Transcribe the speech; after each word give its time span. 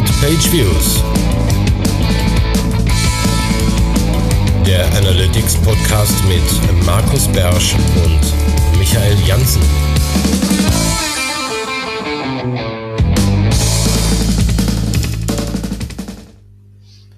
Beyond 0.00 0.20
Page 0.20 0.52
Views. 0.52 1.02
Der 4.66 4.86
Analytics 4.96 5.56
Podcast 5.56 6.14
mit 6.24 6.86
Markus 6.86 7.28
Bersch 7.28 7.74
und 7.74 8.78
Michael 8.78 9.18
Janssen. 9.26 9.60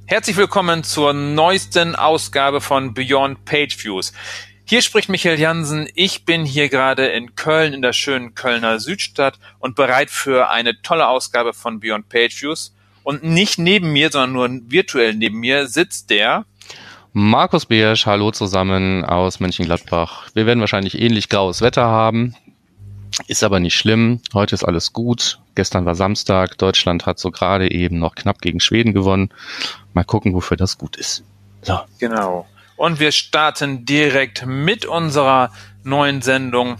Herzlich 0.06 0.36
willkommen 0.36 0.82
zur 0.82 1.12
neuesten 1.12 1.94
Ausgabe 1.94 2.60
von 2.60 2.94
Beyond 2.94 3.44
Page 3.44 3.76
Views. 3.84 4.12
Hier 4.64 4.80
spricht 4.80 5.08
Michael 5.08 5.38
Jansen. 5.38 5.88
Ich 5.94 6.24
bin 6.24 6.44
hier 6.44 6.68
gerade 6.68 7.06
in 7.06 7.34
Köln, 7.34 7.74
in 7.74 7.82
der 7.82 7.92
schönen 7.92 8.34
Kölner 8.34 8.80
Südstadt 8.80 9.38
und 9.58 9.74
bereit 9.74 10.10
für 10.10 10.50
eine 10.50 10.80
tolle 10.82 11.08
Ausgabe 11.08 11.52
von 11.52 11.80
Beyond 11.80 12.08
Page 12.08 12.42
Views. 12.42 12.74
Und 13.02 13.24
nicht 13.24 13.58
neben 13.58 13.92
mir, 13.92 14.10
sondern 14.10 14.32
nur 14.32 14.70
virtuell 14.70 15.14
neben 15.14 15.40
mir 15.40 15.66
sitzt 15.66 16.10
der 16.10 16.46
Markus 17.14 17.66
Beersch, 17.66 18.06
hallo 18.06 18.30
zusammen 18.30 19.04
aus 19.04 19.38
Mönchengladbach. 19.38 20.30
Wir 20.32 20.46
werden 20.46 20.60
wahrscheinlich 20.60 20.98
ähnlich 20.98 21.28
graues 21.28 21.60
Wetter 21.60 21.84
haben. 21.84 22.34
Ist 23.26 23.44
aber 23.44 23.60
nicht 23.60 23.74
schlimm. 23.74 24.20
Heute 24.32 24.54
ist 24.54 24.64
alles 24.64 24.94
gut. 24.94 25.38
Gestern 25.54 25.84
war 25.84 25.94
Samstag. 25.94 26.56
Deutschland 26.56 27.04
hat 27.04 27.18
so 27.18 27.30
gerade 27.30 27.70
eben 27.70 27.98
noch 27.98 28.14
knapp 28.14 28.40
gegen 28.40 28.60
Schweden 28.60 28.94
gewonnen. 28.94 29.28
Mal 29.92 30.04
gucken, 30.04 30.32
wofür 30.32 30.56
das 30.56 30.78
gut 30.78 30.96
ist. 30.96 31.22
So. 31.60 31.80
Genau. 31.98 32.46
Und 32.82 32.98
wir 32.98 33.12
starten 33.12 33.84
direkt 33.84 34.44
mit 34.44 34.86
unserer 34.86 35.52
neuen 35.84 36.20
Sendung. 36.20 36.78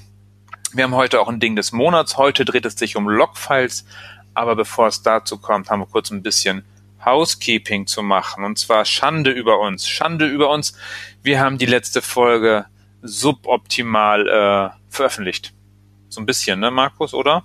Wir 0.72 0.82
haben 0.82 0.96
heute 0.96 1.20
auch 1.20 1.28
ein 1.28 1.38
Ding 1.38 1.54
des 1.54 1.70
Monats. 1.70 2.16
Heute 2.16 2.44
dreht 2.44 2.66
es 2.66 2.74
sich 2.74 2.96
um 2.96 3.08
Logfiles. 3.08 3.86
Aber 4.34 4.56
bevor 4.56 4.88
es 4.88 5.04
dazu 5.04 5.38
kommt, 5.38 5.70
haben 5.70 5.78
wir 5.78 5.86
kurz 5.86 6.10
ein 6.10 6.24
bisschen 6.24 6.64
Housekeeping 7.04 7.86
zu 7.86 8.02
machen. 8.02 8.42
Und 8.42 8.58
zwar 8.58 8.84
Schande 8.84 9.30
über 9.30 9.60
uns. 9.60 9.86
Schande 9.86 10.26
über 10.26 10.50
uns. 10.50 10.76
Wir 11.22 11.38
haben 11.38 11.56
die 11.56 11.66
letzte 11.66 12.02
Folge 12.02 12.66
suboptimal 13.02 14.26
äh, 14.26 14.70
veröffentlicht. 14.88 15.54
So 16.08 16.20
ein 16.20 16.26
bisschen, 16.26 16.58
ne, 16.58 16.72
Markus, 16.72 17.14
oder? 17.14 17.44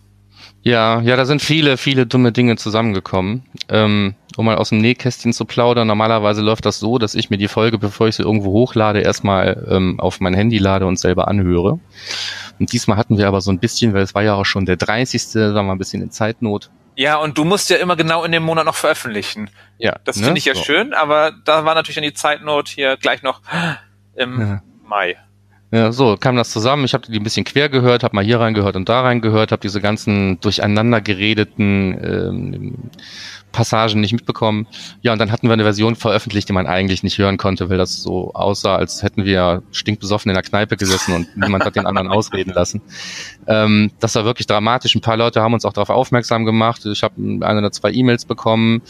Ja, 0.62 1.02
ja, 1.02 1.16
da 1.16 1.26
sind 1.26 1.42
viele, 1.42 1.78
viele 1.78 2.06
dumme 2.06 2.32
Dinge 2.32 2.58
zusammengekommen. 2.58 3.44
Ähm, 3.70 4.16
um 4.38 4.46
mal 4.46 4.56
aus 4.56 4.70
dem 4.70 4.80
Nähkästchen 4.80 5.34
zu 5.34 5.46
plaudern, 5.46 5.88
normalerweise 5.88 6.42
läuft 6.42 6.66
das 6.66 6.80
so, 6.80 7.00
dass 7.00 7.16
ich 7.16 7.30
mir 7.30 7.38
die 7.38 7.48
Folge, 7.48 7.80
bevor 7.80 8.08
ich 8.08 8.16
sie 8.16 8.24
irgendwo 8.24 8.52
hochlade, 8.52 9.02
erstmal 9.02 9.66
ähm, 9.70 10.00
auf 10.00 10.20
mein 10.20 10.34
Handy 10.34 10.60
lade 10.60 10.86
und 10.86 11.00
selber 11.00 11.28
anhöre. 11.28 11.80
Und 12.60 12.72
diesmal 12.72 12.98
hatten 12.98 13.18
wir 13.18 13.28
aber 13.28 13.42
so 13.42 13.52
ein 13.52 13.60
bisschen, 13.60 13.94
weil 13.94 14.04
es 14.04 14.14
war 14.14 14.24
ja 14.24 14.36
auch 14.36 14.46
schon 14.46 14.66
der 14.66 14.78
30. 14.78 15.24
sagen 15.24 15.68
wir 15.68 15.72
ein 15.72 15.78
bisschen 15.78 16.02
in 16.02 16.12
Zeitnot. 16.12 16.70
Ja, 16.96 17.18
und 17.18 17.38
du 17.38 17.46
musst 17.46 17.70
ja 17.70 17.78
immer 17.78 17.96
genau 17.96 18.24
in 18.24 18.32
dem 18.32 18.44
Monat 18.44 18.66
noch 18.66 18.76
veröffentlichen. 18.76 19.50
Ja. 19.78 19.98
Das 20.04 20.18
ne? 20.18 20.26
finde 20.26 20.40
ich 20.40 20.46
ja 20.46 20.56
so. 20.56 20.64
schön, 20.64 20.94
aber 20.94 21.32
da 21.46 21.64
war 21.64 21.76
natürlich 21.76 21.96
dann 21.96 22.04
die 22.04 22.14
Zeitnot 22.14 22.68
hier 22.68 22.98
gleich 22.98 23.22
noch 23.24 23.42
im 24.16 24.40
ja. 24.40 24.62
Mai. 24.84 25.16
Ja, 25.70 25.92
so 25.92 26.16
kam 26.18 26.38
das 26.38 26.52
zusammen. 26.52 26.86
Ich 26.86 26.94
habe 26.94 27.12
die 27.12 27.20
ein 27.20 27.24
bisschen 27.24 27.44
quer 27.44 27.68
gehört, 27.68 28.04
habe 28.04 28.16
mal 28.16 28.24
hier 28.24 28.40
reingehört 28.40 28.78
und 28.78 28.88
da 28.88 29.02
reingehört, 29.02 29.52
habe 29.52 29.62
diese 29.62 29.82
ganzen 29.82 30.40
durcheinander 30.40 31.02
geredeten 31.02 31.98
ähm, 32.02 32.74
Passagen 33.52 34.00
nicht 34.00 34.14
mitbekommen. 34.14 34.68
Ja, 35.02 35.14
und 35.14 35.20
dann 35.20 35.32
hatten 35.32 35.48
wir 35.48 35.54
eine 35.54 35.64
Version 35.64 35.96
veröffentlicht, 35.96 36.48
die 36.48 36.54
man 36.54 36.68
eigentlich 36.68 37.04
nicht 37.04 37.18
hören 37.18 37.38
konnte, 37.38 37.70
weil 37.70 37.78
das 37.78 38.02
so 38.02 38.34
aussah, 38.34 38.76
als 38.76 39.04
hätten 39.04 39.26
wir 39.26 39.64
stinkbesoffen 39.72 40.30
in 40.30 40.36
der 40.36 40.44
Kneipe 40.44 40.78
gesessen 40.78 41.14
und 41.14 41.36
niemand 41.36 41.66
hat 41.66 41.76
den 41.76 41.86
anderen 41.86 42.08
ausreden 42.12 42.54
lassen. 42.54 42.82
Ähm, 43.48 43.92
das 44.00 44.16
war 44.16 44.26
wirklich 44.26 44.48
dramatisch. 44.48 44.96
Ein 44.96 45.02
paar 45.02 45.18
Leute 45.18 45.42
haben 45.42 45.54
uns 45.54 45.66
auch 45.66 45.74
darauf 45.74 45.90
aufmerksam 45.90 46.46
gemacht. 46.46 46.86
Ich 46.86 47.04
habe 47.04 47.16
eine 47.18 47.60
oder 47.60 47.72
zwei 47.72 47.92
E-Mails 47.92 48.26
bekommen. 48.26 48.82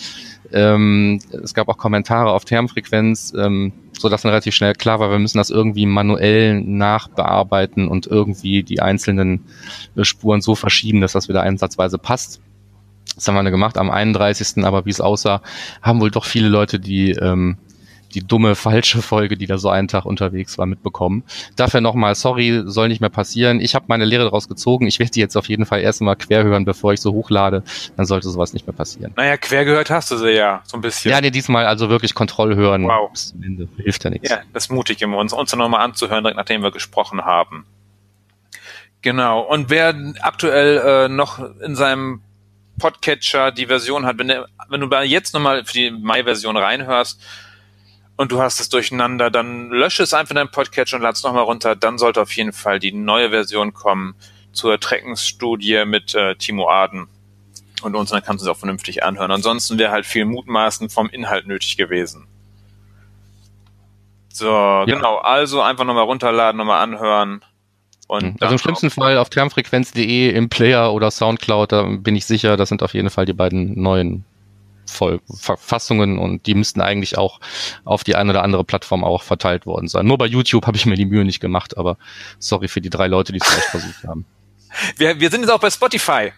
Ähm, 0.51 1.21
es 1.43 1.53
gab 1.53 1.69
auch 1.69 1.77
Kommentare 1.77 2.31
auf 2.31 2.45
Termfrequenz, 2.45 3.33
ähm, 3.37 3.73
so 3.99 4.09
dass 4.09 4.21
dann 4.21 4.29
relativ 4.29 4.55
schnell 4.55 4.73
klar 4.73 4.99
war, 4.99 5.09
wir 5.09 5.19
müssen 5.19 5.37
das 5.37 5.49
irgendwie 5.49 5.85
manuell 5.85 6.61
nachbearbeiten 6.61 7.87
und 7.87 8.07
irgendwie 8.07 8.63
die 8.63 8.81
einzelnen 8.81 9.45
Spuren 10.01 10.41
so 10.41 10.55
verschieben, 10.55 11.01
dass 11.01 11.13
das 11.13 11.29
wieder 11.29 11.41
einsatzweise 11.41 11.97
passt. 11.97 12.41
Das 13.15 13.27
haben 13.27 13.35
wir 13.35 13.49
gemacht 13.49 13.77
am 13.77 13.89
31. 13.89 14.63
Aber 14.63 14.85
wie 14.85 14.91
es 14.91 15.01
aussah, 15.01 15.41
haben 15.81 15.99
wohl 16.01 16.11
doch 16.11 16.25
viele 16.25 16.49
Leute 16.49 16.79
die 16.79 17.11
ähm, 17.11 17.57
die 18.13 18.25
dumme 18.25 18.55
falsche 18.55 19.01
Folge, 19.01 19.37
die 19.37 19.45
da 19.45 19.57
so 19.57 19.69
einen 19.69 19.87
Tag 19.87 20.05
unterwegs 20.05 20.57
war, 20.57 20.65
mitbekommen. 20.65 21.23
Dafür 21.55 21.81
nochmal, 21.81 22.15
sorry, 22.15 22.63
soll 22.65 22.87
nicht 22.87 23.01
mehr 23.01 23.09
passieren. 23.09 23.59
Ich 23.59 23.75
habe 23.75 23.85
meine 23.87 24.05
Lehre 24.05 24.23
daraus 24.23 24.47
gezogen. 24.47 24.87
Ich 24.87 24.99
werde 24.99 25.11
die 25.11 25.19
jetzt 25.19 25.35
auf 25.37 25.49
jeden 25.49 25.65
Fall 25.65 25.81
erstmal 25.81 26.15
quer 26.15 26.43
hören, 26.43 26.65
bevor 26.65 26.93
ich 26.93 27.01
so 27.01 27.13
hochlade. 27.13 27.63
Dann 27.95 28.05
sollte 28.05 28.29
sowas 28.29 28.53
nicht 28.53 28.67
mehr 28.67 28.75
passieren. 28.75 29.13
Naja, 29.15 29.37
quer 29.37 29.65
gehört 29.65 29.89
hast 29.89 30.11
du 30.11 30.17
sie 30.17 30.31
ja, 30.31 30.61
so 30.65 30.77
ein 30.77 30.81
bisschen. 30.81 31.11
Ja, 31.11 31.21
nee, 31.21 31.31
diesmal 31.31 31.65
also 31.65 31.89
wirklich 31.89 32.13
Kontroll 32.13 32.55
hören. 32.55 32.83
Wow. 32.83 33.11
Bis 33.11 33.29
zum 33.29 33.43
Ende. 33.43 33.67
Hilft 33.77 34.03
ja 34.03 34.09
nichts. 34.09 34.29
Ja, 34.29 34.39
das 34.53 34.65
ist 34.65 34.71
mutig 34.71 35.01
immer, 35.01 35.17
uns, 35.17 35.33
uns 35.33 35.55
nochmal 35.55 35.81
anzuhören, 35.81 36.23
direkt 36.23 36.37
nachdem 36.37 36.63
wir 36.63 36.71
gesprochen 36.71 37.25
haben. 37.25 37.65
Genau. 39.01 39.41
Und 39.41 39.69
wer 39.69 39.95
aktuell 40.21 41.05
äh, 41.05 41.09
noch 41.09 41.39
in 41.61 41.75
seinem 41.75 42.21
Podcatcher 42.79 43.51
die 43.51 43.67
Version 43.67 44.05
hat, 44.05 44.17
wenn, 44.17 44.27
der, 44.27 44.47
wenn 44.69 44.81
du 44.81 44.95
jetzt 45.03 45.33
nochmal 45.33 45.65
für 45.65 45.73
die 45.73 45.91
Mai-Version 45.91 46.57
reinhörst 46.57 47.21
und 48.17 48.31
du 48.31 48.41
hast 48.41 48.59
es 48.59 48.69
durcheinander, 48.69 49.29
dann 49.29 49.69
lösche 49.69 50.03
es 50.03 50.13
einfach 50.13 50.31
in 50.31 50.37
deinem 50.37 50.51
Podcatcher 50.51 50.97
und 50.97 51.03
lad 51.03 51.15
es 51.15 51.23
nochmal 51.23 51.43
runter. 51.43 51.75
Dann 51.75 51.97
sollte 51.97 52.21
auf 52.21 52.31
jeden 52.33 52.51
Fall 52.51 52.79
die 52.79 52.91
neue 52.91 53.29
Version 53.29 53.73
kommen 53.73 54.15
zur 54.51 54.79
Treckensstudie 54.79 55.85
mit 55.85 56.15
äh, 56.15 56.35
Timo 56.35 56.67
Aden 56.67 57.07
und 57.83 57.95
uns, 57.95 58.09
dann 58.09 58.23
kannst 58.23 58.43
du 58.43 58.49
es 58.49 58.55
auch 58.55 58.59
vernünftig 58.59 59.03
anhören. 59.03 59.29
Ansonsten 59.29 59.77
wäre 59.77 59.91
halt 59.91 60.07
viel 60.07 60.25
Mutmaßen 60.25 60.89
vom 60.89 61.09
Inhalt 61.09 61.45
nötig 61.45 61.77
gewesen. 61.77 62.27
So, 64.33 64.47
ja. 64.47 64.85
genau. 64.85 65.17
Also 65.17 65.61
einfach 65.61 65.85
nochmal 65.85 66.03
runterladen, 66.03 66.57
nochmal 66.57 66.81
anhören. 66.81 67.41
Und 68.07 68.23
mhm. 68.23 68.35
also 68.39 68.53
im 68.53 68.59
schlimmsten 68.59 68.89
Fall 68.89 69.17
auf 69.17 69.29
termfrequenz.de 69.29 70.29
im 70.29 70.49
Player 70.49 70.91
oder 70.91 71.11
Soundcloud, 71.11 71.71
da 71.71 71.83
bin 71.83 72.15
ich 72.15 72.25
sicher, 72.25 72.57
das 72.57 72.69
sind 72.69 72.81
auf 72.81 72.93
jeden 72.93 73.09
Fall 73.11 73.25
die 73.25 73.33
beiden 73.33 73.79
neuen 73.79 74.25
Voll 74.87 75.21
Verfassungen 75.29 76.17
und 76.17 76.45
die 76.47 76.55
müssten 76.55 76.81
eigentlich 76.81 77.17
auch 77.17 77.39
auf 77.83 78.03
die 78.03 78.15
eine 78.15 78.31
oder 78.31 78.43
andere 78.43 78.63
Plattform 78.63 79.03
auch 79.03 79.23
verteilt 79.23 79.65
worden 79.65 79.87
sein. 79.87 80.05
Nur 80.05 80.17
bei 80.17 80.25
YouTube 80.25 80.65
habe 80.65 80.77
ich 80.77 80.85
mir 80.85 80.95
die 80.95 81.05
Mühe 81.05 81.25
nicht 81.25 81.39
gemacht, 81.39 81.77
aber 81.77 81.97
sorry 82.39 82.67
für 82.67 82.81
die 82.81 82.89
drei 82.89 83.07
Leute, 83.07 83.33
die 83.33 83.39
es 83.39 83.47
vielleicht 83.47 83.69
versucht 83.69 84.03
haben. 84.07 84.25
Wir, 84.97 85.19
wir 85.19 85.31
sind 85.31 85.41
jetzt 85.41 85.49
auch 85.49 85.61
bei 85.61 85.71
Spotify. 85.71 86.33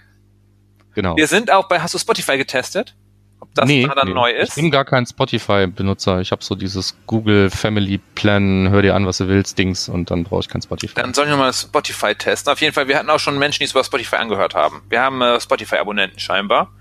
Genau. 0.94 1.18
Wir 1.18 1.28
sind 1.28 1.52
auch 1.52 1.68
bei, 1.68 1.82
hast 1.82 1.94
du 1.94 1.98
Spotify 1.98 2.38
getestet? 2.38 2.96
ob 3.40 3.54
das 3.56 3.68
nee, 3.68 3.88
dann 3.88 4.08
nee. 4.08 4.14
neu 4.14 4.32
ist. 4.32 4.50
Ich 4.50 4.56
bin 4.56 4.72
gar 4.72 4.86
kein 4.86 5.06
Spotify-Benutzer. 5.06 6.20
Ich 6.22 6.32
habe 6.32 6.44
so 6.44 6.56
dieses 6.56 6.98
Google 7.08 7.50
Family 7.50 8.00
Plan, 8.16 8.70
hör 8.70 8.82
dir 8.82 8.96
an, 8.96 9.06
was 9.06 9.18
du 9.18 9.28
willst, 9.28 9.58
Dings 9.58 9.90
und 9.90 10.12
dann 10.12 10.24
brauche 10.24 10.42
ich 10.42 10.50
kein 10.50 10.62
Spotify. 10.62 10.94
Dann 10.96 11.14
soll 11.14 11.26
ich 11.26 11.32
nochmal 11.32 11.54
Spotify 11.54 12.16
testen. 12.16 12.52
Auf 12.52 12.62
jeden 12.62 12.74
Fall, 12.74 12.88
wir 12.88 12.98
hatten 12.98 13.10
auch 13.10 13.20
schon 13.20 13.38
Menschen, 13.38 13.60
die 13.60 13.66
es 13.66 13.72
über 13.72 13.84
Spotify 13.84 14.18
angehört 14.18 14.56
haben. 14.56 14.82
Wir 14.90 15.02
haben 15.02 15.22
äh, 15.22 15.40
Spotify-Abonnenten 15.40 16.20
scheinbar. 16.20 16.72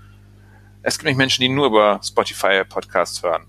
Es 0.81 0.97
gibt 0.97 1.05
nicht 1.05 1.17
Menschen, 1.17 1.41
die 1.41 1.49
nur 1.49 1.67
über 1.67 1.99
Spotify 2.03 2.63
Podcasts 2.63 3.21
hören. 3.21 3.45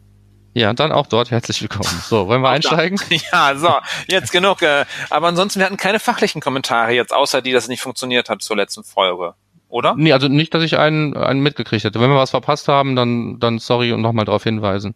Ja, 0.53 0.73
dann 0.73 0.91
auch 0.91 1.07
dort 1.07 1.31
herzlich 1.31 1.63
willkommen. 1.63 1.89
So, 2.09 2.27
wollen 2.27 2.43
wir 2.43 2.49
einsteigen? 2.49 3.01
Ja, 3.33 3.55
so, 3.57 3.73
jetzt 4.09 4.33
genug. 4.33 4.63
Äh, 4.63 4.85
aber 5.09 5.29
ansonsten, 5.29 5.61
wir 5.61 5.67
hatten 5.67 5.77
keine 5.77 6.01
fachlichen 6.01 6.41
Kommentare 6.41 6.93
jetzt, 6.93 7.13
außer 7.13 7.41
die, 7.41 7.53
dass 7.53 7.65
es 7.65 7.69
nicht 7.69 7.83
funktioniert 7.83 8.29
hat 8.29 8.43
zur 8.43 8.57
letzten 8.57 8.83
Folge 8.83 9.35
oder? 9.71 9.95
Nee, 9.97 10.13
also 10.13 10.29
nicht, 10.29 10.53
dass 10.53 10.63
ich 10.63 10.79
einen, 10.79 11.17
einen 11.17 11.41
mitgekriegt 11.41 11.85
hätte. 11.85 12.01
Wenn 12.01 12.11
wir 12.11 12.17
was 12.17 12.31
verpasst 12.31 12.69
haben, 12.69 12.97
dann, 12.97 13.39
dann 13.39 13.59
sorry 13.59 13.93
und 13.93 14.01
nochmal 14.01 14.25
darauf 14.25 14.43
hinweisen. 14.43 14.95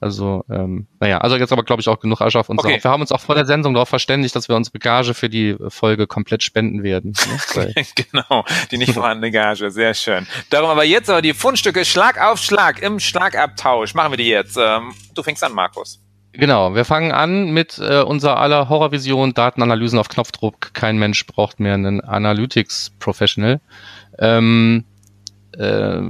Also, 0.00 0.44
ähm, 0.50 0.86
naja, 0.98 1.18
also 1.18 1.36
jetzt 1.36 1.52
aber 1.52 1.62
glaube 1.62 1.80
ich 1.80 1.88
auch 1.88 2.00
genug 2.00 2.20
Asche 2.20 2.38
auf 2.38 2.48
uns 2.48 2.58
okay. 2.58 2.78
Wir 2.82 2.90
haben 2.90 3.00
uns 3.00 3.12
auch 3.12 3.20
vor 3.20 3.34
der 3.34 3.46
Sendung 3.46 3.74
darauf 3.74 3.88
verständigt, 3.88 4.34
dass 4.34 4.48
wir 4.48 4.56
unsere 4.56 4.78
Gage 4.78 5.14
für 5.14 5.28
die 5.28 5.56
Folge 5.68 6.06
komplett 6.06 6.42
spenden 6.42 6.82
werden. 6.82 7.14
Ne? 7.56 7.74
genau, 7.94 8.44
die 8.70 8.78
nicht 8.78 8.92
vorhandene 8.94 9.30
Gage, 9.30 9.70
sehr 9.70 9.94
schön. 9.94 10.26
Darum 10.50 10.70
aber 10.70 10.84
jetzt 10.84 11.10
aber 11.10 11.22
die 11.22 11.34
Fundstücke 11.34 11.84
Schlag 11.84 12.20
auf 12.20 12.38
Schlag 12.38 12.82
im 12.82 13.00
Schlagabtausch. 13.00 13.94
Machen 13.94 14.12
wir 14.12 14.16
die 14.16 14.28
jetzt. 14.28 14.56
Ähm, 14.60 14.94
du 15.14 15.22
fängst 15.22 15.44
an, 15.44 15.52
Markus. 15.52 16.00
Genau, 16.36 16.74
wir 16.74 16.84
fangen 16.84 17.12
an 17.12 17.52
mit 17.52 17.78
äh, 17.78 18.02
unserer 18.02 18.38
aller 18.38 18.68
Horrorvision, 18.68 19.34
Datenanalysen 19.34 20.00
auf 20.00 20.08
Knopfdruck. 20.08 20.74
Kein 20.74 20.98
Mensch 20.98 21.26
braucht 21.26 21.60
mehr 21.60 21.74
einen 21.74 22.00
Analytics 22.00 22.90
Professional. 22.98 23.60
Ähm, 24.18 24.84
äh, 25.52 26.00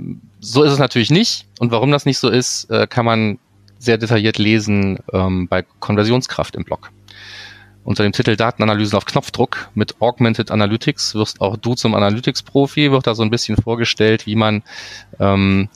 so 0.41 0.63
ist 0.63 0.73
es 0.73 0.79
natürlich 0.79 1.11
nicht. 1.11 1.47
Und 1.59 1.71
warum 1.71 1.91
das 1.91 2.07
nicht 2.07 2.19
so 2.19 2.29
ist, 2.29 2.71
äh, 2.71 2.87
kann 2.87 3.05
man 3.05 3.39
sehr 3.79 3.99
detailliert 3.99 4.39
lesen 4.39 4.99
ähm, 5.13 5.49
bei 5.49 5.63
Konversionskraft 5.81 6.57
im 6.57 6.65
Blog. 6.65 6.91
Unter 7.85 8.03
dem 8.03 8.13
Titel 8.13 8.35
Datenanalysen 8.35 8.97
auf 8.97 9.05
Knopfdruck 9.05 9.69
mit 9.75 10.01
Augmented 10.01 10.51
Analytics 10.51 11.15
wirst 11.15 11.43
auch 11.43 11.59
du 11.59 11.75
zum 11.75 11.95
Analytics-Profi, 11.95 12.91
wird 12.91 13.07
da 13.07 13.15
so 13.15 13.23
ein 13.23 13.31
bisschen 13.31 13.57
vorgestellt, 13.57 14.27
wie 14.27 14.37
man 14.37 14.63
ähm, 15.21 15.69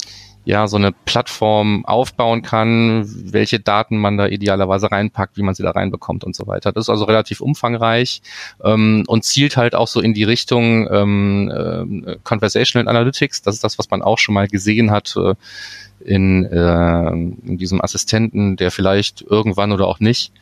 ja 0.45 0.67
so 0.67 0.77
eine 0.77 0.93
Plattform 0.93 1.85
aufbauen 1.85 2.43
kann, 2.43 3.05
welche 3.33 3.61
Daten 3.61 3.99
man 3.99 4.17
da 4.17 4.27
idealerweise 4.27 4.91
reinpackt, 4.91 5.37
wie 5.37 5.43
man 5.43 5.55
sie 5.55 5.63
da 5.63 5.71
reinbekommt 5.73 6.25
und 6.25 6.35
so 6.35 6.47
weiter. 6.47 6.73
Das 6.73 6.87
ist 6.87 6.91
also 6.91 7.05
relativ 7.05 7.41
umfangreich 7.41 8.23
ähm, 8.65 9.05
und 9.07 9.25
zielt 9.25 9.57
halt 9.57 9.75
auch 9.75 9.89
so 9.89 10.01
in 10.01 10.15
die 10.15 10.25
Richtung 10.25 10.89
ähm, 10.91 12.05
äh, 12.07 12.17
Conversational 12.25 12.89
Analytics. 12.89 13.43
Das 13.43 13.57
ist 13.57 13.65
das, 13.65 13.79
was 13.79 13.91
man 13.91 14.03
auch 14.03 14.19
schon 14.19 14.35
mal 14.35 14.49
gesehen 14.49 14.91
hat. 14.91 15.15
Äh, 15.17 15.35
in, 16.01 16.45
äh, 16.45 17.11
in 17.11 17.59
diesem 17.59 17.83
Assistenten, 17.83 18.57
der 18.57 18.71
vielleicht 18.71 19.23
irgendwann 19.23 19.73
oder 19.73 19.89
auch 19.89 19.99
nicht 19.99 20.33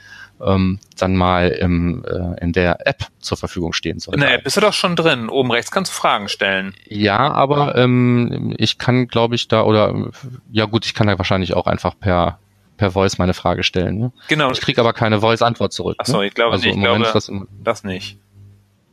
ähm, 0.44 0.79
dann 0.99 1.17
mal 1.17 1.49
im, 1.49 2.05
äh, 2.05 2.43
in 2.43 2.53
der 2.53 2.87
App 2.87 3.06
zur 3.21 3.37
Verfügung 3.37 3.73
stehen 3.73 3.99
soll. 3.99 4.15
In 4.15 4.21
der 4.21 4.35
App 4.35 4.44
bist 4.44 4.56
du 4.56 4.61
doch 4.61 4.73
schon 4.73 4.97
drin. 4.97 5.29
Oben 5.29 5.50
rechts 5.50 5.71
kannst 5.71 5.93
du 5.93 5.97
Fragen 5.97 6.29
stellen. 6.29 6.75
Ja, 6.88 7.19
aber 7.19 7.77
ähm, 7.77 8.55
ich 8.59 8.79
kann, 8.79 9.09
glaube 9.09 9.35
ich, 9.35 9.49
da 9.49 9.62
oder 9.62 10.11
ja 10.50 10.67
gut, 10.67 10.87
ich 10.87 10.94
kann 10.94 11.06
da 11.06 11.19
wahrscheinlich 11.19 11.55
auch 11.55 11.67
einfach 11.67 11.99
per 11.99 12.38
per 12.77 12.91
Voice 12.91 13.19
meine 13.19 13.35
Frage 13.35 13.62
stellen. 13.62 13.99
Ne? 13.99 14.12
Genau. 14.29 14.50
Ich 14.50 14.61
kriege 14.61 14.81
aber 14.81 14.93
keine 14.93 15.21
Voice-Antwort 15.21 15.73
zurück. 15.73 15.97
Achso, 15.99 16.19
ne? 16.19 16.27
ich 16.27 16.35
glaube 16.35 16.53
also 16.53 16.67
nicht. 16.67 16.77
Ich 16.77 16.83
glaube, 16.83 17.11
das, 17.11 17.33
das 17.65 17.85
nicht. 17.85 18.19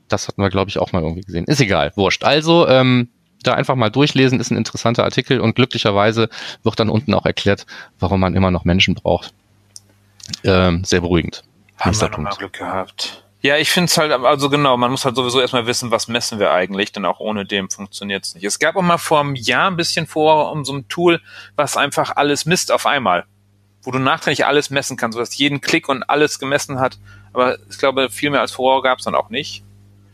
Das 0.07 0.27
hatten 0.27 0.41
wir, 0.41 0.49
glaube 0.49 0.69
ich, 0.69 0.79
auch 0.79 0.91
mal 0.91 1.01
irgendwie 1.01 1.21
gesehen. 1.21 1.45
Ist 1.45 1.59
egal, 1.59 1.91
wurscht. 1.95 2.23
Also, 2.23 2.67
ähm, 2.67 3.09
da 3.43 3.53
einfach 3.53 3.75
mal 3.75 3.89
durchlesen, 3.89 4.39
ist 4.39 4.51
ein 4.51 4.57
interessanter 4.57 5.03
Artikel 5.03 5.39
und 5.39 5.55
glücklicherweise 5.55 6.29
wird 6.63 6.79
dann 6.79 6.89
unten 6.89 7.13
auch 7.13 7.25
erklärt, 7.25 7.65
warum 7.99 8.21
man 8.21 8.35
immer 8.35 8.51
noch 8.51 8.63
Menschen 8.63 8.95
braucht. 8.95 9.33
Ähm, 10.43 10.83
sehr 10.83 11.01
beruhigend. 11.01 11.43
Haben 11.79 11.99
wir 11.99 12.09
Punkt. 12.09 12.39
Glück 12.39 12.53
gehabt. 12.53 13.23
Ja, 13.41 13.57
ich 13.57 13.71
finde 13.71 13.87
es 13.87 13.97
halt, 13.97 14.11
also 14.11 14.49
genau, 14.49 14.77
man 14.77 14.89
muss 14.89 15.03
halt 15.03 15.17
sowieso 15.17 15.41
erstmal 15.41 15.67
wissen, 15.67 15.91
was 15.91 16.07
messen 16.07 16.39
wir 16.39 16.51
eigentlich, 16.51 16.93
denn 16.93 17.03
auch 17.03 17.19
ohne 17.19 17.45
dem 17.45 17.69
funktioniert 17.69 18.23
es 18.23 18.35
nicht. 18.35 18.45
Es 18.45 18.57
gab 18.57 18.77
auch 18.77 18.81
mal 18.81 18.97
vor 18.97 19.19
einem 19.19 19.35
Jahr 19.35 19.69
ein 19.69 19.75
bisschen 19.75 20.07
vor 20.07 20.51
um 20.51 20.63
so 20.63 20.73
ein 20.73 20.87
Tool, 20.87 21.21
was 21.57 21.75
einfach 21.75 22.15
alles 22.15 22.45
misst 22.45 22.71
auf 22.71 22.85
einmal. 22.85 23.25
Wo 23.81 23.91
du 23.91 23.99
nachträglich 23.99 24.45
alles 24.45 24.69
messen 24.69 24.95
kannst, 24.95 25.15
sodass 25.15 25.37
jeden 25.37 25.59
Klick 25.59 25.89
und 25.89 26.03
alles 26.03 26.39
gemessen 26.39 26.79
hat. 26.79 26.99
Aber 27.33 27.57
ich 27.69 27.77
glaube, 27.77 28.09
viel 28.09 28.29
mehr 28.29 28.39
als 28.39 28.53
vorher 28.53 28.81
gab 28.81 28.99
es 28.99 29.05
dann 29.05 29.15
auch 29.15 29.29
nicht 29.29 29.63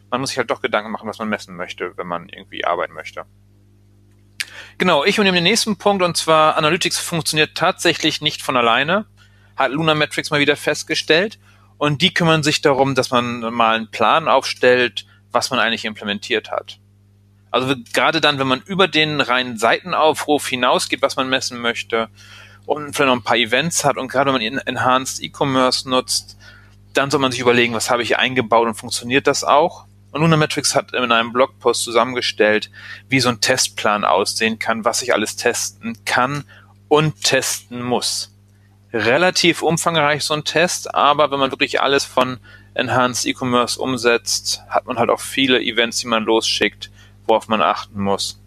man 0.09 0.21
muss 0.21 0.31
sich 0.31 0.37
halt 0.37 0.49
doch 0.49 0.61
Gedanken 0.61 0.91
machen, 0.91 1.07
was 1.07 1.19
man 1.19 1.29
messen 1.29 1.55
möchte, 1.55 1.97
wenn 1.97 2.07
man 2.07 2.29
irgendwie 2.29 2.65
arbeiten 2.65 2.93
möchte. 2.93 3.25
Genau, 4.77 5.03
ich 5.03 5.17
übernehme 5.17 5.37
den 5.37 5.43
nächsten 5.43 5.77
Punkt 5.77 6.03
und 6.03 6.15
zwar 6.17 6.57
Analytics 6.57 6.99
funktioniert 6.99 7.55
tatsächlich 7.55 8.21
nicht 8.21 8.41
von 8.41 8.57
alleine, 8.57 9.05
hat 9.59 9.71
Lunametrics 9.71 10.31
mal 10.31 10.39
wieder 10.39 10.55
festgestellt 10.55 11.37
und 11.77 12.01
die 12.01 12.13
kümmern 12.13 12.43
sich 12.43 12.61
darum, 12.61 12.95
dass 12.95 13.11
man 13.11 13.41
mal 13.53 13.75
einen 13.75 13.91
Plan 13.91 14.27
aufstellt, 14.27 15.05
was 15.31 15.51
man 15.51 15.59
eigentlich 15.59 15.85
implementiert 15.85 16.49
hat. 16.49 16.79
Also 17.51 17.75
gerade 17.93 18.21
dann, 18.21 18.39
wenn 18.39 18.47
man 18.47 18.61
über 18.61 18.87
den 18.87 19.21
reinen 19.21 19.57
Seitenaufruf 19.57 20.47
hinausgeht, 20.47 21.01
was 21.01 21.15
man 21.15 21.29
messen 21.29 21.59
möchte 21.59 22.09
und 22.65 22.95
vielleicht 22.95 23.07
noch 23.07 23.15
ein 23.15 23.23
paar 23.23 23.37
Events 23.37 23.83
hat 23.83 23.97
und 23.97 24.07
gerade 24.07 24.33
wenn 24.33 24.41
man 24.41 24.59
Enhanced 24.65 25.21
E-Commerce 25.21 25.89
nutzt, 25.89 26.37
dann 26.93 27.11
soll 27.11 27.19
man 27.19 27.31
sich 27.31 27.41
überlegen, 27.41 27.73
was 27.73 27.89
habe 27.89 28.03
ich 28.03 28.17
eingebaut 28.17 28.67
und 28.67 28.75
funktioniert 28.75 29.27
das 29.27 29.43
auch? 29.43 29.85
Und 30.11 30.21
Lunametrics 30.21 30.73
hat 30.73 30.93
in 30.93 31.11
einem 31.11 31.33
Blogpost 31.33 31.83
zusammengestellt, 31.83 32.71
wie 33.09 33.19
so 33.19 33.29
ein 33.29 33.41
Testplan 33.41 34.05
aussehen 34.05 34.57
kann, 34.57 34.85
was 34.85 35.01
ich 35.01 35.13
alles 35.13 35.35
testen 35.35 35.97
kann 36.05 36.45
und 36.87 37.23
testen 37.23 37.83
muss. 37.83 38.31
Relativ 38.91 39.61
umfangreich 39.61 40.23
so 40.23 40.33
ein 40.33 40.43
Test, 40.43 40.93
aber 40.95 41.29
wenn 41.31 41.39
man 41.39 41.51
wirklich 41.51 41.81
alles 41.81 42.05
von 42.05 42.39
Enhanced 42.73 43.25
E-Commerce 43.25 43.79
umsetzt, 43.79 44.63
hat 44.69 44.85
man 44.87 44.97
halt 44.97 45.09
auch 45.09 45.19
viele 45.19 45.61
Events, 45.61 45.99
die 45.99 46.07
man 46.07 46.23
losschickt, 46.23 46.89
worauf 47.27 47.47
man 47.47 47.61
achten 47.61 48.01
muss 48.01 48.41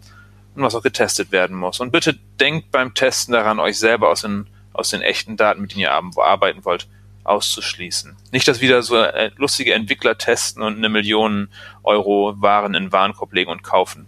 und 0.55 0.63
was 0.63 0.75
auch 0.75 0.83
getestet 0.83 1.31
werden 1.31 1.55
muss. 1.55 1.79
Und 1.79 1.91
bitte 1.91 2.17
denkt 2.39 2.71
beim 2.71 2.93
Testen 2.93 3.33
daran, 3.33 3.59
euch 3.59 3.79
selber 3.79 4.09
aus 4.09 4.21
den, 4.21 4.47
aus 4.73 4.89
den 4.89 5.01
echten 5.01 5.37
Daten, 5.37 5.61
mit 5.61 5.71
denen 5.71 5.81
ihr 5.81 5.93
arbeiten 5.93 6.65
wollt, 6.65 6.87
auszuschließen. 7.23 8.17
Nicht, 8.31 8.47
dass 8.47 8.61
wieder 8.61 8.81
so 8.81 8.97
äh, 8.97 9.31
lustige 9.37 9.73
Entwickler 9.73 10.17
testen 10.17 10.61
und 10.61 10.77
eine 10.77 10.89
Million 10.89 11.47
Euro 11.83 12.35
Waren 12.41 12.75
in 12.75 12.91
Warenkorb 12.91 13.33
legen 13.33 13.49
und 13.49 13.63
kaufen. 13.63 14.07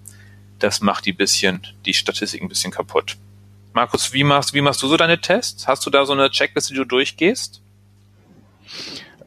Das 0.60 0.82
macht 0.82 1.06
die 1.06 1.14
bisschen, 1.14 1.66
die 1.86 1.94
Statistik 1.94 2.42
ein 2.42 2.50
bisschen 2.50 2.72
kaputt. 2.72 3.18
Markus, 3.76 4.14
wie 4.14 4.24
machst, 4.24 4.54
wie 4.54 4.62
machst 4.62 4.82
du 4.82 4.88
so 4.88 4.96
deine 4.96 5.20
Tests? 5.20 5.68
Hast 5.68 5.86
du 5.86 5.90
da 5.90 6.06
so 6.06 6.14
eine 6.14 6.30
Checkliste, 6.30 6.74
die 6.74 6.80
du 6.80 6.86
durchgehst? 6.86 7.62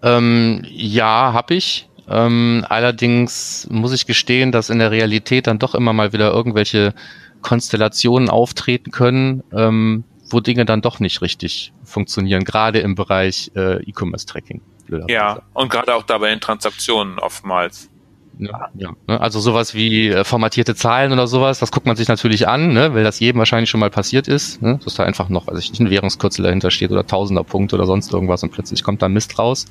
Ähm, 0.03 0.65
ja, 0.67 1.35
habe 1.35 1.53
ich. 1.53 1.87
Ähm, 2.09 2.65
allerdings 2.67 3.69
muss 3.71 3.93
ich 3.93 4.07
gestehen, 4.07 4.51
dass 4.51 4.71
in 4.71 4.79
der 4.79 4.91
Realität 4.91 5.47
dann 5.47 5.59
doch 5.59 5.75
immer 5.75 5.93
mal 5.93 6.15
wieder 6.15 6.33
irgendwelche 6.33 6.95
Konstellationen 7.43 8.31
auftreten 8.31 8.91
können, 8.91 9.45
ähm, 9.53 10.05
wo 10.31 10.41
Dinge 10.41 10.65
dann 10.65 10.81
doch 10.81 10.99
nicht 10.99 11.21
richtig 11.21 11.75
funktionieren, 11.85 12.45
gerade 12.45 12.79
im 12.79 12.95
Bereich 12.95 13.53
äh, 13.55 13.83
E-Commerce-Tracking. 13.83 14.63
Ja, 15.09 15.43
und 15.53 15.71
gerade 15.71 15.95
auch 15.95 16.05
dabei 16.05 16.33
in 16.33 16.41
Transaktionen 16.41 17.19
oftmals. 17.19 17.91
Ja, 18.39 18.69
ja. 18.77 18.91
Ne? 19.07 19.21
Also 19.21 19.41
sowas 19.41 19.75
wie 19.75 20.09
äh, 20.09 20.25
formatierte 20.25 20.75
Zahlen 20.75 21.13
oder 21.13 21.27
sowas, 21.27 21.59
das 21.59 21.73
guckt 21.73 21.87
man 21.87 21.97
sich 21.97 22.09
natürlich 22.09 22.47
an, 22.47 22.73
ne, 22.73 22.95
weil 22.95 23.03
das 23.03 23.19
jedem 23.19 23.39
wahrscheinlich 23.39 23.69
schon 23.69 23.81
mal 23.81 23.91
passiert 23.91 24.29
ist, 24.29 24.63
ne, 24.63 24.79
dass 24.85 24.95
da 24.95 25.03
einfach 25.03 25.29
noch, 25.29 25.49
weiß 25.49 25.59
ich 25.59 25.71
nicht, 25.71 25.81
ein 25.81 25.91
Währungskürzel 25.91 26.45
dahinter 26.45 26.71
steht 26.71 26.93
oder 26.93 27.07
tausender 27.07 27.43
Punkt 27.43 27.75
oder 27.75 27.87
sonst 27.87 28.13
irgendwas 28.13 28.43
und 28.43 28.51
plötzlich 28.51 28.85
kommt 28.85 29.03
da 29.03 29.09
Mist 29.09 29.39
raus. 29.39 29.67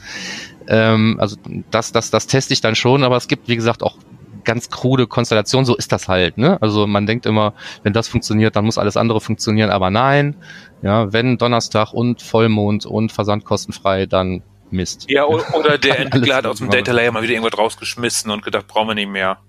Ähm, 0.68 1.16
also 1.20 1.38
das, 1.72 1.94
das, 1.94 2.12
das 2.12 2.28
teste 2.28 2.54
ich 2.54 2.62
dann 2.62 2.76
schon, 2.76 3.04
aber 3.04 3.16
es 3.16 3.28
gibt, 3.28 3.48
wie 3.48 3.56
gesagt, 3.56 3.84
auch 3.84 3.98
ganz 4.44 4.70
krude 4.70 5.08
Konstellation, 5.08 5.66
so 5.66 5.76
ist 5.76 5.92
das 5.92 6.08
halt. 6.08 6.38
Ne? 6.38 6.62
Also 6.62 6.88
man 6.88 7.06
denkt 7.06 7.26
immer, 7.26 7.54
wenn 7.84 7.94
das 7.94 8.08
funktioniert, 8.08 8.56
dann 8.56 8.66
muss 8.66 8.78
alles 8.78 8.98
andere 8.98 9.22
funktionieren, 9.22 9.70
aber 9.70 9.90
nein. 9.90 10.36
Ja, 10.82 11.12
wenn 11.12 11.38
Donnerstag 11.38 11.92
und 11.94 12.22
Vollmond 12.22 12.86
und 12.86 13.12
versandkostenfrei, 13.12 14.06
dann 14.06 14.44
Mist. 14.72 15.10
Ja, 15.10 15.26
oder 15.54 15.78
der 15.78 16.00
Entwickler 16.00 16.36
hat 16.36 16.46
aus 16.46 16.58
dem 16.58 16.70
Data 16.70 16.92
Layer 16.92 17.12
mal 17.12 17.24
wieder 17.24 17.34
irgendwas 17.34 17.58
rausgeschmissen 17.58 18.32
und 18.32 18.44
gedacht, 18.44 18.68
brauchen 18.68 18.90
wir 18.90 18.96
nicht 18.96 19.10
mehr. 19.10 19.40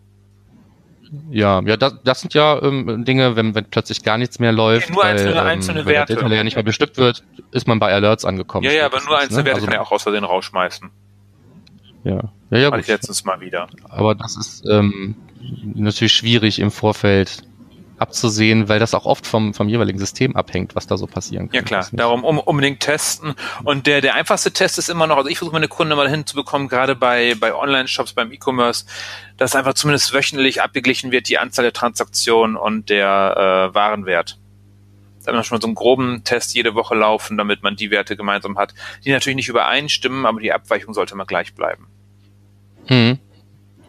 Ja, 1.30 1.62
ja, 1.62 1.76
das, 1.76 1.94
das 2.04 2.20
sind 2.20 2.34
ja 2.34 2.60
ähm, 2.62 3.04
Dinge, 3.04 3.34
wenn, 3.34 3.54
wenn 3.54 3.64
plötzlich 3.64 4.02
gar 4.02 4.18
nichts 4.18 4.38
mehr 4.40 4.52
läuft, 4.52 4.88
ja, 4.88 4.94
nur 4.94 5.04
einzelne, 5.04 5.34
weil, 5.36 5.40
ähm, 5.40 5.46
einzelne 5.46 5.86
weil 5.86 5.94
Werte. 5.94 6.12
der 6.12 6.16
Data 6.16 6.28
Layer 6.28 6.44
nicht 6.44 6.56
mehr 6.56 6.64
bestückt 6.64 6.98
wird, 6.98 7.24
ist 7.50 7.66
man 7.66 7.78
bei 7.78 7.92
Alerts 7.92 8.24
angekommen. 8.26 8.64
Ja, 8.64 8.72
ja, 8.72 8.86
aber 8.86 9.00
nur 9.02 9.18
einzelne 9.18 9.40
ne? 9.40 9.46
Werte 9.46 9.56
also, 9.56 9.66
kann 9.66 9.74
er 9.74 9.82
auch 9.82 9.92
aus 9.92 10.02
Versehen 10.02 10.24
rausschmeißen. 10.24 10.90
Ja, 12.04 12.30
ja, 12.50 12.58
ja. 12.58 12.70
Gut. 12.70 12.80
ich 12.80 12.88
letztens 12.88 13.24
mal 13.24 13.40
wieder. 13.40 13.68
Aber 13.88 14.14
das 14.14 14.36
ist 14.36 14.64
ähm, 14.68 15.16
natürlich 15.64 16.12
schwierig 16.12 16.58
im 16.58 16.70
Vorfeld 16.70 17.42
abzusehen, 17.98 18.68
weil 18.68 18.78
das 18.78 18.94
auch 18.94 19.04
oft 19.04 19.26
vom, 19.26 19.54
vom 19.54 19.68
jeweiligen 19.68 19.98
System 19.98 20.36
abhängt, 20.36 20.74
was 20.74 20.86
da 20.86 20.96
so 20.96 21.06
passieren 21.06 21.48
kann. 21.48 21.54
Ja 21.54 21.62
klar, 21.62 21.88
darum 21.92 22.24
um, 22.24 22.38
unbedingt 22.38 22.80
testen. 22.80 23.34
Und 23.64 23.86
der, 23.86 24.00
der 24.00 24.14
einfachste 24.14 24.52
Test 24.52 24.78
ist 24.78 24.88
immer 24.88 25.06
noch, 25.06 25.16
also 25.16 25.28
ich 25.28 25.38
versuche 25.38 25.54
meine 25.54 25.68
Kunden 25.68 25.96
mal 25.96 26.08
hinzubekommen, 26.08 26.68
gerade 26.68 26.94
bei, 26.94 27.34
bei 27.38 27.54
Online-Shops, 27.54 28.12
beim 28.12 28.32
E-Commerce, 28.32 28.84
dass 29.36 29.54
einfach 29.54 29.74
zumindest 29.74 30.12
wöchentlich 30.12 30.62
abgeglichen 30.62 31.10
wird 31.10 31.28
die 31.28 31.38
Anzahl 31.38 31.64
der 31.64 31.72
Transaktionen 31.72 32.56
und 32.56 32.88
der 32.88 33.70
äh, 33.70 33.74
Warenwert. 33.74 34.38
Da 35.25 35.32
hat 35.32 35.34
man 35.34 35.44
schon 35.44 35.56
mal 35.56 35.62
so 35.62 35.68
einen 35.68 35.75
groben 35.75 36.25
Test 36.25 36.54
jede 36.54 36.75
Woche 36.75 36.94
laufen, 36.94 37.37
damit 37.37 37.62
man 37.62 37.76
die 37.76 37.90
Werte 37.90 38.16
gemeinsam 38.16 38.56
hat, 38.56 38.75
die 39.04 39.11
natürlich 39.11 39.37
nicht 39.37 39.49
übereinstimmen, 39.49 40.25
aber 40.25 40.40
die 40.40 40.52
Abweichung 40.52 40.94
sollte 40.94 41.14
immer 41.14 41.26
gleich 41.26 41.54
bleiben. 41.54 41.87
Hm. 42.87 43.18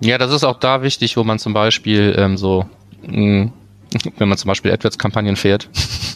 Ja, 0.01 0.17
das 0.17 0.31
ist 0.31 0.43
auch 0.43 0.59
da 0.59 0.81
wichtig, 0.81 1.17
wo 1.17 1.23
man 1.23 1.39
zum 1.39 1.53
Beispiel 1.53 2.15
ähm, 2.17 2.37
so, 2.37 2.65
mh, 3.03 3.13
hm, 3.13 3.53
wenn 4.17 4.29
man 4.29 4.37
zum 4.37 4.47
Beispiel 4.47 4.71
AdWords-Kampagnen 4.71 5.35
fährt. 5.35 5.69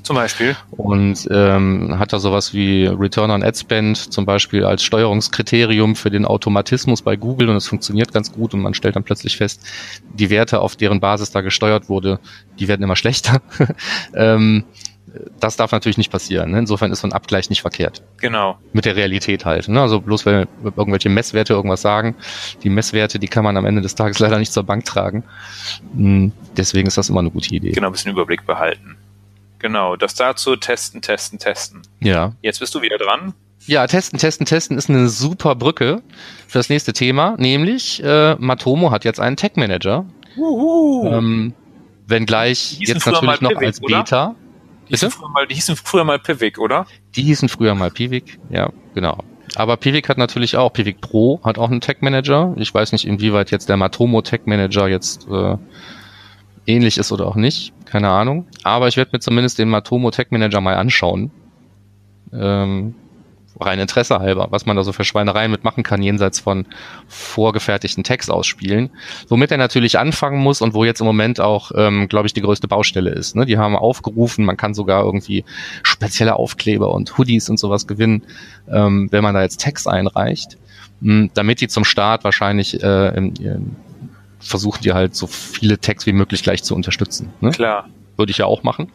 Zum 0.03 0.15
Beispiel. 0.15 0.55
Und 0.71 1.27
ähm, 1.31 1.97
hat 1.97 2.13
da 2.13 2.19
sowas 2.19 2.53
wie 2.53 2.85
Return 2.85 3.31
on 3.31 3.43
Ad 3.43 3.57
Spend 3.57 3.97
zum 3.97 4.25
Beispiel 4.25 4.65
als 4.65 4.83
Steuerungskriterium 4.83 5.95
für 5.95 6.09
den 6.09 6.25
Automatismus 6.25 7.01
bei 7.01 7.15
Google 7.15 7.49
und 7.49 7.55
es 7.55 7.67
funktioniert 7.67 8.13
ganz 8.13 8.31
gut 8.31 8.53
und 8.53 8.61
man 8.61 8.73
stellt 8.73 8.95
dann 8.95 9.03
plötzlich 9.03 9.37
fest, 9.37 9.65
die 10.13 10.29
Werte, 10.29 10.59
auf 10.59 10.75
deren 10.75 10.99
Basis 10.99 11.31
da 11.31 11.41
gesteuert 11.41 11.89
wurde, 11.89 12.19
die 12.59 12.67
werden 12.67 12.83
immer 12.83 12.95
schlechter. 12.95 13.41
ähm, 14.15 14.65
das 15.39 15.57
darf 15.57 15.71
natürlich 15.71 15.97
nicht 15.97 16.11
passieren. 16.11 16.51
Ne? 16.51 16.59
Insofern 16.59 16.91
ist 16.91 17.01
so 17.01 17.07
ein 17.07 17.13
Abgleich 17.13 17.49
nicht 17.49 17.61
verkehrt. 17.61 18.01
Genau. 18.17 18.57
Mit 18.71 18.85
der 18.85 18.95
Realität 18.95 19.45
halt. 19.45 19.67
Ne? 19.67 19.81
Also 19.81 20.01
bloß 20.01 20.25
weil 20.25 20.47
irgendwelche 20.63 21.09
Messwerte 21.09 21.53
irgendwas 21.53 21.81
sagen, 21.81 22.15
die 22.63 22.69
Messwerte, 22.69 23.19
die 23.19 23.27
kann 23.27 23.43
man 23.43 23.57
am 23.57 23.65
Ende 23.65 23.81
des 23.81 23.95
Tages 23.95 24.19
leider 24.19 24.39
nicht 24.39 24.53
zur 24.53 24.63
Bank 24.63 24.85
tragen. 24.85 25.23
Hm, 25.95 26.31
deswegen 26.57 26.87
ist 26.87 26.97
das 26.97 27.09
immer 27.09 27.19
eine 27.19 27.31
gute 27.31 27.53
Idee. 27.53 27.71
Genau, 27.71 27.87
ein 27.87 27.93
bisschen 27.93 28.11
Überblick 28.11 28.45
behalten. 28.45 28.97
Genau, 29.59 29.95
das 29.95 30.15
dazu 30.15 30.55
testen, 30.55 31.01
testen, 31.01 31.39
testen. 31.39 31.81
Ja. 32.01 32.33
Jetzt 32.41 32.59
bist 32.59 32.75
du 32.75 32.81
wieder 32.81 32.97
dran. 32.97 33.33
Ja, 33.65 33.87
testen, 33.87 34.19
testen, 34.19 34.45
testen 34.45 34.77
ist 34.77 34.89
eine 34.89 35.07
super 35.07 35.55
Brücke 35.55 36.01
für 36.47 36.59
das 36.59 36.69
nächste 36.69 36.91
Thema, 36.91 37.35
nämlich 37.37 38.03
äh, 38.03 38.35
Matomo 38.35 38.91
hat 38.91 39.05
jetzt 39.05 39.21
einen 39.21 39.37
Tech 39.37 39.53
Manager. 39.55 40.05
Uhu. 40.35 41.07
Ähm, 41.07 41.53
wenngleich 42.07 42.77
jetzt 42.79 43.05
natürlich 43.05 43.39
noch 43.39 43.55
als 43.55 43.79
Beta. 43.79 44.29
Oder? 44.31 44.35
Die 44.87 44.93
hießen, 44.93 45.11
früher 45.11 45.29
mal, 45.29 45.47
die 45.47 45.55
hießen 45.55 45.75
früher 45.75 46.03
mal 46.03 46.19
Pivik, 46.19 46.59
oder? 46.59 46.85
Die 47.15 47.23
hießen 47.23 47.49
früher 47.49 47.75
mal 47.75 47.91
Pivik, 47.91 48.39
ja, 48.49 48.71
genau. 48.93 49.17
Aber 49.55 49.77
Pivik 49.77 50.09
hat 50.09 50.17
natürlich 50.17 50.57
auch, 50.57 50.73
Pivik 50.73 50.99
Pro 51.01 51.39
hat 51.43 51.57
auch 51.57 51.69
einen 51.69 51.81
Tech 51.81 51.97
Manager. 52.01 52.53
Ich 52.57 52.73
weiß 52.73 52.91
nicht, 52.91 53.05
inwieweit 53.05 53.51
jetzt 53.51 53.69
der 53.69 53.77
Matomo 53.77 54.21
Tech 54.21 54.41
Manager 54.45 54.87
jetzt 54.87 55.27
äh, 55.29 55.57
ähnlich 56.65 56.97
ist 56.97 57.11
oder 57.11 57.27
auch 57.27 57.35
nicht, 57.35 57.73
keine 57.85 58.09
Ahnung. 58.09 58.47
Aber 58.63 58.87
ich 58.87 58.97
werde 58.97 59.11
mir 59.13 59.19
zumindest 59.19 59.59
den 59.59 59.69
Matomo 59.69 60.11
Tech 60.11 60.27
Manager 60.31 60.61
mal 60.61 60.75
anschauen. 60.75 61.31
Ähm, 62.33 62.95
rein 63.59 63.79
Interesse 63.79 64.19
halber, 64.19 64.47
was 64.49 64.65
man 64.65 64.75
da 64.75 64.83
so 64.83 64.91
für 64.91 65.03
Schweinereien 65.03 65.51
mitmachen 65.51 65.83
kann, 65.83 66.01
jenseits 66.01 66.39
von 66.39 66.65
vorgefertigten 67.07 68.03
Text 68.03 68.31
ausspielen. 68.31 68.89
Womit 69.27 69.51
er 69.51 69.57
natürlich 69.57 69.99
anfangen 69.99 70.39
muss 70.39 70.61
und 70.61 70.73
wo 70.73 70.85
jetzt 70.85 71.01
im 71.01 71.05
Moment 71.05 71.39
auch, 71.39 71.71
ähm, 71.75 72.07
glaube 72.07 72.27
ich, 72.27 72.33
die 72.33 72.41
größte 72.41 72.67
Baustelle 72.67 73.11
ist. 73.11 73.35
Ne? 73.35 73.45
Die 73.45 73.57
haben 73.57 73.75
aufgerufen, 73.75 74.45
man 74.45 74.57
kann 74.57 74.73
sogar 74.73 75.03
irgendwie 75.03 75.45
spezielle 75.83 76.35
Aufkleber 76.35 76.91
und 76.91 77.17
Hoodies 77.17 77.49
und 77.49 77.59
sowas 77.59 77.87
gewinnen, 77.87 78.23
ähm, 78.71 79.07
wenn 79.11 79.23
man 79.23 79.33
da 79.33 79.41
jetzt 79.41 79.57
Text 79.57 79.87
einreicht. 79.87 80.57
Hm, 81.01 81.31
damit 81.33 81.61
die 81.61 81.67
zum 81.67 81.85
Start 81.85 82.23
wahrscheinlich 82.23 82.81
äh, 82.81 83.15
im, 83.15 83.33
im, 83.39 83.75
versuchen 84.39 84.81
die 84.83 84.93
halt 84.93 85.15
so 85.15 85.27
viele 85.27 85.79
Tags 85.79 86.05
wie 86.05 86.13
möglich 86.13 86.43
gleich 86.43 86.63
zu 86.63 86.75
unterstützen. 86.75 87.31
Ne? 87.39 87.51
Klar 87.51 87.87
würde 88.17 88.31
ich 88.31 88.37
ja 88.37 88.45
auch 88.45 88.63
machen. 88.63 88.91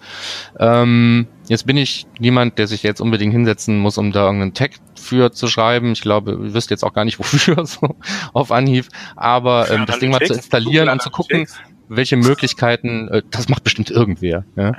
Ähm, 0.59 1.27
jetzt 1.49 1.67
bin 1.67 1.77
ich 1.77 2.07
niemand, 2.19 2.59
der 2.59 2.67
sich 2.67 2.83
jetzt 2.83 3.01
unbedingt 3.01 3.33
hinsetzen 3.33 3.79
muss, 3.79 3.99
um 3.99 4.13
da 4.13 4.25
irgendeinen 4.27 4.55
Tag 4.55 4.73
für 4.95 5.33
zu 5.33 5.49
schreiben. 5.49 5.93
Ich 5.93 6.03
glaube, 6.03 6.33
ihr 6.33 6.55
wisst 6.55 6.71
jetzt 6.71 6.85
auch 6.85 6.93
gar 6.93 7.05
nicht, 7.05 7.19
wofür, 7.19 7.65
so 7.67 7.97
auf 8.33 8.53
Anhieb. 8.53 8.87
Aber 9.17 9.71
ähm, 9.71 9.87
das 9.87 9.99
Ding 9.99 10.11
mal 10.11 10.21
zu 10.21 10.35
installieren 10.35 10.89
und 10.89 11.03
zu 11.03 11.11
gucken, 11.11 11.47
welche 11.89 12.17
Möglichkeiten, 12.17 13.09
äh, 13.09 13.23
das 13.31 13.49
macht 13.49 13.65
bestimmt 13.65 13.91
irgendwer, 13.91 14.45
ja? 14.57 14.73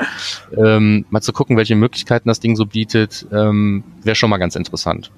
ähm, 0.55 1.05
mal 1.09 1.21
zu 1.21 1.33
gucken, 1.33 1.57
welche 1.57 1.75
Möglichkeiten 1.75 2.29
das 2.29 2.39
Ding 2.39 2.55
so 2.55 2.65
bietet, 2.65 3.25
ähm, 3.31 3.83
wäre 4.03 4.15
schon 4.15 4.29
mal 4.29 4.37
ganz 4.37 4.55
interessant. 4.55 5.11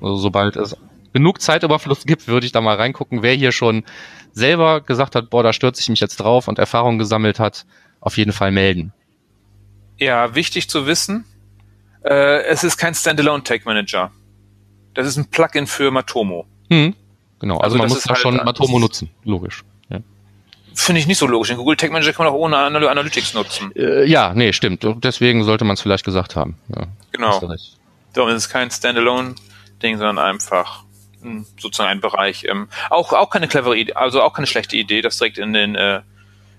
Also 0.00 0.16
sobald 0.16 0.56
es 0.56 0.76
genug 1.12 1.40
Zeitüberfluss 1.40 2.04
gibt, 2.04 2.28
würde 2.28 2.46
ich 2.46 2.52
da 2.52 2.60
mal 2.60 2.76
reingucken, 2.76 3.22
wer 3.22 3.34
hier 3.34 3.52
schon 3.52 3.84
selber 4.32 4.80
gesagt 4.80 5.14
hat, 5.14 5.30
boah, 5.30 5.42
da 5.42 5.52
stürze 5.52 5.80
ich 5.80 5.88
mich 5.88 6.00
jetzt 6.00 6.16
drauf 6.16 6.48
und 6.48 6.58
Erfahrung 6.58 6.98
gesammelt 6.98 7.38
hat, 7.38 7.66
auf 8.04 8.16
jeden 8.18 8.32
Fall 8.32 8.52
melden. 8.52 8.92
Ja, 9.98 10.34
wichtig 10.34 10.68
zu 10.68 10.86
wissen, 10.86 11.24
äh, 12.04 12.42
es 12.44 12.62
ist 12.62 12.76
kein 12.76 12.94
Standalone 12.94 13.42
Tag 13.42 13.64
Manager. 13.64 14.12
Das 14.92 15.06
ist 15.06 15.16
ein 15.16 15.30
Plugin 15.30 15.66
für 15.66 15.90
Matomo. 15.90 16.46
Hm, 16.70 16.94
genau, 17.38 17.56
also, 17.56 17.64
also 17.64 17.78
man 17.78 17.88
muss 17.88 18.02
da 18.02 18.10
halt 18.10 18.18
schon 18.18 18.36
Matomo 18.36 18.78
nutzen, 18.78 19.10
logisch. 19.24 19.64
Ja. 19.88 20.00
Finde 20.74 21.00
ich 21.00 21.06
nicht 21.06 21.18
so 21.18 21.26
logisch. 21.26 21.48
Den 21.48 21.56
Google 21.56 21.76
Tag 21.76 21.90
Manager 21.90 22.12
kann 22.12 22.26
man 22.26 22.34
auch 22.34 22.38
ohne 22.38 22.58
Analytics 22.58 23.34
nutzen. 23.34 23.72
Äh, 23.74 24.04
ja, 24.04 24.34
nee, 24.34 24.52
stimmt. 24.52 24.86
Deswegen 25.02 25.44
sollte 25.44 25.64
man 25.64 25.74
es 25.74 25.80
vielleicht 25.80 26.04
gesagt 26.04 26.36
haben. 26.36 26.58
Ja, 26.68 26.86
genau. 27.10 27.40
Darum 28.12 28.30
ist 28.30 28.36
es 28.36 28.48
kein 28.48 28.70
Standalone-Ding, 28.70 29.98
sondern 29.98 30.18
einfach 30.18 30.84
sozusagen 31.58 31.90
ein 31.90 32.00
Bereich. 32.00 32.44
Ähm, 32.44 32.68
auch, 32.90 33.12
auch 33.12 33.30
keine 33.30 33.48
clevere 33.48 33.76
Idee, 33.76 33.94
also 33.94 34.22
auch 34.22 34.34
keine 34.34 34.46
schlechte 34.46 34.76
Idee, 34.76 35.00
das 35.00 35.16
direkt 35.18 35.38
in 35.38 35.52
den, 35.52 35.74
äh, 35.74 36.02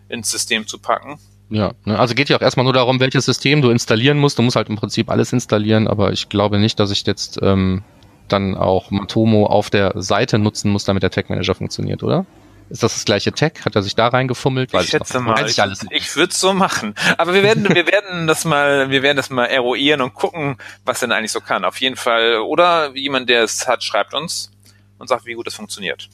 ins 0.09 0.31
System 0.31 0.65
zu 0.67 0.79
packen. 0.79 1.19
Ja, 1.49 1.73
ne, 1.85 1.99
also 1.99 2.15
geht 2.15 2.29
ja 2.29 2.37
auch 2.37 2.41
erstmal 2.41 2.63
nur 2.63 2.73
darum, 2.73 2.99
welches 2.99 3.25
System 3.25 3.61
du 3.61 3.69
installieren 3.69 4.17
musst. 4.17 4.37
Du 4.37 4.41
musst 4.41 4.55
halt 4.55 4.69
im 4.69 4.75
Prinzip 4.75 5.09
alles 5.09 5.31
installieren, 5.31 5.87
aber 5.87 6.11
ich 6.11 6.29
glaube 6.29 6.59
nicht, 6.59 6.79
dass 6.79 6.91
ich 6.91 7.05
jetzt 7.05 7.39
ähm, 7.41 7.83
dann 8.27 8.55
auch 8.55 8.91
Matomo 8.91 9.45
auf 9.45 9.69
der 9.69 9.93
Seite 10.01 10.39
nutzen 10.39 10.71
muss, 10.71 10.85
damit 10.85 11.03
der 11.03 11.11
Tag 11.11 11.29
Manager 11.29 11.55
funktioniert, 11.55 12.01
oder? 12.03 12.25
Ist 12.69 12.81
das 12.81 12.95
das 12.95 13.05
gleiche 13.05 13.31
Tag? 13.31 13.63
Hat 13.63 13.75
er 13.75 13.83
sich 13.83 13.95
da 13.95 14.07
reingefummelt? 14.07 14.73
Weiß 14.73 14.85
ich 14.85 14.89
schätze 14.89 15.19
mal. 15.19 15.39
Weiß 15.39 15.51
ich 15.51 15.61
alles 15.61 15.83
nicht. 15.83 15.93
ich 15.93 16.15
würde 16.15 16.31
es 16.31 16.39
so 16.39 16.53
machen. 16.53 16.95
Aber 17.17 17.35
wir 17.35 17.43
werden, 17.43 17.69
wir 17.69 17.85
werden 17.85 18.25
das 18.25 18.43
mal, 18.43 18.89
wir 18.89 19.03
werden 19.03 19.17
das 19.17 19.29
mal 19.29 19.45
eruieren 19.45 20.01
und 20.01 20.15
gucken, 20.15 20.57
was 20.83 20.99
denn 20.99 21.11
eigentlich 21.11 21.31
so 21.31 21.41
kann. 21.41 21.63
Auf 21.63 21.79
jeden 21.79 21.95
Fall. 21.95 22.39
Oder 22.39 22.95
jemand, 22.95 23.29
der 23.29 23.43
es 23.43 23.67
hat, 23.67 23.83
schreibt 23.83 24.15
uns 24.15 24.51
und 24.97 25.07
sagt, 25.07 25.25
wie 25.25 25.33
gut 25.33 25.45
das 25.45 25.53
funktioniert. 25.53 26.09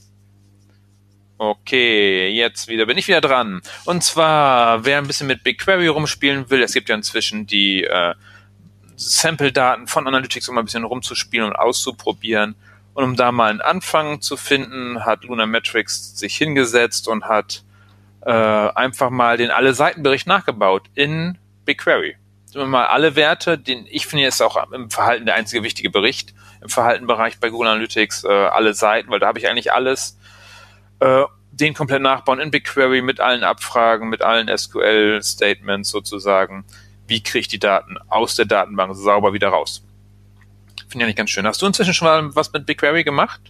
Okay, 1.43 2.29
jetzt 2.29 2.67
wieder 2.67 2.85
bin 2.85 2.99
ich 2.99 3.07
wieder 3.07 3.19
dran. 3.19 3.63
Und 3.85 4.03
zwar, 4.03 4.85
wer 4.85 4.99
ein 4.99 5.07
bisschen 5.07 5.25
mit 5.25 5.43
BigQuery 5.43 5.87
rumspielen 5.87 6.51
will, 6.51 6.61
es 6.61 6.71
gibt 6.71 6.87
ja 6.87 6.93
inzwischen 6.93 7.47
die 7.47 7.83
äh, 7.83 8.13
Sample-Daten 8.95 9.87
von 9.87 10.07
Analytics, 10.07 10.49
um 10.49 10.59
ein 10.59 10.65
bisschen 10.65 10.83
rumzuspielen 10.83 11.47
und 11.47 11.55
auszuprobieren. 11.55 12.53
Und 12.93 13.03
um 13.03 13.15
da 13.15 13.31
mal 13.31 13.49
einen 13.49 13.59
Anfang 13.59 14.21
zu 14.21 14.37
finden, 14.37 15.03
hat 15.03 15.23
Lunametrics 15.23 16.15
sich 16.15 16.37
hingesetzt 16.37 17.07
und 17.07 17.25
hat 17.25 17.63
äh, 18.23 18.31
einfach 18.31 19.09
mal 19.09 19.37
den 19.37 19.49
Alle-Seiten-Bericht 19.49 20.27
nachgebaut 20.27 20.83
in 20.93 21.39
BigQuery. 21.65 22.17
Mal 22.53 22.85
alle 22.85 23.15
Werte, 23.15 23.57
den 23.57 23.87
ich 23.89 24.05
finde, 24.05 24.27
ist 24.27 24.43
auch 24.43 24.71
im 24.71 24.91
Verhalten 24.91 25.25
der 25.25 25.33
einzige 25.33 25.63
wichtige 25.63 25.89
Bericht 25.89 26.35
im 26.61 26.69
Verhaltenbereich 26.69 27.39
bei 27.39 27.49
Google 27.49 27.69
Analytics, 27.69 28.25
äh, 28.25 28.27
alle 28.27 28.75
Seiten, 28.75 29.09
weil 29.09 29.19
da 29.19 29.25
habe 29.25 29.39
ich 29.39 29.49
eigentlich 29.49 29.73
alles 29.73 30.19
äh, 31.01 31.23
den 31.51 31.73
komplett 31.73 32.01
nachbauen 32.01 32.39
in 32.39 32.51
BigQuery 32.51 33.01
mit 33.01 33.19
allen 33.19 33.43
Abfragen, 33.43 34.09
mit 34.09 34.21
allen 34.21 34.55
SQL-Statements 34.55 35.89
sozusagen. 35.89 36.63
Wie 37.07 37.21
kriege 37.21 37.39
ich 37.39 37.47
die 37.49 37.59
Daten 37.59 37.97
aus 38.07 38.35
der 38.35 38.45
Datenbank 38.45 38.95
sauber 38.95 39.33
wieder 39.33 39.49
raus? 39.49 39.83
Finde 40.87 41.03
ich 41.03 41.03
eigentlich 41.03 41.15
ganz 41.17 41.29
schön. 41.29 41.45
Hast 41.45 41.61
du 41.61 41.65
inzwischen 41.65 41.93
schon 41.93 42.07
mal 42.07 42.35
was 42.35 42.53
mit 42.53 42.65
BigQuery 42.65 43.03
gemacht? 43.03 43.41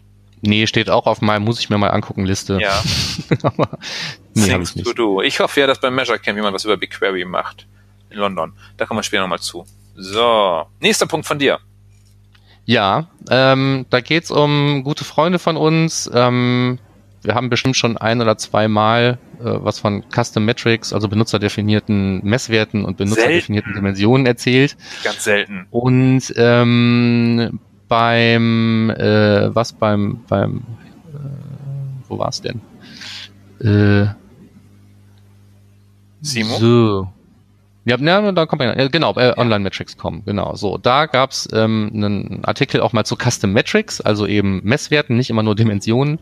Nee, 0.41 0.65
steht 0.65 0.89
auch 0.89 1.05
auf 1.05 1.22
meinem, 1.22 1.43
muss 1.43 1.60
ich 1.60 1.70
mir 1.70 1.77
mal 1.77 1.89
angucken, 1.89 2.25
Liste. 2.25 2.60
Ja. 2.60 2.81
Aber 3.43 3.77
nee, 4.34 4.51
hab 4.51 4.62
ich 4.62 4.75
nicht. 4.75 4.98
Do. 4.98 5.22
Ich 5.22 5.39
hoffe 5.39 5.60
ja, 5.60 5.67
dass 5.67 5.79
beim 5.79 5.93
Measure 5.93 6.17
Camp 6.17 6.36
jemand 6.36 6.55
was 6.55 6.65
über 6.65 6.77
BigQuery 6.77 7.25
macht. 7.25 7.67
In 8.10 8.17
London. 8.17 8.53
Da 8.77 8.86
kommen 8.86 8.98
wir 8.98 9.03
später 9.03 9.22
nochmal 9.22 9.39
zu. 9.39 9.65
So, 9.96 10.65
nächster 10.79 11.05
Punkt 11.05 11.27
von 11.27 11.38
dir. 11.38 11.60
Ja, 12.65 13.08
ähm, 13.29 13.86
da 13.89 14.01
geht's 14.01 14.31
um 14.31 14.84
gute 14.84 15.03
Freunde 15.03 15.38
von 15.39 15.58
uns. 15.58 16.10
Ähm, 16.13 16.79
wir 17.24 17.36
haben 17.36 17.50
bestimmt 17.50 17.78
schon 17.78 17.98
ein 17.98 18.22
oder 18.22 18.38
zwei 18.38 18.68
Mal 18.68 19.20
äh, 19.40 19.44
was 19.44 19.80
von 19.80 20.04
Custom 20.13 20.46
Metrics, 20.46 20.94
also 20.94 21.08
benutzerdefinierten 21.08 22.24
Messwerten 22.24 22.86
und 22.86 22.98
benutzerdefinierten 22.98 23.74
selten. 23.74 23.86
Dimensionen 23.86 24.25
erzählt. 24.25 24.78
Ganz 25.04 25.24
selten. 25.24 25.68
Und 25.72 26.34
ähm, 26.36 27.60
beim 27.88 28.90
äh, 28.92 29.54
was 29.54 29.74
beim 29.74 30.24
beim 30.28 30.63
äh, 31.13 32.10
wo 32.10 32.18
war's 32.20 32.42
denn? 32.42 32.62
Äh, 33.60 34.13
Simo? 36.22 36.58
So. 36.58 37.08
Ja, 37.83 37.97
ja, 37.97 38.31
da 38.31 38.45
kommt 38.45 38.61
man, 38.61 38.91
genau, 38.91 39.15
äh, 39.15 39.33
Online-Metrics.com, 39.35 40.23
genau. 40.25 40.55
So, 40.55 40.77
da 40.77 41.07
gab's 41.07 41.50
ähm, 41.51 41.89
einen 41.93 42.45
Artikel 42.45 42.79
auch 42.81 42.93
mal 42.93 43.05
zu 43.05 43.15
Custom 43.15 43.53
Metrics, 43.53 44.01
also 44.01 44.27
eben 44.27 44.61
Messwerten, 44.63 45.17
nicht 45.17 45.31
immer 45.31 45.41
nur 45.41 45.55
Dimensionen 45.55 46.19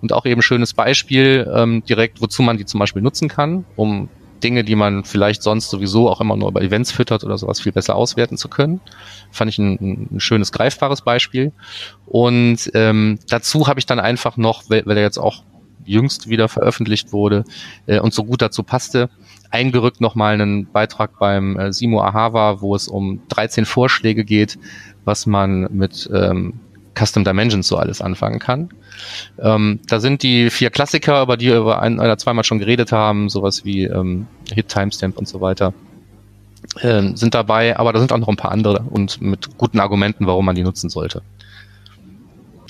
und 0.00 0.12
auch 0.12 0.26
eben 0.26 0.42
schönes 0.42 0.74
Beispiel 0.74 1.50
ähm, 1.52 1.82
direkt, 1.84 2.20
wozu 2.20 2.42
man 2.42 2.56
die 2.56 2.66
zum 2.66 2.78
Beispiel 2.78 3.02
nutzen 3.02 3.28
kann, 3.28 3.64
um 3.74 4.08
Dinge, 4.42 4.64
die 4.64 4.76
man 4.76 5.04
vielleicht 5.04 5.42
sonst 5.42 5.70
sowieso 5.70 6.08
auch 6.08 6.20
immer 6.20 6.36
nur 6.36 6.48
über 6.48 6.62
Events 6.62 6.92
füttert 6.92 7.24
oder 7.24 7.38
sowas 7.38 7.60
viel 7.60 7.72
besser 7.72 7.96
auswerten 7.96 8.36
zu 8.36 8.48
können. 8.48 8.80
Fand 9.30 9.48
ich 9.48 9.58
ein, 9.58 10.08
ein 10.12 10.20
schönes, 10.20 10.52
greifbares 10.52 11.02
Beispiel. 11.02 11.52
Und 12.06 12.70
ähm, 12.74 13.18
dazu 13.28 13.66
habe 13.66 13.80
ich 13.80 13.86
dann 13.86 14.00
einfach 14.00 14.36
noch, 14.36 14.64
weil, 14.68 14.84
weil 14.86 14.96
er 14.96 15.04
jetzt 15.04 15.18
auch 15.18 15.42
jüngst 15.84 16.28
wieder 16.28 16.48
veröffentlicht 16.48 17.12
wurde 17.12 17.44
äh, 17.86 17.98
und 17.98 18.14
so 18.14 18.24
gut 18.24 18.42
dazu 18.42 18.62
passte, 18.62 19.10
eingerückt 19.52 20.00
nochmal 20.00 20.34
einen 20.34 20.66
Beitrag 20.66 21.18
beim 21.18 21.58
äh, 21.58 21.72
Simo 21.72 22.02
Ahava, 22.02 22.60
wo 22.60 22.74
es 22.74 22.88
um 22.88 23.20
13 23.28 23.64
Vorschläge 23.64 24.24
geht, 24.24 24.58
was 25.04 25.26
man 25.26 25.68
mit 25.72 26.10
ähm, 26.12 26.54
Custom 26.94 27.24
Dimensions 27.24 27.68
so 27.68 27.76
alles 27.76 28.00
anfangen 28.00 28.38
kann. 28.38 28.70
Ähm, 29.38 29.80
da 29.88 30.00
sind 30.00 30.22
die 30.22 30.50
vier 30.50 30.70
Klassiker, 30.70 31.22
über 31.22 31.36
die 31.36 31.46
wir 31.46 31.58
über 31.58 31.80
ein 31.80 31.98
oder 31.98 32.18
zweimal 32.18 32.44
schon 32.44 32.58
geredet 32.58 32.92
haben, 32.92 33.28
sowas 33.28 33.64
wie 33.64 33.84
ähm, 33.84 34.26
Hit 34.52 34.68
Timestamp 34.68 35.16
und 35.16 35.28
so 35.28 35.40
weiter, 35.40 35.72
ähm, 36.80 37.16
sind 37.16 37.34
dabei, 37.34 37.76
aber 37.76 37.92
da 37.92 37.98
sind 37.98 38.12
auch 38.12 38.18
noch 38.18 38.28
ein 38.28 38.36
paar 38.36 38.52
andere 38.52 38.84
und 38.90 39.20
mit 39.20 39.56
guten 39.58 39.80
Argumenten, 39.80 40.26
warum 40.26 40.44
man 40.44 40.54
die 40.54 40.62
nutzen 40.62 40.90
sollte. 40.90 41.22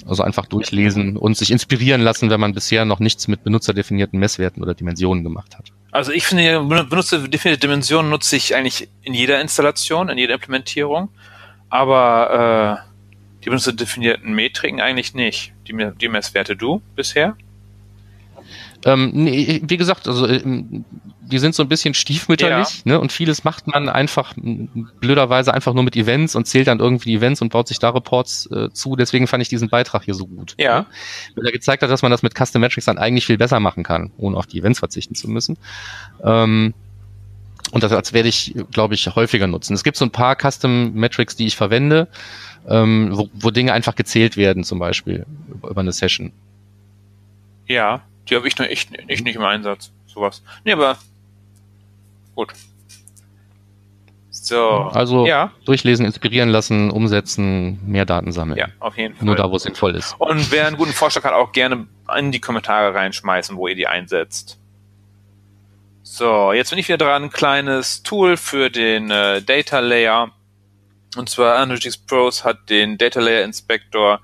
Also 0.06 0.22
einfach 0.22 0.46
durchlesen 0.46 1.16
und 1.16 1.36
sich 1.36 1.50
inspirieren 1.50 2.00
lassen, 2.00 2.30
wenn 2.30 2.40
man 2.40 2.54
bisher 2.54 2.84
noch 2.84 3.00
nichts 3.00 3.28
mit 3.28 3.44
benutzerdefinierten 3.44 4.18
Messwerten 4.18 4.62
oder 4.62 4.74
Dimensionen 4.74 5.22
gemacht 5.22 5.56
hat. 5.56 5.68
Also 5.90 6.12
ich 6.12 6.26
finde, 6.26 6.60
benutzerdefinierte 6.60 7.60
Dimensionen 7.60 8.10
nutze 8.10 8.36
ich 8.36 8.54
eigentlich 8.54 8.88
in 9.02 9.14
jeder 9.14 9.40
Installation, 9.40 10.08
in 10.08 10.18
jeder 10.18 10.34
Implementierung, 10.34 11.10
aber 11.68 12.82
äh, 12.82 13.44
die 13.44 13.50
benutzerdefinierten 13.50 14.32
Metriken 14.32 14.80
eigentlich 14.80 15.14
nicht. 15.14 15.52
Die, 15.68 15.74
die 16.00 16.08
Messwerte 16.08 16.56
du 16.56 16.82
bisher? 16.96 17.36
Ähm, 18.84 19.10
nee, 19.14 19.62
wie 19.64 19.76
gesagt, 19.76 20.08
also 20.08 20.26
äh, 20.26 20.42
die 20.44 21.38
sind 21.38 21.54
so 21.54 21.62
ein 21.62 21.68
bisschen 21.68 21.94
stiefmütterlich, 21.94 22.82
ja. 22.84 22.92
ne? 22.92 23.00
Und 23.00 23.12
vieles 23.12 23.44
macht 23.44 23.66
man 23.66 23.88
einfach 23.88 24.34
blöderweise 24.36 25.54
einfach 25.54 25.72
nur 25.72 25.84
mit 25.84 25.96
Events 25.96 26.34
und 26.34 26.46
zählt 26.46 26.66
dann 26.66 26.80
irgendwie 26.80 27.14
Events 27.14 27.40
und 27.40 27.50
baut 27.50 27.68
sich 27.68 27.78
da 27.78 27.90
Reports 27.90 28.46
äh, 28.50 28.70
zu. 28.70 28.96
Deswegen 28.96 29.26
fand 29.26 29.42
ich 29.42 29.48
diesen 29.48 29.68
Beitrag 29.68 30.04
hier 30.04 30.14
so 30.14 30.26
gut. 30.26 30.54
Ja. 30.58 30.80
Ne? 30.80 30.86
Weil 31.36 31.46
er 31.46 31.52
gezeigt 31.52 31.82
hat, 31.82 31.90
dass 31.90 32.02
man 32.02 32.10
das 32.10 32.22
mit 32.22 32.34
Custom 32.36 32.60
Metrics 32.60 32.86
dann 32.86 32.98
eigentlich 32.98 33.26
viel 33.26 33.38
besser 33.38 33.60
machen 33.60 33.82
kann, 33.82 34.10
ohne 34.18 34.36
auf 34.36 34.46
die 34.46 34.58
Events 34.58 34.80
verzichten 34.80 35.14
zu 35.14 35.30
müssen. 35.30 35.56
Ähm, 36.22 36.74
und 37.70 37.82
das 37.82 37.92
als 37.92 38.12
werde 38.12 38.28
ich, 38.28 38.54
glaube 38.72 38.94
ich, 38.94 39.06
häufiger 39.14 39.46
nutzen. 39.46 39.74
Es 39.74 39.84
gibt 39.84 39.96
so 39.96 40.04
ein 40.04 40.10
paar 40.10 40.36
Custom 40.36 40.92
Metrics, 40.92 41.36
die 41.36 41.46
ich 41.46 41.56
verwende, 41.56 42.08
ähm, 42.68 43.10
wo, 43.12 43.30
wo 43.32 43.50
Dinge 43.50 43.72
einfach 43.72 43.94
gezählt 43.94 44.36
werden, 44.36 44.64
zum 44.64 44.78
Beispiel 44.78 45.24
über 45.48 45.80
eine 45.80 45.92
Session. 45.92 46.32
Ja, 47.66 48.02
die 48.28 48.36
habe 48.36 48.48
ich 48.48 48.58
noch 48.58 48.66
echt, 48.66 48.90
echt 49.08 49.24
nicht 49.24 49.36
im 49.36 49.44
Einsatz. 49.44 49.92
Sowas. 50.06 50.42
Nee, 50.64 50.72
aber 50.72 50.98
gut. 52.34 52.52
So. 54.30 54.90
Also 54.92 55.26
ja. 55.26 55.52
durchlesen, 55.64 56.04
inspirieren 56.04 56.48
lassen, 56.48 56.90
umsetzen, 56.90 57.78
mehr 57.86 58.04
Daten 58.04 58.32
sammeln. 58.32 58.58
Ja, 58.58 58.66
auf 58.80 58.96
jeden 58.96 59.14
Fall. 59.14 59.24
Nur 59.24 59.36
da, 59.36 59.50
wo 59.50 59.56
es 59.56 59.62
sinnvoll 59.62 59.94
ist. 59.94 60.14
Und 60.18 60.50
wer 60.50 60.66
einen 60.66 60.76
guten 60.76 60.92
Vorschlag 60.92 61.24
hat, 61.24 61.32
auch 61.32 61.52
gerne 61.52 61.86
in 62.16 62.32
die 62.32 62.40
Kommentare 62.40 62.94
reinschmeißen, 62.94 63.56
wo 63.56 63.68
ihr 63.68 63.76
die 63.76 63.86
einsetzt. 63.86 64.58
So, 66.02 66.52
jetzt 66.52 66.70
bin 66.70 66.78
ich 66.78 66.88
wieder 66.88 66.98
dran. 66.98 67.24
Ein 67.24 67.30
kleines 67.30 68.02
Tool 68.02 68.36
für 68.36 68.68
den 68.68 69.10
äh, 69.10 69.40
Data 69.42 69.78
Layer. 69.78 70.32
Und 71.16 71.28
zwar 71.28 71.56
Analytics 71.56 71.98
Pros 71.98 72.44
hat 72.44 72.68
den 72.68 72.98
Data 72.98 73.20
Layer 73.20 73.44
Inspector 73.44 74.20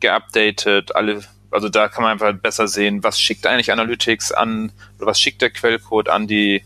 geupdatet. 0.00 0.94
Alle, 0.94 1.22
also 1.52 1.68
da 1.68 1.88
kann 1.88 2.02
man 2.02 2.12
einfach 2.12 2.32
besser 2.32 2.68
sehen, 2.68 3.02
was 3.02 3.20
schickt 3.20 3.46
eigentlich 3.46 3.72
Analytics 3.72 4.32
an, 4.32 4.72
oder 4.98 5.06
was 5.06 5.20
schickt 5.20 5.42
der 5.42 5.50
Quellcode 5.50 6.08
an 6.08 6.26
die 6.26 6.62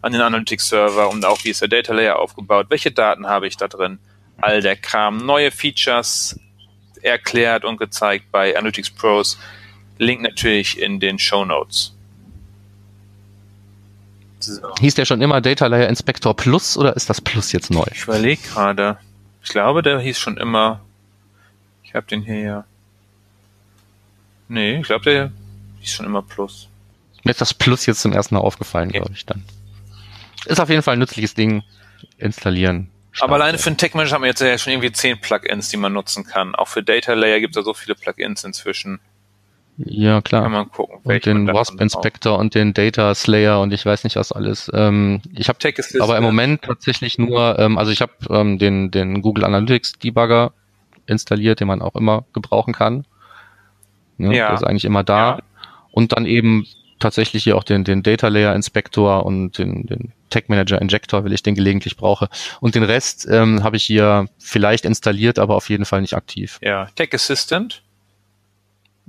an 0.00 0.12
den 0.12 0.20
Analytics-Server 0.20 1.08
und 1.10 1.24
auch 1.24 1.44
wie 1.44 1.50
ist 1.50 1.60
der 1.60 1.68
Data 1.68 1.94
Layer 1.94 2.18
aufgebaut, 2.18 2.66
welche 2.70 2.90
Daten 2.90 3.28
habe 3.28 3.46
ich 3.46 3.56
da 3.56 3.68
drin, 3.68 4.00
all 4.38 4.60
der 4.60 4.74
Kram, 4.76 5.24
neue 5.24 5.52
Features 5.52 6.38
erklärt 7.02 7.64
und 7.64 7.76
gezeigt 7.76 8.26
bei 8.32 8.56
Analytics 8.56 8.90
Pros. 8.90 9.38
Link 9.98 10.22
natürlich 10.22 10.80
in 10.80 10.98
den 10.98 11.18
Show 11.18 11.44
Notes. 11.44 11.94
So. 14.40 14.74
Hieß 14.80 14.94
der 14.94 15.04
schon 15.04 15.22
immer 15.22 15.40
Data 15.40 15.66
Layer 15.66 15.88
Inspector 15.88 16.34
Plus 16.34 16.76
oder 16.76 16.96
ist 16.96 17.08
das 17.08 17.20
Plus 17.20 17.52
jetzt 17.52 17.70
neu? 17.70 17.84
Ich 17.92 18.02
überlege 18.02 18.42
gerade. 18.42 18.98
Ich 19.42 19.50
glaube, 19.50 19.82
der 19.82 20.00
hieß 20.00 20.18
schon 20.18 20.36
immer. 20.36 20.80
Ich 21.84 21.94
habe 21.94 22.06
den 22.06 22.22
hier 22.22 22.40
ja. 22.40 22.64
Nee, 24.52 24.80
ich 24.80 24.86
glaube, 24.86 25.04
der 25.04 25.32
hieß 25.80 25.94
schon 25.94 26.04
immer 26.04 26.20
Plus. 26.20 26.68
Mir 27.24 27.30
ist 27.30 27.40
das 27.40 27.54
Plus 27.54 27.86
jetzt 27.86 28.02
zum 28.02 28.12
ersten 28.12 28.34
Mal 28.34 28.42
aufgefallen, 28.42 28.90
okay. 28.90 28.98
glaube 28.98 29.14
ich 29.14 29.24
dann. 29.24 29.42
Ist 30.44 30.60
auf 30.60 30.68
jeden 30.68 30.82
Fall 30.82 30.96
ein 30.96 30.98
nützliches 30.98 31.32
Ding. 31.32 31.62
Installieren. 32.18 32.90
Starten. 33.12 33.32
Aber 33.32 33.42
alleine 33.42 33.56
für 33.56 33.68
einen 33.68 33.78
Tech 33.78 33.94
Manager 33.94 34.16
haben 34.16 34.22
wir 34.22 34.28
jetzt 34.28 34.42
ja 34.42 34.58
schon 34.58 34.74
irgendwie 34.74 34.92
zehn 34.92 35.18
Plugins, 35.18 35.70
die 35.70 35.78
man 35.78 35.94
nutzen 35.94 36.26
kann. 36.26 36.54
Auch 36.54 36.68
für 36.68 36.82
Data 36.82 37.14
Layer 37.14 37.40
gibt 37.40 37.56
es 37.56 37.60
ja 37.60 37.64
so 37.64 37.72
viele 37.72 37.94
Plugins 37.94 38.44
inzwischen. 38.44 39.00
Ja, 39.78 40.20
klar. 40.20 40.42
Kann 40.42 40.52
man 40.52 40.70
gucken. 40.70 40.98
Und 41.02 41.24
den 41.24 41.46
Wasp 41.46 41.80
Inspector 41.80 42.38
und 42.38 42.54
den 42.54 42.74
Data 42.74 43.14
Slayer 43.14 43.58
und 43.62 43.72
ich 43.72 43.86
weiß 43.86 44.04
nicht 44.04 44.16
was 44.16 44.32
alles. 44.32 44.70
Ähm, 44.74 45.22
ich 45.32 45.48
habe 45.48 45.58
aber 46.00 46.18
im 46.18 46.22
Moment 46.22 46.60
tatsächlich 46.62 47.16
nur, 47.16 47.58
ähm, 47.58 47.78
also 47.78 47.90
ich 47.90 48.02
habe 48.02 48.12
ähm, 48.28 48.58
den, 48.58 48.90
den 48.90 49.22
Google 49.22 49.44
Analytics 49.44 49.94
Debugger 49.94 50.52
installiert, 51.06 51.60
den 51.60 51.68
man 51.68 51.80
auch 51.80 51.94
immer 51.94 52.26
gebrauchen 52.34 52.74
kann. 52.74 53.06
Ne? 54.22 54.36
Ja. 54.36 54.48
Der 54.48 54.54
ist 54.54 54.64
eigentlich 54.64 54.84
immer 54.84 55.04
da. 55.04 55.36
Ja. 55.36 55.42
Und 55.90 56.12
dann 56.12 56.26
eben 56.26 56.66
tatsächlich 56.98 57.44
hier 57.44 57.56
auch 57.56 57.64
den, 57.64 57.84
den 57.84 58.02
Data 58.02 58.28
Layer 58.28 58.54
Inspector 58.54 59.26
und 59.26 59.58
den, 59.58 59.86
den 59.86 60.12
Tag 60.30 60.48
Manager 60.48 60.80
Injector, 60.80 61.24
weil 61.24 61.32
ich 61.32 61.42
den 61.42 61.54
gelegentlich 61.54 61.96
brauche. 61.96 62.28
Und 62.60 62.74
den 62.74 62.84
Rest 62.84 63.26
ähm, 63.30 63.62
habe 63.62 63.76
ich 63.76 63.84
hier 63.84 64.26
vielleicht 64.38 64.84
installiert, 64.84 65.38
aber 65.38 65.56
auf 65.56 65.68
jeden 65.68 65.84
Fall 65.84 66.00
nicht 66.00 66.14
aktiv. 66.14 66.58
Ja, 66.62 66.86
Tech 66.94 67.12
Assistant. 67.12 67.82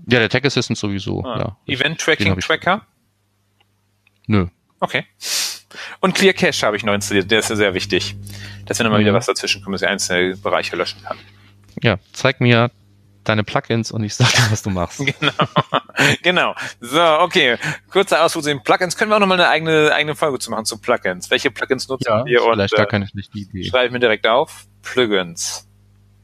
Ja, 0.10 0.20
der 0.20 0.30
Tag 0.30 0.46
Assistant 0.46 0.78
sowieso. 0.78 1.24
Ah. 1.24 1.56
Ja. 1.68 1.74
Event 1.74 2.00
Tracking 2.00 2.38
Tracker. 2.40 2.86
Nö. 4.28 4.48
Okay. 4.80 5.06
Und 6.02 6.16
Clear 6.16 6.34
Cache 6.34 6.66
habe 6.66 6.76
ich 6.76 6.84
noch 6.84 6.94
installiert. 6.94 7.32
Der 7.32 7.40
ist 7.40 7.50
ja 7.50 7.56
sehr 7.56 7.74
wichtig, 7.74 8.16
dass 8.66 8.80
wenn 8.80 8.88
immer 8.88 8.98
mhm. 8.98 9.02
wieder 9.02 9.14
was 9.14 9.26
dazwischen 9.26 9.64
kommt, 9.64 9.76
dass 9.76 9.82
ich 9.82 9.88
einzelne 9.88 10.36
Bereiche 10.36 10.76
löschen 10.76 11.02
kann. 11.04 11.18
Ja, 11.82 11.98
zeig 12.12 12.42
mir 12.42 12.70
deine 13.24 13.44
Plugins 13.44 13.92
und 13.92 14.04
ich 14.04 14.16
sage 14.16 14.32
dir, 14.32 14.52
was 14.52 14.64
du 14.64 14.70
machst. 14.70 15.02
Genau. 16.24 16.54
genau. 16.54 16.56
So, 16.82 17.02
okay. 17.20 17.58
Kurzer 17.92 18.24
Ausflug 18.24 18.44
zu 18.44 18.50
den 18.50 18.64
Plugins. 18.64 18.98
Können 18.98 19.12
wir 19.12 19.16
auch 19.16 19.20
nochmal 19.20 19.40
eine 19.40 19.50
eigene, 19.50 19.94
eigene 19.94 20.16
Folge 20.16 20.40
zu 20.40 20.50
machen 20.50 20.66
zu 20.66 20.80
Plugins. 20.80 21.30
Welche 21.30 21.52
Plugins 21.52 21.88
nutzen 21.88 22.08
ja, 22.08 22.26
wir? 22.26 22.42
Vielleicht 22.42 22.74
und, 22.74 22.78
gar 22.78 22.88
äh, 22.88 22.90
keine 22.90 23.08
schlechte 23.08 23.38
Idee. 23.38 23.64
Schreibe 23.64 23.86
ich 23.86 23.92
mir 23.92 24.00
direkt 24.00 24.26
auf. 24.26 24.66
Plugins. 24.82 25.68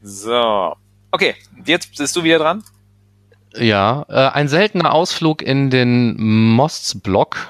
So. 0.02 0.74
Okay, 1.12 1.36
jetzt 1.64 1.96
bist 1.96 2.16
du 2.16 2.24
wieder 2.24 2.38
dran. 2.38 2.64
Ja, 3.54 4.04
äh, 4.08 4.28
ein 4.30 4.48
seltener 4.48 4.92
Ausflug 4.92 5.42
in 5.42 5.70
den 5.70 6.16
Mosts-Blog 6.54 7.48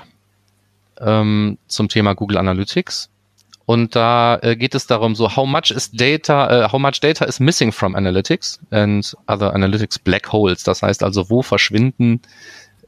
ähm, 0.99 1.59
zum 1.67 1.89
Thema 1.89 2.15
Google 2.15 2.39
Analytics. 2.39 3.11
Und 3.71 3.95
da 3.95 4.37
äh, 4.43 4.57
geht 4.57 4.75
es 4.75 4.89
darum, 4.89 5.15
so 5.15 5.37
how 5.37 5.47
much 5.47 5.71
is 5.71 5.93
data, 5.93 6.67
uh, 6.67 6.73
how 6.73 6.81
much 6.81 6.99
data 6.99 7.25
is 7.25 7.39
missing 7.39 7.71
from 7.71 7.95
analytics 7.95 8.59
and 8.73 9.17
other 9.29 9.55
analytics 9.55 9.97
black 9.97 10.33
holes. 10.33 10.65
Das 10.65 10.83
heißt 10.83 11.05
also, 11.05 11.31
wo 11.31 11.43
verschwinden 11.43 12.21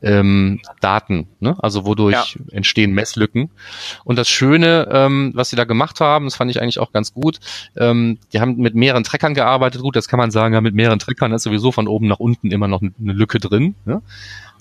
ähm, 0.02 0.60
Daten, 0.80 1.28
ne? 1.38 1.54
also 1.60 1.86
wodurch 1.86 2.34
ja. 2.34 2.44
entstehen 2.50 2.94
Messlücken. 2.94 3.52
Und 4.02 4.16
das 4.18 4.28
Schöne, 4.28 4.88
ähm, 4.90 5.30
was 5.36 5.50
sie 5.50 5.56
da 5.56 5.62
gemacht 5.62 6.00
haben, 6.00 6.24
das 6.24 6.34
fand 6.34 6.50
ich 6.50 6.60
eigentlich 6.60 6.80
auch 6.80 6.90
ganz 6.90 7.14
gut, 7.14 7.38
ähm, 7.76 8.18
die 8.32 8.40
haben 8.40 8.56
mit 8.56 8.74
mehreren 8.74 9.04
Treckern 9.04 9.34
gearbeitet. 9.34 9.82
Gut, 9.82 9.94
das 9.94 10.08
kann 10.08 10.18
man 10.18 10.32
sagen, 10.32 10.52
ja, 10.52 10.60
mit 10.60 10.74
mehreren 10.74 10.98
Treckern 10.98 11.30
ist 11.30 11.44
sowieso 11.44 11.70
von 11.70 11.86
oben 11.86 12.08
nach 12.08 12.18
unten 12.18 12.50
immer 12.50 12.66
noch 12.66 12.82
eine 12.82 13.12
Lücke 13.12 13.38
drin. 13.38 13.76
Ne? 13.84 14.02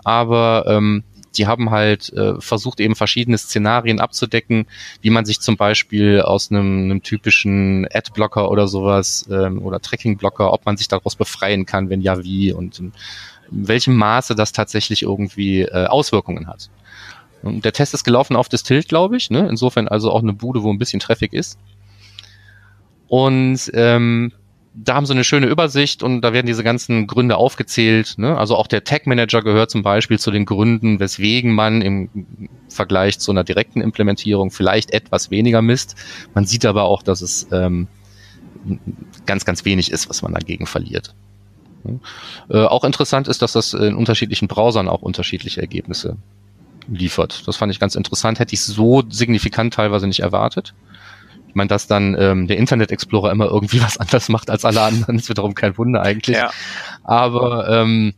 Aber 0.04 0.66
ähm, 0.68 1.04
die 1.38 1.48
haben 1.48 1.72
halt 1.72 2.12
äh, 2.14 2.40
versucht, 2.40 2.80
eben 2.80 2.96
verschiedene 2.96 3.38
Szenarien 3.38 4.00
abzudecken, 4.00 4.68
wie 5.02 5.10
man 5.10 5.26
sich 5.26 5.40
zum 5.40 5.58
Beispiel 5.58 6.22
aus 6.22 6.52
einem, 6.52 6.84
einem 6.84 7.04
typischen 7.04 7.88
Adblocker 7.92 8.52
oder 8.52 8.68
sowas 8.68 9.28
ähm, 9.32 9.62
oder 9.62 9.80
Tracking-Blocker, 9.80 10.52
ob 10.52 10.66
man 10.66 10.78
sich 10.78 10.88
daraus 10.88 11.16
befreien 11.16 11.66
kann, 11.66 11.90
wenn 11.90 12.02
ja, 12.02 12.24
wie 12.24 12.52
und 12.52 12.80
in, 12.80 12.94
welchem 13.52 13.96
Maße 13.96 14.34
das 14.34 14.54
tatsächlich 14.54 15.04
irgendwie 15.04 15.62
äh, 15.62 15.86
Auswirkungen 15.86 16.48
hat. 16.48 16.70
Und 17.44 17.66
der 17.66 17.74
Test 17.74 17.94
ist 17.94 18.04
gelaufen 18.04 18.36
auf 18.36 18.50
Distilled, 18.50 18.88
glaube 18.88 19.18
ich. 19.18 19.30
Ne? 19.30 19.48
Insofern 19.50 19.88
also 19.88 20.12
auch 20.12 20.22
eine 20.22 20.34
Bude, 20.34 20.64
wo 20.64 20.72
ein 20.72 20.78
bisschen 20.78 21.00
Traffic 21.00 21.34
ist. 21.34 21.60
Und 23.08 23.70
ähm, 23.74 24.32
da 24.74 24.96
haben 24.96 25.06
sie 25.06 25.14
eine 25.14 25.24
schöne 25.24 25.48
Übersicht 25.48 26.02
und 26.02 26.22
da 26.22 26.32
werden 26.32 26.48
diese 26.48 26.64
ganzen 26.64 27.06
Gründe 27.06 27.36
aufgezählt. 27.36 28.16
Ne? 28.18 28.38
Also 28.38 28.56
auch 28.56 28.68
der 28.68 28.84
Tag 28.84 29.06
Manager 29.06 29.42
gehört 29.42 29.70
zum 29.70 29.84
Beispiel 29.84 30.18
zu 30.18 30.32
den 30.32 30.46
Gründen, 30.46 31.00
weswegen 31.00 31.54
man 31.54 31.82
im 31.82 32.50
Vergleich 32.70 33.20
zu 33.20 33.32
einer 33.32 33.44
direkten 33.44 33.82
Implementierung 33.82 34.50
vielleicht 34.50 34.92
etwas 34.92 35.30
weniger 35.30 35.62
misst. 35.62 35.96
Man 36.34 36.46
sieht 36.46 36.66
aber 36.66 36.84
auch, 36.84 37.04
dass 37.04 37.22
es 37.22 37.48
ähm, 37.52 37.88
ganz, 39.26 39.44
ganz 39.44 39.66
wenig 39.66 39.92
ist, 39.92 40.10
was 40.10 40.22
man 40.22 40.34
dagegen 40.34 40.66
verliert. 40.66 41.16
Äh, 42.50 42.60
auch 42.60 42.84
interessant 42.84 43.28
ist, 43.28 43.42
dass 43.42 43.54
das 43.54 43.74
in 43.74 43.96
unterschiedlichen 43.96 44.48
Browsern 44.48 44.88
auch 44.88 45.02
unterschiedliche 45.02 45.60
Ergebnisse 45.60 46.18
liefert. 46.88 47.48
Das 47.48 47.58
fand 47.58 47.72
ich 47.72 47.80
ganz 47.80 47.96
interessant, 47.96 48.40
hätte 48.40 48.54
ich 48.54 48.62
so 48.62 49.04
signifikant 49.10 49.74
teilweise 49.74 50.08
nicht 50.08 50.22
erwartet. 50.22 50.74
Ich 51.52 51.56
meine, 51.56 51.68
dass 51.68 51.86
dann 51.86 52.16
ähm, 52.18 52.48
der 52.48 52.56
Internet 52.56 52.92
Explorer 52.92 53.30
immer 53.30 53.48
irgendwie 53.48 53.82
was 53.84 53.98
anders 53.98 54.30
macht 54.30 54.50
als 54.50 54.64
alle 54.64 54.82
anderen, 54.82 55.18
ist 55.18 55.28
wiederum 55.28 55.54
kein 55.54 55.78
Wunder 55.78 56.02
eigentlich. 56.02 56.38
Ja. 56.38 56.50
Aber 57.04 57.68
ähm, 57.70 58.14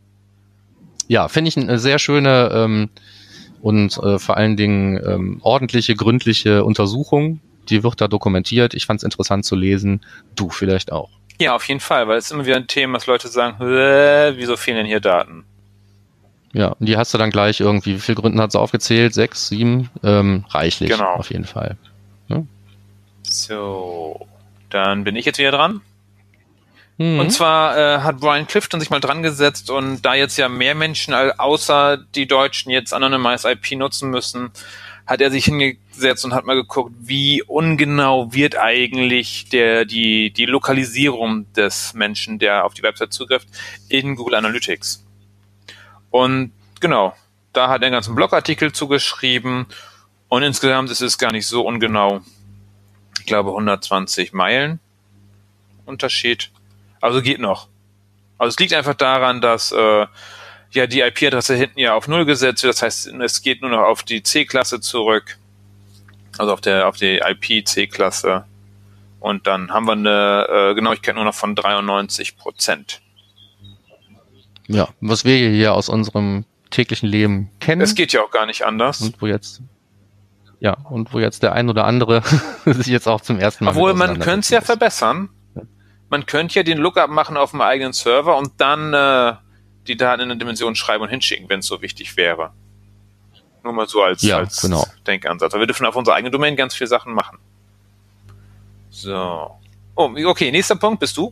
ja, 1.08 1.26
finde 1.26 1.48
ich 1.48 1.56
eine 1.56 1.80
sehr 1.80 1.98
schöne 1.98 2.50
ähm, 2.52 2.90
und 3.60 3.98
äh, 3.98 4.20
vor 4.20 4.36
allen 4.36 4.56
Dingen 4.56 5.00
ähm, 5.04 5.40
ordentliche, 5.42 5.96
gründliche 5.96 6.64
Untersuchung. 6.64 7.40
Die 7.68 7.82
wird 7.82 8.00
da 8.00 8.06
dokumentiert. 8.06 8.72
Ich 8.74 8.86
fand 8.86 9.00
es 9.00 9.04
interessant 9.04 9.44
zu 9.44 9.56
lesen. 9.56 10.02
Du 10.36 10.50
vielleicht 10.50 10.92
auch. 10.92 11.10
Ja, 11.40 11.56
auf 11.56 11.66
jeden 11.66 11.80
Fall, 11.80 12.06
weil 12.06 12.18
es 12.18 12.26
ist 12.26 12.30
immer 12.30 12.46
wieder 12.46 12.56
ein 12.56 12.68
Thema, 12.68 12.98
dass 12.98 13.06
Leute 13.08 13.26
sagen, 13.26 13.56
wieso 13.58 14.56
fehlen 14.56 14.76
denn 14.76 14.86
hier 14.86 15.00
Daten? 15.00 15.44
Ja, 16.52 16.68
und 16.68 16.86
die 16.86 16.96
hast 16.96 17.12
du 17.12 17.18
dann 17.18 17.30
gleich 17.30 17.58
irgendwie, 17.58 17.96
wie 17.96 18.00
viele 18.00 18.14
Gründe 18.14 18.40
hat 18.40 18.52
sie 18.52 18.60
aufgezählt? 18.60 19.12
Sechs, 19.12 19.48
sieben? 19.48 19.90
Ähm, 20.04 20.44
reichlich, 20.50 20.90
genau. 20.90 21.14
auf 21.14 21.30
jeden 21.32 21.46
Fall. 21.46 21.76
So, 23.24 24.26
dann 24.70 25.04
bin 25.04 25.16
ich 25.16 25.24
jetzt 25.24 25.38
wieder 25.38 25.50
dran. 25.50 25.80
Mhm. 26.98 27.18
Und 27.18 27.30
zwar 27.30 27.76
äh, 27.76 27.98
hat 28.00 28.20
Brian 28.20 28.46
Clifton 28.46 28.80
sich 28.80 28.90
mal 28.90 29.00
dran 29.00 29.22
gesetzt 29.22 29.70
und 29.70 30.02
da 30.02 30.14
jetzt 30.14 30.36
ja 30.36 30.48
mehr 30.48 30.74
Menschen 30.74 31.12
außer 31.14 31.96
die 31.96 32.26
Deutschen 32.26 32.70
jetzt 32.70 32.94
Anonymized 32.94 33.44
IP 33.44 33.72
nutzen 33.78 34.10
müssen, 34.10 34.50
hat 35.06 35.20
er 35.20 35.30
sich 35.30 35.46
hingesetzt 35.46 36.24
und 36.24 36.32
hat 36.32 36.44
mal 36.44 36.54
geguckt, 36.54 36.94
wie 37.00 37.42
ungenau 37.42 38.32
wird 38.32 38.56
eigentlich 38.56 39.48
der, 39.48 39.84
die, 39.84 40.30
die 40.30 40.46
Lokalisierung 40.46 41.52
des 41.52 41.94
Menschen, 41.94 42.38
der 42.38 42.64
auf 42.64 42.74
die 42.74 42.82
Website 42.82 43.12
zugreift, 43.12 43.48
in 43.88 44.14
Google 44.14 44.36
Analytics. 44.36 45.04
Und 46.10 46.52
genau, 46.80 47.14
da 47.52 47.68
hat 47.68 47.82
er 47.82 47.86
einen 47.86 47.94
ganzen 47.94 48.14
Blogartikel 48.14 48.72
zugeschrieben 48.72 49.66
und 50.28 50.42
insgesamt 50.42 50.90
ist 50.90 51.02
es 51.02 51.18
gar 51.18 51.32
nicht 51.32 51.46
so 51.46 51.66
ungenau 51.66 52.22
ich 53.24 53.28
glaube 53.28 53.52
120 53.52 54.34
Meilen 54.34 54.80
Unterschied. 55.86 56.50
Also 57.00 57.22
geht 57.22 57.40
noch. 57.40 57.68
Also 58.36 58.50
es 58.50 58.58
liegt 58.58 58.74
einfach 58.74 58.92
daran, 58.92 59.40
dass 59.40 59.72
äh, 59.72 60.06
ja 60.72 60.86
die 60.86 61.00
IP-Adresse 61.00 61.54
hinten 61.54 61.78
ja 61.78 61.94
auf 61.94 62.06
Null 62.06 62.26
gesetzt 62.26 62.62
wird. 62.62 62.74
Das 62.74 62.82
heißt, 62.82 63.06
es 63.06 63.40
geht 63.40 63.62
nur 63.62 63.70
noch 63.70 63.80
auf 63.80 64.02
die 64.02 64.22
C-Klasse 64.22 64.80
zurück. 64.82 65.38
Also 66.36 66.52
auf 66.52 66.60
der 66.60 66.86
auf 66.86 66.98
die 66.98 67.16
IP-C-Klasse. 67.18 68.44
Und 69.20 69.46
dann 69.46 69.72
haben 69.72 69.86
wir 69.86 69.92
eine 69.92 70.46
äh, 70.50 70.74
Genauigkeit 70.74 71.14
nur 71.14 71.24
noch 71.24 71.34
von 71.34 71.54
93 71.54 72.36
Prozent. 72.36 73.00
Ja, 74.66 74.90
was 75.00 75.24
wir 75.24 75.48
hier 75.48 75.72
aus 75.72 75.88
unserem 75.88 76.44
täglichen 76.68 77.08
Leben 77.08 77.50
kennen. 77.58 77.80
Es 77.80 77.94
geht 77.94 78.12
ja 78.12 78.22
auch 78.22 78.30
gar 78.30 78.44
nicht 78.44 78.66
anders. 78.66 79.00
Und 79.00 79.22
wo 79.22 79.26
jetzt 79.26 79.62
ja, 80.64 80.78
und 80.88 81.12
wo 81.12 81.18
jetzt 81.18 81.42
der 81.42 81.52
ein 81.52 81.68
oder 81.68 81.84
andere 81.84 82.22
sich 82.64 82.86
jetzt 82.86 83.06
auch 83.06 83.20
zum 83.20 83.38
ersten 83.38 83.66
Mal. 83.66 83.72
Obwohl 83.72 83.92
man 83.92 84.18
könnte 84.18 84.40
es 84.40 84.48
ja 84.48 84.62
verbessern. 84.62 85.28
Man 86.08 86.24
könnte 86.24 86.54
ja 86.54 86.62
den 86.62 86.78
Lookup 86.78 87.10
machen 87.10 87.36
auf 87.36 87.50
dem 87.50 87.60
eigenen 87.60 87.92
Server 87.92 88.38
und 88.38 88.52
dann 88.56 88.94
äh, 88.94 89.34
die 89.86 89.98
Daten 89.98 90.22
in 90.22 90.30
eine 90.30 90.38
Dimension 90.38 90.74
schreiben 90.74 91.02
und 91.02 91.10
hinschicken, 91.10 91.50
wenn 91.50 91.58
es 91.60 91.66
so 91.66 91.82
wichtig 91.82 92.16
wäre. 92.16 92.52
Nur 93.62 93.74
mal 93.74 93.86
so 93.86 94.02
als, 94.02 94.22
ja, 94.22 94.38
als 94.38 94.62
genau. 94.62 94.86
Denkansatz. 95.06 95.52
Aber 95.52 95.60
wir 95.60 95.66
dürfen 95.66 95.84
auf 95.84 95.96
unserer 95.96 96.14
eigenen 96.14 96.32
Domain 96.32 96.56
ganz 96.56 96.74
viele 96.74 96.88
Sachen 96.88 97.12
machen. 97.12 97.36
So. 98.88 99.50
Oh, 99.96 100.14
okay, 100.24 100.50
nächster 100.50 100.76
Punkt 100.76 100.98
bist 100.98 101.14
du. 101.18 101.30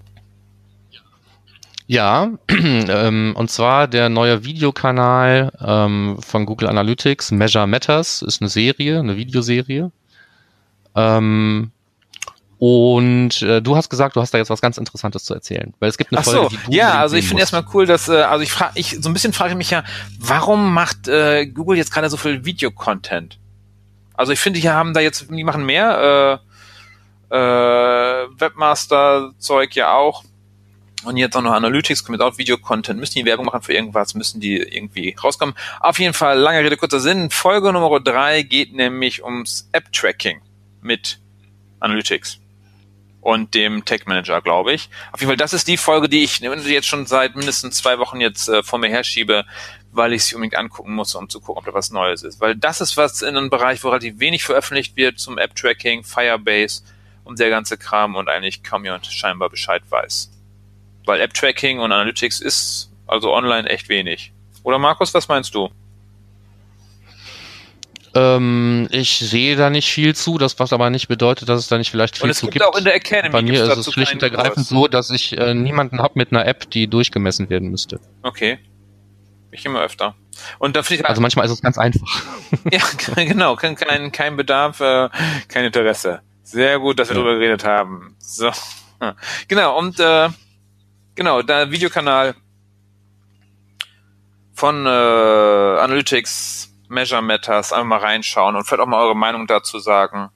Ja, 1.93 2.31
ähm, 2.49 3.35
und 3.37 3.51
zwar 3.51 3.87
der 3.87 4.09
neue 4.09 4.45
Videokanal 4.45 5.53
ähm, 5.63 6.17
von 6.27 6.47
Google 6.47 6.71
Analytics, 6.71 7.33
Measure 7.33 7.67
Matters, 7.67 8.23
ist 8.23 8.41
eine 8.41 8.49
Serie, 8.49 8.99
eine 8.99 9.19
Videoserie. 9.19 9.93
Ähm, 10.97 11.71
und 12.59 13.43
äh, 13.43 13.61
du 13.61 13.77
hast 13.77 13.91
gesagt, 13.91 14.17
du 14.17 14.23
hast 14.23 14.33
da 14.33 14.39
jetzt 14.39 14.49
was 14.49 14.63
ganz 14.63 14.79
Interessantes 14.79 15.25
zu 15.25 15.35
erzählen, 15.35 15.75
weil 15.81 15.91
es 15.91 15.99
gibt 15.99 16.13
eine 16.13 16.21
Ach 16.21 16.25
Folge, 16.25 16.41
so, 16.41 16.49
die 16.49 16.57
du 16.65 16.73
ja, 16.73 16.95
also 16.95 17.15
ich 17.17 17.29
finde 17.29 17.43
erstmal 17.43 17.67
cool, 17.75 17.85
dass 17.85 18.09
äh, 18.09 18.23
also 18.23 18.43
ich 18.43 18.53
frage, 18.53 18.73
ich 18.77 18.97
so 18.99 19.11
ein 19.11 19.13
bisschen 19.13 19.35
frage 19.35 19.51
ich 19.51 19.59
mich 19.59 19.69
ja, 19.69 19.85
warum 20.19 20.73
macht 20.73 21.09
äh, 21.09 21.45
Google 21.45 21.77
jetzt 21.77 21.93
gerade 21.93 22.09
so 22.09 22.17
viel 22.17 22.47
Videocontent? 22.47 23.39
Also 24.15 24.33
ich 24.33 24.41
finde, 24.41 24.61
die 24.61 24.71
haben 24.71 24.95
da 24.95 25.01
jetzt, 25.01 25.27
die 25.31 25.45
machen 25.45 25.67
mehr 25.67 26.41
äh, 27.31 27.37
äh, 27.37 28.29
Webmaster-Zeug 28.39 29.75
ja 29.75 29.93
auch 29.93 30.25
und 31.05 31.17
jetzt 31.17 31.37
auch 31.37 31.43
noch 31.43 31.53
Analytics, 31.53 32.05
kommt 32.05 32.21
auch 32.21 32.39
Video-Content. 32.39 32.99
Müssen 32.99 33.19
die 33.19 33.25
Werbung 33.25 33.47
machen 33.47 33.63
für 33.63 33.73
irgendwas, 33.73 34.15
müssen 34.15 34.41
die 34.41 34.57
irgendwie 34.57 35.17
rauskommen. 35.23 35.55
Auf 35.81 35.99
jeden 35.99 36.15
Fall, 36.15 36.39
lange 36.39 36.61
Rede, 36.61 36.77
kurzer 36.77 37.01
Sinn. 37.01 37.31
Folge 37.31 37.73
Nummer 37.73 38.01
drei 38.01 38.43
geht 38.43 38.73
nämlich 38.73 39.25
ums 39.25 39.69
App-Tracking 39.73 40.41
mit 40.81 41.19
Analytics 41.81 42.39
und 43.21 43.55
dem 43.55 43.85
Tech 43.85 44.07
Manager, 44.07 44.41
glaube 44.43 44.73
ich. 44.73 44.91
Auf 45.13 45.21
jeden 45.21 45.31
Fall, 45.31 45.37
das 45.37 45.53
ist 45.53 45.69
die 45.69 45.77
Folge, 45.77 46.09
die 46.09 46.25
ich 46.25 46.41
jetzt 46.41 46.89
schon 46.89 47.07
seit 47.07 47.37
mindestens 47.37 47.77
zwei 47.77 47.99
Wochen 47.99 48.21
jetzt 48.21 48.49
äh, 48.49 48.63
vor 48.63 48.79
mir 48.79 48.89
herschiebe, 48.89 49.45
weil 49.93 50.13
ich 50.13 50.25
sie 50.25 50.35
unbedingt 50.35 50.57
angucken 50.57 50.95
muss, 50.95 51.15
um 51.15 51.29
zu 51.29 51.41
gucken, 51.41 51.59
ob 51.59 51.65
da 51.65 51.73
was 51.73 51.91
Neues 51.91 52.23
ist. 52.23 52.41
Weil 52.41 52.57
das 52.57 52.81
ist 52.81 52.97
was 52.97 53.23
in 53.23 53.37
einem 53.37 53.51
Bereich, 53.51 53.83
wo 53.85 53.89
relativ 53.89 54.19
wenig 54.19 54.43
veröffentlicht 54.45 54.97
wird 54.97 55.19
zum 55.19 55.39
App-Tracking, 55.39 56.03
Firebase 56.03 56.83
und 57.25 57.39
der 57.39 57.51
ganze 57.51 57.79
Kram 57.79 58.17
und 58.17 58.29
eigentlich 58.29 58.65
kaum 58.65 58.85
jemand 58.85 59.07
scheinbar 59.07 59.51
Bescheid 59.51 59.83
weiß. 59.89 60.31
Weil 61.05 61.21
App-Tracking 61.21 61.81
und 61.81 61.93
Analytics 61.93 62.41
ist 62.41 62.91
also 63.07 63.33
online 63.33 63.69
echt 63.69 63.89
wenig. 63.89 64.33
Oder 64.63 64.79
Markus, 64.79 65.13
was 65.15 65.29
meinst 65.29 65.55
du? 65.55 65.69
Ähm, 68.15 68.89
ich 68.91 69.19
sehe 69.19 69.57
da 69.57 69.71
nicht 69.71 69.91
viel 69.91 70.15
zu, 70.15 70.37
das 70.37 70.59
was 70.59 70.73
aber 70.73 70.91
nicht 70.91 71.09
bedeutet, 71.09 71.49
dass 71.49 71.59
es 71.61 71.69
da 71.69 71.79
nicht 71.79 71.91
vielleicht 71.91 72.17
viel 72.17 72.25
und 72.25 72.31
es 72.31 72.39
zu 72.39 72.47
gibt. 72.47 72.55
gibt. 72.55 72.65
auch 72.65 72.77
in 72.77 72.85
der 72.85 72.95
Academy. 72.95 73.33
Bei 73.33 73.43
mir 73.43 73.65
ist 73.65 73.77
es 73.77 73.93
schlicht 73.93 74.13
und 74.13 74.23
ergreifend 74.23 74.67
so, 74.67 74.87
dass 74.87 75.11
ich 75.11 75.37
äh, 75.39 75.55
niemanden 75.55 76.01
habe 76.01 76.15
mit 76.17 76.31
einer 76.31 76.47
App, 76.47 76.71
die 76.71 76.89
durchgemessen 76.89 77.49
werden 77.49 77.71
müsste. 77.71 78.01
Okay. 78.23 78.59
Ich 79.51 79.65
immer 79.65 79.83
öfter. 79.83 80.15
Und 80.59 80.77
da 80.77 80.81
ich, 80.89 81.07
also 81.07 81.21
manchmal 81.21 81.47
ist 81.47 81.53
es 81.53 81.63
ganz 81.63 81.79
einfach. 81.79 82.23
ja, 82.71 82.81
genau, 83.17 83.57
kein, 83.57 83.77
kein, 83.77 84.13
kein 84.13 84.37
Bedarf, 84.37 84.81
äh, 84.81 85.09
kein 85.49 85.65
Interesse. 85.65 86.21
Sehr 86.43 86.79
gut, 86.79 86.99
dass 86.99 87.09
wir 87.09 87.17
ja. 87.17 87.23
darüber 87.23 87.39
geredet 87.39 87.65
haben. 87.65 88.17
So. 88.19 88.51
Genau, 89.49 89.77
und 89.81 89.99
äh, 89.99 90.29
genau, 91.15 91.43
der 91.43 91.71
Videokanal 91.71 92.35
von 94.55 94.87
äh, 94.87 94.89
Analytics 94.89 96.73
Measure 96.89 97.23
Matters, 97.23 97.73
einfach 97.73 97.87
mal 97.87 97.99
reinschauen 97.99 98.55
und 98.55 98.65
vielleicht 98.65 98.83
auch 98.83 98.87
mal 98.87 99.03
eure 99.03 99.17
Meinung 99.17 99.47
dazu 99.47 99.79
sagen. 99.79 100.29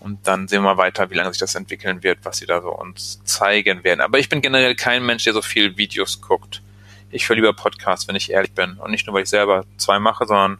Und 0.00 0.26
dann 0.26 0.48
sehen 0.48 0.62
wir 0.62 0.78
weiter, 0.78 1.10
wie 1.10 1.14
lange 1.14 1.30
sich 1.30 1.38
das 1.38 1.54
entwickeln 1.54 2.02
wird, 2.02 2.20
was 2.24 2.38
sie 2.38 2.46
da 2.46 2.60
so 2.60 2.70
uns 2.70 3.22
zeigen 3.24 3.84
werden. 3.84 4.00
Aber 4.00 4.18
ich 4.18 4.28
bin 4.28 4.40
generell 4.40 4.74
kein 4.74 5.04
Mensch, 5.06 5.24
der 5.24 5.32
so 5.32 5.42
viel 5.42 5.76
Videos 5.76 6.20
guckt. 6.20 6.62
Ich 7.10 7.28
höre 7.28 7.36
lieber 7.36 7.52
Podcasts, 7.52 8.08
wenn 8.08 8.16
ich 8.16 8.30
ehrlich 8.30 8.52
bin. 8.52 8.78
Und 8.78 8.90
nicht 8.90 9.06
nur, 9.06 9.14
weil 9.14 9.22
ich 9.22 9.28
selber 9.28 9.64
zwei 9.76 10.00
mache, 10.00 10.26
sondern 10.26 10.58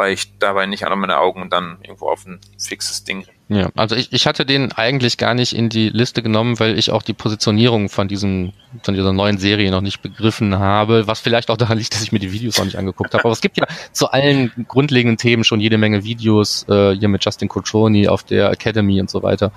weil 0.00 0.14
ich 0.14 0.38
dabei 0.38 0.64
nicht 0.64 0.86
an 0.86 0.98
meine 0.98 1.18
Augen 1.18 1.50
dann 1.50 1.78
irgendwo 1.82 2.08
auf 2.08 2.24
ein 2.26 2.40
fixes 2.58 3.04
Ding 3.04 3.26
ja, 3.52 3.68
also 3.74 3.96
ich, 3.96 4.12
ich 4.12 4.28
hatte 4.28 4.46
den 4.46 4.70
eigentlich 4.70 5.18
gar 5.18 5.34
nicht 5.34 5.56
in 5.56 5.70
die 5.70 5.88
Liste 5.88 6.22
genommen, 6.22 6.60
weil 6.60 6.78
ich 6.78 6.92
auch 6.92 7.02
die 7.02 7.14
Positionierung 7.14 7.88
von 7.88 8.06
diesem, 8.06 8.52
von 8.84 8.94
dieser 8.94 9.12
neuen 9.12 9.38
Serie 9.38 9.72
noch 9.72 9.80
nicht 9.80 10.02
begriffen 10.02 10.60
habe, 10.60 11.08
was 11.08 11.18
vielleicht 11.18 11.50
auch 11.50 11.56
daran 11.56 11.76
liegt, 11.76 11.92
dass 11.92 12.00
ich 12.00 12.12
mir 12.12 12.20
die 12.20 12.30
Videos 12.30 12.58
noch 12.58 12.64
nicht 12.64 12.78
angeguckt 12.78 13.12
habe. 13.12 13.24
Aber 13.24 13.32
es 13.32 13.40
gibt 13.40 13.58
ja 13.58 13.66
zu 13.90 14.08
allen 14.12 14.52
grundlegenden 14.68 15.16
Themen 15.16 15.42
schon 15.42 15.58
jede 15.58 15.78
Menge 15.78 16.04
Videos, 16.04 16.64
äh, 16.68 16.94
hier 16.94 17.08
mit 17.08 17.24
Justin 17.24 17.48
Cotroni 17.48 18.06
auf 18.06 18.22
der 18.22 18.52
Academy 18.52 19.00
und 19.00 19.10
so 19.10 19.24
weiter. 19.24 19.50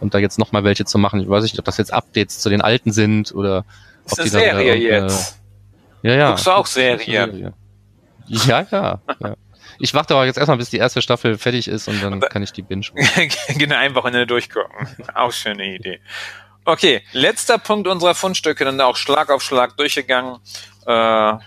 Und 0.00 0.12
da 0.12 0.18
jetzt 0.18 0.38
nochmal 0.38 0.62
welche 0.64 0.84
zu 0.84 0.98
machen, 0.98 1.18
ich 1.18 1.28
weiß 1.30 1.42
nicht, 1.42 1.58
ob 1.58 1.64
das 1.64 1.78
jetzt 1.78 1.94
Updates 1.94 2.40
zu 2.40 2.50
den 2.50 2.60
alten 2.60 2.92
sind 2.92 3.34
oder 3.34 3.64
ob 4.10 4.22
die 4.22 4.28
Serie 4.28 4.72
da, 4.72 4.78
jetzt. 4.78 5.40
Äh, 6.02 6.08
ja, 6.10 6.14
ja. 6.16 6.28
Guckst 6.28 6.46
du 6.46 6.50
auch 6.50 6.66
Serie? 6.66 6.98
Serie. 7.02 7.54
Ja, 8.26 8.66
ja, 8.70 9.00
ja. 9.20 9.36
Ich 9.78 9.94
warte 9.94 10.14
aber 10.14 10.26
jetzt 10.26 10.36
erstmal, 10.38 10.58
bis 10.58 10.70
die 10.70 10.78
erste 10.78 11.02
Staffel 11.02 11.38
fertig 11.38 11.68
ist 11.68 11.88
und 11.88 12.02
dann 12.02 12.14
und 12.14 12.30
kann 12.30 12.42
ich 12.42 12.52
die 12.52 12.62
binge. 12.62 12.86
genau, 13.56 13.76
einfach 13.76 14.04
in 14.06 14.12
der 14.12 14.26
durchgucken. 14.26 14.88
Auch 15.14 15.32
schöne 15.32 15.74
Idee. 15.74 16.00
Okay, 16.64 17.02
letzter 17.12 17.58
Punkt 17.58 17.88
unserer 17.88 18.14
Fundstücke, 18.14 18.64
dann 18.64 18.80
auch 18.80 18.96
Schlag 18.96 19.30
auf 19.30 19.42
Schlag 19.42 19.76
durchgegangen. 19.76 20.40
Äh, 20.86 21.38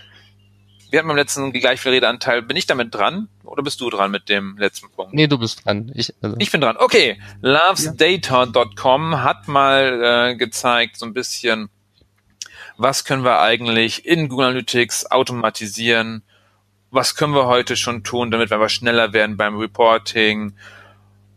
wir 0.92 0.98
hatten 0.98 1.08
beim 1.08 1.16
letzten 1.16 1.52
gleich 1.52 1.80
viel 1.80 1.92
Redeanteil. 1.92 2.42
Bin 2.42 2.56
ich 2.56 2.66
damit 2.66 2.94
dran 2.94 3.28
oder 3.44 3.62
bist 3.62 3.80
du 3.80 3.88
dran 3.88 4.10
mit 4.10 4.28
dem 4.28 4.58
letzten 4.58 4.90
Punkt? 4.90 5.14
Nee, 5.14 5.26
du 5.26 5.38
bist 5.38 5.64
dran. 5.64 5.90
Ich, 5.94 6.12
also. 6.20 6.36
ich 6.38 6.50
bin 6.50 6.60
dran. 6.60 6.76
Okay, 6.76 7.18
lovesdata.com 7.40 9.22
hat 9.22 9.48
mal 9.48 10.32
äh, 10.32 10.36
gezeigt 10.36 10.98
so 10.98 11.06
ein 11.06 11.14
bisschen, 11.14 11.70
was 12.76 13.04
können 13.04 13.24
wir 13.24 13.40
eigentlich 13.40 14.04
in 14.04 14.28
Google 14.28 14.48
Analytics 14.48 15.10
automatisieren, 15.10 16.24
was 16.92 17.16
können 17.16 17.34
wir 17.34 17.46
heute 17.46 17.74
schon 17.74 18.04
tun, 18.04 18.30
damit 18.30 18.50
wir 18.50 18.58
aber 18.58 18.68
schneller 18.68 19.14
werden 19.14 19.38
beim 19.38 19.56
Reporting 19.56 20.52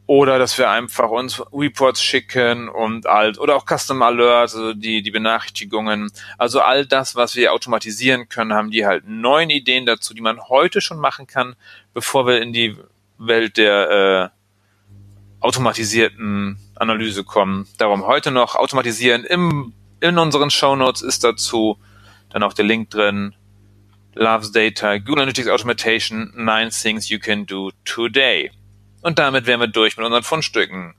oder 0.06 0.38
dass 0.38 0.58
wir 0.58 0.70
einfach 0.70 1.10
uns 1.10 1.42
Reports 1.52 2.04
schicken 2.04 2.68
und 2.68 3.08
alt 3.08 3.40
oder 3.40 3.56
auch 3.56 3.66
Custom 3.66 4.02
Alerts, 4.04 4.54
also 4.54 4.74
die, 4.74 5.02
die 5.02 5.12
Benachrichtigungen. 5.12 6.12
Also 6.38 6.60
all 6.60 6.86
das, 6.86 7.16
was 7.16 7.36
wir 7.36 7.54
automatisieren 7.54 8.28
können, 8.28 8.54
haben 8.54 8.70
die 8.70 8.86
halt 8.86 9.08
neun 9.08 9.50
Ideen 9.50 9.86
dazu, 9.86 10.14
die 10.14 10.22
man 10.22 10.42
heute 10.42 10.82
schon 10.82 11.00
machen 11.00 11.26
kann, 11.26 11.56
bevor 11.94 12.28
wir 12.28 12.42
in 12.42 12.52
die 12.54 12.78
Welt 13.18 13.56
der 13.56 14.32
äh, 14.32 15.44
automatisierten 15.44 16.60
Analyse 16.76 17.24
kommen. 17.24 17.66
Darum 17.78 18.06
heute 18.06 18.30
noch 18.30 18.56
automatisieren. 18.56 19.24
Im, 19.24 19.74
in 20.02 20.18
unseren 20.20 20.52
Show 20.52 20.76
Notes 20.76 21.02
ist 21.02 21.24
dazu 21.24 21.80
dann 22.30 22.44
auch 22.44 22.54
der 22.54 22.66
Link 22.66 22.90
drin 22.90 23.34
Loves 24.16 24.52
Data, 24.52 24.98
Google 24.98 25.24
Analytics 25.24 25.50
Automation, 25.50 26.32
Nine 26.36 26.70
Things 26.70 27.10
You 27.10 27.20
Can 27.20 27.46
Do 27.46 27.72
Today. 27.84 28.52
Und 29.02 29.20
damit 29.20 29.46
wären 29.46 29.60
wir 29.60 29.68
durch 29.68 29.98
mit 29.98 30.06
unseren 30.06 30.24
Fundstücken. 30.24 30.96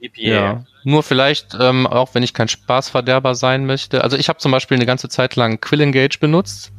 EPA. 0.00 0.20
Ja, 0.20 0.64
nur 0.84 1.02
vielleicht, 1.02 1.56
ähm, 1.58 1.86
auch 1.86 2.14
wenn 2.14 2.22
ich 2.22 2.34
kein 2.34 2.48
Spaßverderber 2.48 3.34
sein 3.34 3.66
möchte. 3.66 4.04
Also 4.04 4.16
ich 4.16 4.28
habe 4.28 4.38
zum 4.38 4.52
Beispiel 4.52 4.76
eine 4.76 4.86
ganze 4.86 5.08
Zeit 5.08 5.34
lang 5.36 5.60
Quill 5.60 5.80
Engage 5.80 6.18
benutzt. 6.20 6.72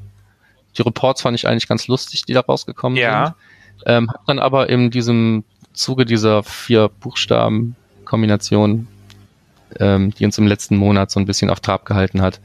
Die 0.78 0.82
Reports 0.82 1.22
fand 1.22 1.36
ich 1.36 1.48
eigentlich 1.48 1.68
ganz 1.68 1.88
lustig, 1.88 2.24
die 2.26 2.34
da 2.34 2.42
rausgekommen 2.42 2.98
ja. 2.98 3.26
sind. 3.26 3.36
Ähm, 3.86 4.10
hab 4.10 4.26
dann 4.26 4.40
aber 4.40 4.70
in 4.70 4.92
diesem 4.92 5.44
Zuge 5.74 6.06
dieser 6.06 6.44
vier 6.44 6.90
Buchstaben-Kombination, 6.90 8.88
ähm, 9.80 10.14
die 10.14 10.26
uns 10.26 10.38
im 10.38 10.48
letzten 10.48 10.78
Monat 10.78 11.12
so 11.12 11.20
ein 11.20 11.26
bisschen 11.26 11.50
auf 11.50 11.60
Trab 11.60 11.86
gehalten 11.86 12.22
hat, 12.22 12.40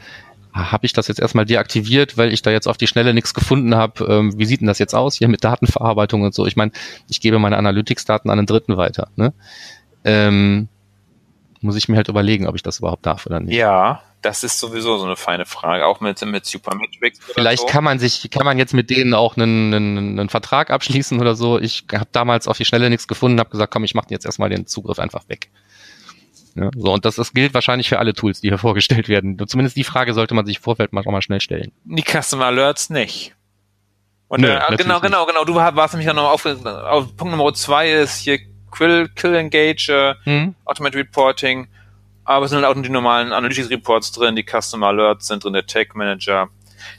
habe 0.54 0.86
ich 0.86 0.92
das 0.92 1.08
jetzt 1.08 1.18
erstmal 1.18 1.44
deaktiviert, 1.44 2.16
weil 2.16 2.32
ich 2.32 2.40
da 2.40 2.50
jetzt 2.50 2.68
auf 2.68 2.76
die 2.76 2.86
Schnelle 2.86 3.12
nichts 3.12 3.34
gefunden 3.34 3.74
habe. 3.74 4.04
Ähm, 4.04 4.38
wie 4.38 4.44
sieht 4.44 4.60
denn 4.60 4.68
das 4.68 4.78
jetzt 4.78 4.94
aus 4.94 5.16
hier 5.16 5.28
mit 5.28 5.42
Datenverarbeitung 5.42 6.22
und 6.22 6.32
so? 6.32 6.46
Ich 6.46 6.54
meine, 6.54 6.70
ich 7.08 7.20
gebe 7.20 7.38
meine 7.40 7.56
Analytics-Daten 7.56 8.30
an 8.30 8.38
einen 8.38 8.46
Dritten 8.46 8.76
weiter. 8.76 9.08
Ne? 9.16 9.32
Ähm, 10.04 10.68
muss 11.60 11.76
ich 11.76 11.88
mir 11.88 11.96
halt 11.96 12.08
überlegen, 12.08 12.46
ob 12.46 12.54
ich 12.54 12.62
das 12.62 12.78
überhaupt 12.78 13.04
darf 13.04 13.26
oder 13.26 13.40
nicht. 13.40 13.56
Ja, 13.56 14.02
das 14.22 14.44
ist 14.44 14.58
sowieso 14.58 14.96
so 14.96 15.04
eine 15.04 15.16
feine 15.16 15.44
Frage, 15.44 15.86
auch 15.86 16.00
mit, 16.00 16.24
mit 16.24 16.46
Supermetrics. 16.46 17.18
Vielleicht 17.34 17.62
so. 17.62 17.66
kann 17.66 17.82
man 17.82 17.98
sich, 17.98 18.30
kann 18.30 18.44
man 18.44 18.56
jetzt 18.56 18.74
mit 18.74 18.90
denen 18.90 19.12
auch 19.12 19.36
einen, 19.36 19.74
einen, 19.74 20.18
einen 20.20 20.28
Vertrag 20.28 20.70
abschließen 20.70 21.20
oder 21.20 21.34
so. 21.34 21.58
Ich 21.58 21.84
habe 21.92 22.08
damals 22.12 22.46
auf 22.48 22.56
die 22.56 22.64
Schnelle 22.64 22.90
nichts 22.90 23.08
gefunden, 23.08 23.40
habe 23.40 23.50
gesagt, 23.50 23.72
komm, 23.72 23.84
ich 23.84 23.94
mache 23.94 24.06
jetzt 24.10 24.24
erstmal 24.24 24.50
den 24.50 24.66
Zugriff 24.66 24.98
einfach 24.98 25.28
weg. 25.28 25.50
Ja, 26.56 26.70
so, 26.76 26.92
und 26.92 27.04
das, 27.04 27.16
das 27.16 27.32
gilt 27.32 27.52
wahrscheinlich 27.54 27.88
für 27.88 27.98
alle 27.98 28.14
Tools, 28.14 28.40
die 28.40 28.48
hier 28.48 28.58
vorgestellt 28.68 29.08
werden. 29.08 29.38
Zumindest 29.46 29.76
die 29.76 29.84
Frage 29.84 30.14
sollte 30.14 30.34
man 30.34 30.46
sich 30.46 30.60
vorfeld 30.60 30.92
mal, 30.92 31.02
auch 31.04 31.10
mal 31.10 31.22
schnell 31.22 31.40
stellen. 31.40 31.72
Die 31.84 32.02
Custom 32.02 32.42
Alerts 32.42 32.90
nicht. 32.90 33.34
Und 34.28 34.40
Nö, 34.40 34.48
äh, 34.48 34.76
genau, 34.76 35.00
genau, 35.00 35.26
genau. 35.26 35.44
Du 35.44 35.54
warst 35.54 35.94
nämlich 35.94 36.06
ja 36.06 36.14
noch 36.14 36.30
auf, 36.30 36.46
auf 36.46 37.16
Punkt 37.16 37.36
Nummer 37.36 37.52
zwei 37.54 37.92
ist 37.92 38.20
hier 38.20 38.38
Quill, 38.70 39.08
Kill 39.14 39.34
Engage, 39.34 39.88
äh, 39.90 40.14
hm? 40.24 40.54
Automated 40.64 40.96
Reporting. 40.96 41.68
Aber 42.24 42.46
es 42.46 42.50
sind 42.50 42.64
halt 42.64 42.76
auch 42.76 42.80
die 42.80 42.88
normalen 42.88 43.32
Analytics 43.32 43.70
Reports 43.70 44.12
drin, 44.12 44.34
die 44.34 44.44
Custom 44.44 44.82
Alerts 44.82 45.26
sind 45.26 45.44
drin, 45.44 45.52
der 45.52 45.66
Tag 45.66 45.94
Manager. 45.94 46.48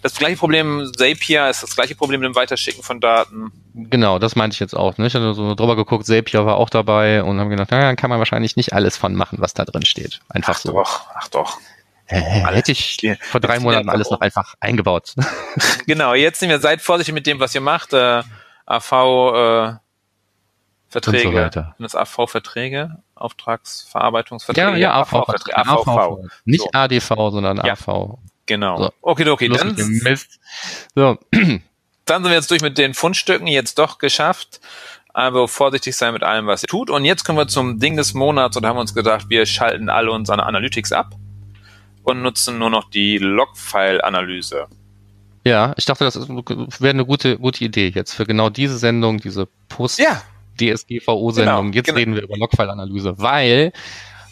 Das 0.01 0.15
gleiche 0.15 0.37
Problem 0.37 0.91
Zapier 0.97 1.49
ist 1.49 1.63
das 1.63 1.75
gleiche 1.75 1.95
Problem 1.95 2.21
mit 2.21 2.27
dem 2.27 2.35
Weiterschicken 2.35 2.83
von 2.83 2.99
Daten. 2.99 3.51
Genau, 3.73 4.19
das 4.19 4.35
meinte 4.35 4.53
ich 4.55 4.59
jetzt 4.59 4.75
auch. 4.75 4.97
Ne? 4.97 5.07
Ich 5.07 5.15
hatte 5.15 5.33
so 5.33 5.55
drüber 5.55 5.75
geguckt, 5.75 6.05
Zapier 6.05 6.45
war 6.45 6.57
auch 6.57 6.69
dabei 6.69 7.23
und 7.23 7.39
haben 7.39 7.49
gedacht, 7.49 7.71
naja, 7.71 7.95
kann 7.95 8.09
man 8.09 8.19
wahrscheinlich 8.19 8.55
nicht 8.55 8.73
alles 8.73 8.97
von 8.97 9.15
machen, 9.15 9.37
was 9.41 9.53
da 9.53 9.65
drin 9.65 9.85
steht. 9.85 10.21
Einfach 10.29 10.55
ach 10.55 10.59
so. 10.59 10.71
Doch, 10.71 11.07
ach 11.15 11.27
doch. 11.29 11.57
Äh, 12.07 12.19
hätte 12.19 12.71
ich 12.71 12.99
vor 13.21 13.41
drei 13.41 13.59
Monaten 13.59 13.89
alles 13.89 14.11
noch 14.11 14.21
einfach 14.21 14.53
eingebaut. 14.59 15.15
genau, 15.87 16.13
jetzt 16.13 16.39
sind 16.39 16.49
wir, 16.49 16.59
seid 16.59 16.81
vorsichtig 16.81 17.13
mit 17.13 17.25
dem, 17.25 17.39
was 17.39 17.55
ihr 17.55 17.61
macht. 17.61 17.93
Äh, 17.93 18.21
AV 18.65 18.91
äh, 18.91 19.73
Verträge. 21.01 21.27
Und 21.27 21.33
so 21.33 21.39
weiter. 21.39 21.75
Das 21.77 21.95
AV-Verträge, 21.95 22.97
Auftragsverarbeitungsverträge. 23.15 24.71
Ja, 24.71 24.75
ja, 24.77 25.01
AV-Verträge. 25.01 25.57
AVV. 25.57 25.87
AVV. 25.87 26.31
Nicht 26.45 26.61
so. 26.61 26.69
ADV, 26.71 27.07
sondern 27.31 27.57
ja. 27.57 27.73
AV. 27.73 28.17
Genau. 28.45 28.77
So. 28.77 28.93
Okay, 29.01 29.29
okay, 29.29 29.49
dann. 29.49 29.75
So. 30.95 31.17
Dann 32.05 32.21
sind 32.21 32.29
wir 32.29 32.37
jetzt 32.37 32.51
durch 32.51 32.61
mit 32.61 32.77
den 32.77 32.93
Fundstücken, 32.93 33.47
jetzt 33.47 33.79
doch 33.79 33.97
geschafft. 33.97 34.61
Aber 35.13 35.47
vorsichtig 35.47 35.95
sein 35.95 36.13
mit 36.13 36.21
allem, 36.21 36.45
was 36.45 36.61
ihr 36.61 36.67
tut. 36.67 36.91
Und 36.91 37.03
jetzt 37.03 37.23
kommen 37.23 37.39
wir 37.39 37.47
zum 37.47 37.79
Ding 37.79 37.97
des 37.97 38.13
Monats 38.13 38.57
und 38.57 38.65
haben 38.65 38.77
uns 38.77 38.93
gedacht, 38.93 39.25
wir 39.29 39.45
schalten 39.45 39.89
alle 39.89 40.11
unsere 40.11 40.43
Analytics 40.43 40.91
ab 40.91 41.15
und 42.03 42.21
nutzen 42.21 42.59
nur 42.59 42.69
noch 42.69 42.89
die 42.89 43.17
Logfile-Analyse. 43.17 44.67
Ja, 45.45 45.73
ich 45.77 45.85
dachte, 45.85 46.03
das 46.03 46.15
wäre 46.27 46.89
eine 46.89 47.05
gute, 47.05 47.37
gute 47.37 47.63
Idee 47.63 47.91
jetzt 47.95 48.13
für 48.13 48.25
genau 48.25 48.49
diese 48.49 48.77
Sendung, 48.77 49.19
diese 49.19 49.47
Post 49.69 49.99
ja. 49.99 50.21
DSGVO-Sendung. 50.59 51.71
Genau, 51.71 51.75
jetzt 51.75 51.85
genau. 51.85 51.97
reden 51.97 52.15
wir 52.15 52.23
über 52.23 52.37
Logfile-Analyse, 52.37 53.17
weil 53.17 53.71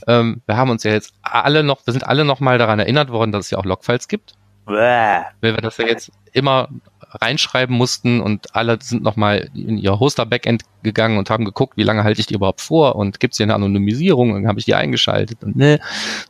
ähm, 0.07 0.41
wir 0.45 0.57
haben 0.57 0.69
uns 0.69 0.83
ja 0.83 0.91
jetzt 0.91 1.13
alle 1.21 1.63
noch, 1.63 1.85
wir 1.85 1.93
sind 1.93 2.05
alle 2.05 2.25
noch 2.25 2.39
mal 2.39 2.57
daran 2.57 2.79
erinnert 2.79 3.09
worden, 3.09 3.31
dass 3.31 3.45
es 3.45 3.51
ja 3.51 3.57
auch 3.57 3.65
Logfiles 3.65 4.07
gibt. 4.07 4.33
Bäh. 4.65 5.23
Weil 5.41 5.55
wir 5.55 5.57
das 5.57 5.77
ja 5.77 5.85
jetzt 5.85 6.11
immer 6.31 6.69
reinschreiben 7.13 7.75
mussten 7.75 8.21
und 8.21 8.55
alle 8.55 8.79
sind 8.81 9.03
nochmal 9.03 9.49
in 9.53 9.77
ihr 9.77 9.99
Hoster-Backend 9.99 10.63
gegangen 10.81 11.17
und 11.17 11.29
haben 11.29 11.45
geguckt, 11.45 11.77
wie 11.77 11.83
lange 11.83 12.03
halte 12.03 12.19
ich 12.19 12.25
die 12.25 12.33
überhaupt 12.33 12.61
vor 12.61 12.95
und 12.95 13.19
gibt 13.19 13.33
es 13.33 13.37
hier 13.37 13.45
eine 13.45 13.55
Anonymisierung 13.55 14.31
und 14.31 14.47
habe 14.47 14.59
ich 14.59 14.65
die 14.65 14.73
eingeschaltet 14.73 15.43
und 15.43 15.55
ne. 15.55 15.79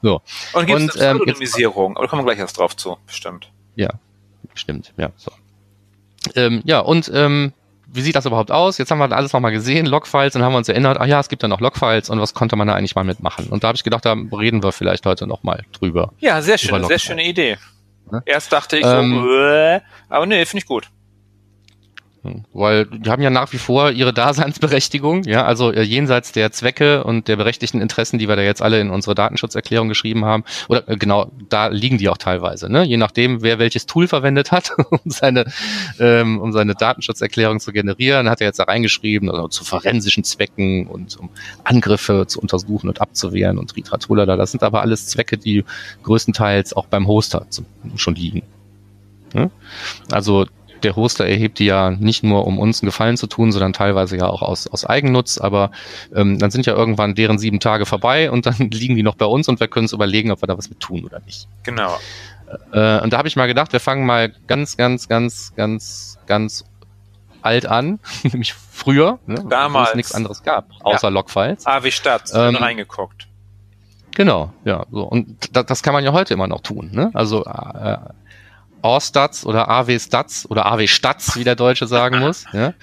So. 0.02 0.22
Und 0.54 0.66
gibt 0.66 0.80
es 0.80 0.98
eine 0.98 1.12
ähm, 1.12 1.22
Anonymisierung? 1.22 1.96
Aber 1.96 2.06
da 2.06 2.10
kommen 2.10 2.22
wir 2.24 2.34
gleich 2.34 2.40
erst 2.40 2.58
drauf 2.58 2.76
zu, 2.76 2.98
bestimmt. 3.08 3.50
Ja, 3.76 3.92
bestimmt, 4.52 4.94
ja. 4.98 5.12
So. 5.16 5.32
Ähm, 6.36 6.62
ja, 6.66 6.80
und 6.80 7.10
ähm, 7.14 7.54
wie 7.94 8.02
sieht 8.02 8.16
das 8.16 8.26
überhaupt 8.26 8.52
aus? 8.52 8.78
Jetzt 8.78 8.90
haben 8.90 8.98
wir 8.98 9.12
alles 9.12 9.34
nochmal 9.34 9.52
gesehen, 9.52 9.86
Logfiles, 9.86 10.36
und 10.36 10.42
haben 10.42 10.54
wir 10.54 10.58
uns 10.58 10.68
erinnert, 10.68 10.98
ach 11.00 11.06
ja, 11.06 11.20
es 11.20 11.30
gibt 11.30 11.44
ja 11.44 11.48
noch 11.48 11.62
Logfiles 11.62 12.10
und 12.10 12.20
was 12.20 12.34
konnte 12.34 12.56
man 12.56 12.68
da 12.68 12.74
eigentlich 12.74 12.96
mal 12.96 13.04
mitmachen? 13.04 13.48
Und 13.48 13.64
da 13.64 13.68
habe 13.68 13.76
ich 13.76 13.84
gedacht, 13.84 14.04
da 14.06 14.14
reden 14.14 14.64
wir 14.64 14.72
vielleicht 14.72 15.06
heute 15.06 15.28
nochmal 15.28 15.64
drüber. 15.74 16.14
Ja, 16.20 16.42
sehr 16.42 16.58
schön, 16.58 16.84
sehr 16.86 17.00
schöne 17.00 17.24
Idee. 17.24 17.58
Ne? 18.12 18.24
Erst 18.26 18.52
dachte 18.52 18.78
ich 18.78 18.86
ähm, 18.86 19.22
so, 19.22 19.38
äh, 19.40 19.82
aber 20.10 20.26
nee, 20.26 20.46
finde 20.46 20.64
ich 20.64 20.68
gut. 20.68 20.90
Weil 22.54 22.86
die 22.86 23.10
haben 23.10 23.22
ja 23.22 23.30
nach 23.30 23.52
wie 23.52 23.58
vor 23.58 23.92
ihre 23.92 24.14
Daseinsberechtigung, 24.14 25.24
ja, 25.24 25.46
also 25.46 25.74
äh, 25.74 25.82
jenseits 25.82 26.32
der 26.32 26.54
Zwecke 26.54 27.04
und 27.04 27.28
der 27.28 27.36
berechtigten 27.36 27.82
Interessen, 27.82 28.18
die 28.18 28.30
wir 28.30 28.38
da 28.38 28.42
jetzt 28.42 28.62
alle 28.62 28.80
in 28.80 28.92
unsere 28.92 29.14
Datenschutzerklärung 29.14 29.90
geschrieben 29.90 30.24
haben, 30.24 30.46
oder 30.70 30.88
äh, 30.88 30.96
genau, 30.96 31.32
da 31.50 31.68
liegen 31.68 31.98
die 31.98 32.08
auch 32.08 32.18
teilweise, 32.18 32.72
ne? 32.72 32.84
Je 32.84 32.96
nachdem, 32.96 33.42
wer 33.42 33.60
welches 33.60 33.88
Tool 33.88 34.08
verwendet 34.08 34.54
hat, 34.54 34.72
um 34.90 35.00
seine, 35.06 35.46
ähm, 36.00 36.40
um 36.40 36.54
seine 36.54 36.76
Datenschutzerklärung 36.76 37.60
zu 37.60 37.74
generieren, 37.74 38.30
hat 38.30 38.40
er 38.40 38.48
jetzt 38.48 38.60
da 38.60 38.64
reingeschrieben, 38.64 39.30
also 39.30 39.50
zu 39.50 39.66
forensischen 39.66 40.24
Zwecken 40.24 40.88
und 40.88 41.18
um 41.18 41.30
Angriffe 41.66 42.26
zu 42.28 42.40
untersuchen 42.40 42.88
und 42.88 43.02
abzuwehren 43.02 43.58
und 43.58 43.76
Ritratulala. 43.76 44.38
Das 44.38 44.52
sind 44.52 44.64
aber 44.64 44.82
alles 44.82 45.08
Zwecke, 45.08 45.38
die 45.38 45.66
größtenteils 46.04 46.74
auch 46.74 46.86
beim 46.86 47.06
Hoster 47.06 47.46
schon 47.98 48.16
liegen. 48.16 48.44
Ne? 49.34 49.52
Also 50.10 50.46
der 50.84 50.96
Hoster 50.96 51.26
erhebt 51.26 51.60
die 51.60 51.66
ja 51.66 51.92
nicht 51.92 52.24
nur, 52.24 52.46
um 52.46 52.60
uns 52.60 52.82
einen 52.82 52.88
Gefallen 52.88 53.18
zu 53.18 53.28
tun, 53.28 53.52
sondern 53.52 53.74
teilweise 53.74 54.18
ja 54.18 54.28
auch 54.28 54.42
aus, 54.42 54.68
aus 54.68 54.86
Eigennutz. 54.86 55.38
Aber 55.38 55.72
ähm, 56.16 56.40
dann 56.40 56.52
sind 56.52 56.66
ja 56.66 56.74
irgendwann 56.74 57.16
deren 57.16 57.40
sieben 57.40 57.60
Tage 57.60 57.86
vorbei 57.86 58.32
und 58.32 58.46
dann 58.46 58.70
liegen 58.72 58.96
die 58.96 59.04
noch 59.04 59.16
bei 59.16 59.26
uns 59.26 59.48
und 59.48 59.60
wir 59.60 59.68
können 59.68 59.86
uns 59.86 59.94
überlegen, 59.94 60.32
ob 60.32 60.42
wir 60.42 60.48
da 60.48 60.58
was 60.58 60.70
mit 60.70 60.80
tun 60.80 61.04
oder 61.06 61.20
nicht. 61.22 61.48
Genau. 61.64 61.98
Äh, 62.72 63.02
und 63.02 63.12
da 63.12 63.18
habe 63.18 63.28
ich 63.28 63.36
mal 63.36 63.48
gedacht, 63.48 63.74
wir 63.74 63.80
fangen 63.80 64.06
mal 64.06 64.34
ganz, 64.48 64.78
ganz, 64.78 65.08
ganz, 65.08 65.54
ganz, 65.56 66.20
ganz 66.28 66.66
alt 67.42 67.66
an, 67.66 68.00
nämlich 68.24 68.54
früher, 68.54 69.20
ne, 69.26 69.44
Damals. 69.50 69.88
wo 69.88 69.90
es 69.92 69.96
nichts 69.96 70.14
anderes 70.14 70.44
gab, 70.44 70.70
außer 70.82 71.08
ja. 71.08 71.14
Logfiles. 71.14 71.66
Ah, 71.66 71.84
wie 71.84 71.92
Stadt, 71.92 72.32
ähm, 72.34 72.56
reingeguckt. 72.56 73.28
Genau, 74.16 74.54
ja. 74.64 74.86
So. 74.92 75.04
Und 75.04 75.56
das, 75.56 75.66
das 75.66 75.84
kann 75.84 75.94
man 75.94 76.04
ja 76.04 76.14
heute 76.14 76.34
immer 76.34 76.48
noch 76.48 76.62
tun. 76.62 76.92
Ne? 76.94 77.10
Also 77.14 77.46
äh, 77.46 77.98
All-Stats 78.84 79.46
oder 79.46 79.70
AW-Stats 79.70 80.50
oder 80.50 80.66
AW-Stats, 80.66 81.38
wie 81.38 81.44
der 81.44 81.56
Deutsche 81.56 81.88
sagen 81.88 82.20
muss, 82.20 82.46
ja, 82.54 82.74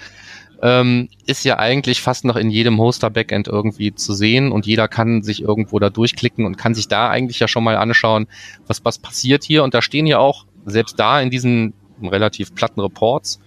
ähm, 0.62 1.08
ist 1.26 1.44
ja 1.44 1.58
eigentlich 1.58 2.02
fast 2.02 2.24
noch 2.24 2.36
in 2.36 2.50
jedem 2.50 2.78
Hoster-Backend 2.78 3.48
irgendwie 3.48 3.94
zu 3.94 4.12
sehen 4.12 4.52
und 4.52 4.66
jeder 4.66 4.88
kann 4.88 5.22
sich 5.22 5.42
irgendwo 5.42 5.78
da 5.78 5.90
durchklicken 5.90 6.44
und 6.44 6.58
kann 6.58 6.74
sich 6.74 6.88
da 6.88 7.08
eigentlich 7.08 7.40
ja 7.40 7.48
schon 7.48 7.64
mal 7.64 7.76
anschauen, 7.76 8.26
was, 8.66 8.84
was 8.84 8.98
passiert 8.98 9.44
hier. 9.44 9.64
Und 9.64 9.74
da 9.74 9.80
stehen 9.80 10.06
ja 10.06 10.18
auch, 10.18 10.44
selbst 10.66 10.98
da 11.00 11.20
in 11.20 11.30
diesen 11.30 11.72
relativ 12.02 12.54
platten 12.54 12.80
Reports, 12.80 13.40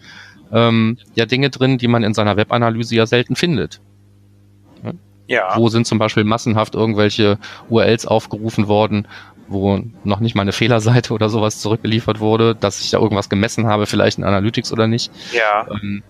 ähm, 0.51 0.97
ja 1.15 1.25
Dinge 1.25 1.49
drin, 1.49 1.77
die 1.77 1.87
man 1.87 2.03
in 2.03 2.13
seiner 2.13 2.37
Webanalyse 2.37 2.95
ja 2.95 3.05
selten 3.05 3.35
findet. 3.35 3.79
Ja. 5.27 5.55
Wo 5.55 5.69
sind 5.69 5.87
zum 5.87 5.99
Beispiel 5.99 6.25
massenhaft 6.25 6.75
irgendwelche 6.75 7.37
URLs 7.69 8.05
aufgerufen 8.05 8.67
worden, 8.67 9.07
wo 9.47 9.79
noch 10.03 10.19
nicht 10.19 10.35
mal 10.35 10.41
eine 10.43 10.53
Fehlerseite 10.53 11.13
oder 11.13 11.29
sowas 11.29 11.59
zurückgeliefert 11.59 12.19
wurde, 12.19 12.55
dass 12.55 12.81
ich 12.81 12.91
da 12.91 12.99
irgendwas 12.99 13.29
gemessen 13.29 13.67
habe, 13.67 13.85
vielleicht 13.85 14.17
in 14.17 14.23
Analytics 14.23 14.71
oder 14.71 14.87
nicht. 14.87 15.11
Ja. 15.33 15.67
Ähm, 15.69 16.03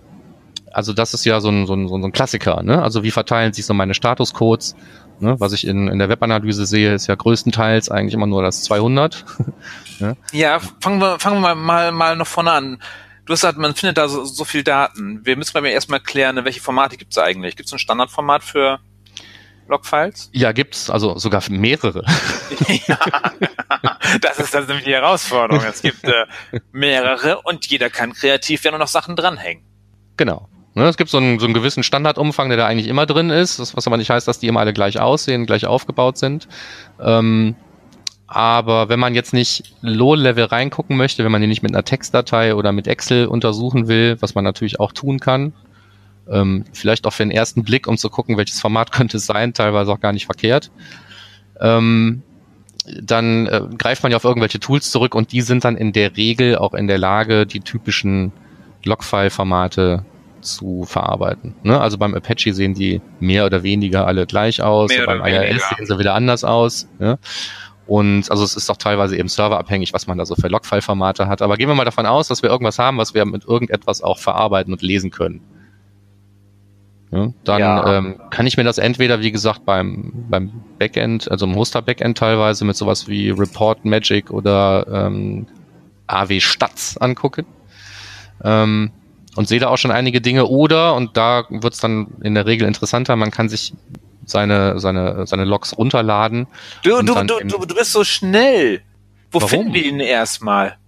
also 0.72 0.92
das 0.92 1.14
ist 1.14 1.24
ja 1.24 1.40
so 1.40 1.48
ein, 1.48 1.66
so 1.66 1.74
ein, 1.74 1.88
so 1.88 1.94
ein 1.94 2.12
Klassiker. 2.12 2.62
Ne? 2.62 2.82
Also 2.82 3.04
wie 3.04 3.12
verteilen 3.12 3.52
sich 3.52 3.64
so 3.64 3.74
meine 3.74 3.94
Statuscodes? 3.94 4.74
Ne? 5.20 5.36
Was 5.38 5.52
ich 5.52 5.66
in, 5.66 5.88
in 5.88 5.98
der 5.98 6.08
Webanalyse 6.08 6.66
sehe, 6.66 6.92
ist 6.92 7.06
ja 7.06 7.14
größtenteils 7.14 7.90
eigentlich 7.90 8.14
immer 8.14 8.26
nur 8.26 8.42
das 8.42 8.64
200. 8.64 9.24
ne? 10.00 10.16
Ja, 10.32 10.58
fangen 10.80 11.00
wir, 11.00 11.20
fangen 11.20 11.40
wir 11.40 11.54
mal, 11.54 11.92
mal, 11.92 12.16
noch 12.16 12.26
vorne 12.26 12.50
an. 12.50 12.82
Du 13.24 13.32
hast 13.32 13.40
gesagt, 13.40 13.58
man 13.58 13.74
findet 13.74 13.96
da 13.96 14.08
so, 14.08 14.24
so 14.24 14.44
viel 14.44 14.64
Daten. 14.64 15.24
Wir 15.24 15.36
müssen 15.36 15.58
mal 15.58 15.66
erstmal 15.66 16.00
klären, 16.00 16.44
welche 16.44 16.60
Formate 16.60 16.96
gibt 16.96 17.12
es 17.12 17.18
eigentlich? 17.18 17.56
Gibt 17.56 17.68
es 17.68 17.72
ein 17.72 17.78
Standardformat 17.78 18.42
für 18.42 18.80
Logfiles? 19.68 20.30
Ja, 20.32 20.52
gibt's, 20.52 20.90
also 20.90 21.18
sogar 21.18 21.42
mehrere. 21.48 22.04
ja, 22.86 22.98
das 24.20 24.38
ist 24.38 24.54
das 24.54 24.66
nämlich 24.66 24.84
die 24.84 24.92
Herausforderung. 24.92 25.64
Es 25.64 25.82
gibt 25.82 26.04
äh, 26.04 26.26
mehrere 26.72 27.40
und 27.42 27.66
jeder 27.66 27.90
kann 27.90 28.12
kreativ 28.12 28.64
werden 28.64 28.74
und 28.74 28.80
noch 28.80 28.88
Sachen 28.88 29.16
dranhängen. 29.16 29.64
Genau. 30.16 30.48
Ne, 30.74 30.84
es 30.84 30.96
gibt 30.96 31.10
so 31.10 31.18
einen, 31.18 31.38
so 31.38 31.46
einen 31.46 31.54
gewissen 31.54 31.84
Standardumfang, 31.84 32.48
der 32.48 32.58
da 32.58 32.66
eigentlich 32.66 32.88
immer 32.88 33.06
drin 33.06 33.30
ist, 33.30 33.76
was 33.76 33.86
aber 33.86 33.96
nicht 33.96 34.10
heißt, 34.10 34.26
dass 34.26 34.40
die 34.40 34.48
immer 34.48 34.60
alle 34.60 34.72
gleich 34.72 34.98
aussehen, 34.98 35.46
gleich 35.46 35.66
aufgebaut 35.66 36.18
sind. 36.18 36.48
Ähm, 37.00 37.54
aber 38.26 38.88
wenn 38.88 38.98
man 38.98 39.14
jetzt 39.14 39.32
nicht 39.32 39.74
Low-Level 39.82 40.46
reingucken 40.46 40.96
möchte, 40.96 41.22
wenn 41.24 41.30
man 41.30 41.40
die 41.40 41.46
nicht 41.46 41.62
mit 41.62 41.72
einer 41.72 41.84
Textdatei 41.84 42.56
oder 42.56 42.72
mit 42.72 42.88
Excel 42.88 43.26
untersuchen 43.26 43.86
will, 43.86 44.16
was 44.20 44.34
man 44.34 44.42
natürlich 44.42 44.80
auch 44.80 44.92
tun 44.92 45.20
kann, 45.20 45.52
ähm, 46.30 46.64
vielleicht 46.72 47.06
auch 47.06 47.12
für 47.12 47.22
den 47.22 47.30
ersten 47.30 47.64
Blick, 47.64 47.86
um 47.86 47.96
zu 47.96 48.10
gucken, 48.10 48.36
welches 48.36 48.60
Format 48.60 48.92
könnte 48.92 49.18
es 49.18 49.26
sein, 49.26 49.54
teilweise 49.54 49.92
auch 49.92 50.00
gar 50.00 50.12
nicht 50.12 50.26
verkehrt. 50.26 50.70
Ähm, 51.60 52.22
dann 53.00 53.46
äh, 53.46 53.62
greift 53.78 54.02
man 54.02 54.12
ja 54.12 54.16
auf 54.16 54.24
irgendwelche 54.24 54.60
Tools 54.60 54.90
zurück 54.90 55.14
und 55.14 55.32
die 55.32 55.40
sind 55.40 55.64
dann 55.64 55.76
in 55.76 55.92
der 55.92 56.16
Regel 56.16 56.56
auch 56.56 56.74
in 56.74 56.86
der 56.86 56.98
Lage, 56.98 57.46
die 57.46 57.60
typischen 57.60 58.32
Logfile-Formate 58.84 60.04
zu 60.42 60.84
verarbeiten. 60.84 61.54
Ne? 61.62 61.80
Also 61.80 61.96
beim 61.96 62.14
Apache 62.14 62.52
sehen 62.52 62.74
die 62.74 63.00
mehr 63.20 63.46
oder 63.46 63.62
weniger 63.62 64.06
alle 64.06 64.26
gleich 64.26 64.60
aus, 64.62 64.90
beim 65.06 65.24
IRS 65.24 65.62
sehen 65.76 65.86
sie 65.86 65.98
wieder 65.98 66.14
anders 66.14 66.44
aus. 66.44 66.86
Ne? 66.98 67.18
Und 67.86 68.30
also 68.30 68.44
es 68.44 68.56
ist 68.56 68.70
auch 68.70 68.76
teilweise 68.76 69.16
eben 69.16 69.28
serverabhängig, 69.28 69.92
was 69.92 70.06
man 70.06 70.18
da 70.18 70.24
so 70.24 70.34
für 70.34 70.48
Logfile-Formate 70.48 71.28
hat. 71.28 71.42
Aber 71.42 71.56
gehen 71.56 71.68
wir 71.68 71.74
mal 71.74 71.84
davon 71.84 72.06
aus, 72.06 72.28
dass 72.28 72.42
wir 72.42 72.50
irgendwas 72.50 72.78
haben, 72.78 72.98
was 72.98 73.14
wir 73.14 73.24
mit 73.24 73.44
irgendetwas 73.44 74.02
auch 74.02 74.18
verarbeiten 74.18 74.72
und 74.72 74.82
lesen 74.82 75.10
können. 75.10 75.40
Ja, 77.14 77.32
dann 77.44 77.60
ja. 77.60 77.98
ähm, 77.98 78.20
kann 78.30 78.44
ich 78.46 78.56
mir 78.56 78.64
das 78.64 78.78
entweder, 78.78 79.20
wie 79.20 79.30
gesagt, 79.30 79.64
beim, 79.64 80.12
beim 80.28 80.50
Backend, 80.80 81.30
also 81.30 81.46
im 81.46 81.54
Hoster-Backend 81.54 82.18
teilweise 82.18 82.64
mit 82.64 82.74
sowas 82.74 83.06
wie 83.06 83.30
Report 83.30 83.84
Magic 83.84 84.32
oder 84.32 84.84
ähm, 84.90 85.46
AW 86.08 86.40
Stats 86.40 86.98
angucken. 86.98 87.46
Ähm, 88.42 88.90
und 89.36 89.46
sehe 89.46 89.60
da 89.60 89.68
auch 89.68 89.76
schon 89.76 89.92
einige 89.92 90.20
Dinge. 90.20 90.46
Oder, 90.46 90.96
und 90.96 91.16
da 91.16 91.44
wird's 91.50 91.78
dann 91.78 92.08
in 92.22 92.34
der 92.34 92.46
Regel 92.46 92.66
interessanter, 92.66 93.14
man 93.14 93.30
kann 93.30 93.48
sich 93.48 93.74
seine, 94.26 94.80
seine, 94.80 95.26
seine 95.28 95.44
Logs 95.44 95.78
runterladen. 95.78 96.48
Du, 96.82 97.00
du, 97.02 97.14
du, 97.14 97.38
du, 97.44 97.58
du 97.64 97.74
bist 97.76 97.92
so 97.92 98.02
schnell. 98.02 98.82
Wo 99.30 99.38
Warum? 99.40 99.50
finden 99.50 99.74
wir 99.74 99.84
ihn 99.84 100.00
erstmal? 100.00 100.78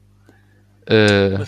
Äh, 0.86 1.38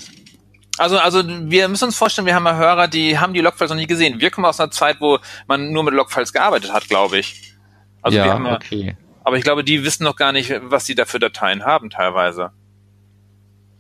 also, 0.78 0.98
also 0.98 1.22
wir 1.26 1.68
müssen 1.68 1.84
uns 1.84 1.96
vorstellen, 1.96 2.26
wir 2.26 2.34
haben 2.34 2.46
ja 2.46 2.56
Hörer, 2.56 2.88
die 2.88 3.18
haben 3.18 3.34
die 3.34 3.40
Logfiles 3.40 3.70
noch 3.70 3.76
nie 3.76 3.86
gesehen. 3.86 4.20
Wir 4.20 4.30
kommen 4.30 4.46
aus 4.46 4.60
einer 4.60 4.70
Zeit, 4.70 5.00
wo 5.00 5.18
man 5.46 5.72
nur 5.72 5.84
mit 5.84 5.94
Logfiles 5.94 6.32
gearbeitet 6.32 6.72
hat, 6.72 6.88
glaube 6.88 7.18
ich. 7.18 7.54
Also 8.02 8.18
ja, 8.18 8.24
wir 8.24 8.32
haben 8.32 8.46
ja, 8.46 8.54
okay. 8.54 8.96
Aber 9.24 9.36
ich 9.36 9.44
glaube, 9.44 9.64
die 9.64 9.84
wissen 9.84 10.04
noch 10.04 10.16
gar 10.16 10.32
nicht, 10.32 10.52
was 10.62 10.86
sie 10.86 10.94
da 10.94 11.04
für 11.04 11.18
Dateien 11.18 11.64
haben 11.64 11.90
teilweise. 11.90 12.52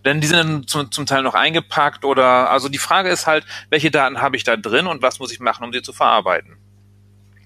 Denn 0.04 0.20
die 0.20 0.26
sind 0.26 0.38
dann 0.38 0.66
zum, 0.66 0.90
zum 0.90 1.06
Teil 1.06 1.22
noch 1.22 1.34
eingepackt 1.34 2.04
oder, 2.04 2.50
also 2.50 2.68
die 2.68 2.78
Frage 2.78 3.08
ist 3.08 3.26
halt, 3.26 3.44
welche 3.70 3.90
Daten 3.90 4.20
habe 4.20 4.36
ich 4.36 4.44
da 4.44 4.56
drin 4.56 4.86
und 4.86 5.02
was 5.02 5.18
muss 5.18 5.32
ich 5.32 5.40
machen, 5.40 5.64
um 5.64 5.72
sie 5.72 5.82
zu 5.82 5.92
verarbeiten? 5.92 6.56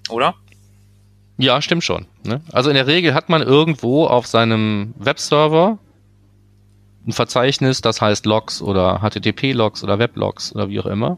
Oder? 0.09 0.35
Ja, 1.37 1.61
stimmt 1.61 1.83
schon. 1.83 2.05
Ne? 2.23 2.41
Also 2.51 2.69
in 2.69 2.75
der 2.75 2.87
Regel 2.87 3.13
hat 3.13 3.29
man 3.29 3.41
irgendwo 3.41 4.05
auf 4.05 4.27
seinem 4.27 4.93
Webserver 4.97 5.79
ein 7.05 7.11
Verzeichnis, 7.11 7.81
das 7.81 8.01
heißt 8.01 8.25
Logs 8.25 8.61
oder 8.61 8.99
HTTP-Logs 8.99 9.83
oder 9.83 9.99
Weblogs 9.99 10.53
oder 10.53 10.69
wie 10.69 10.79
auch 10.79 10.85
immer. 10.85 11.17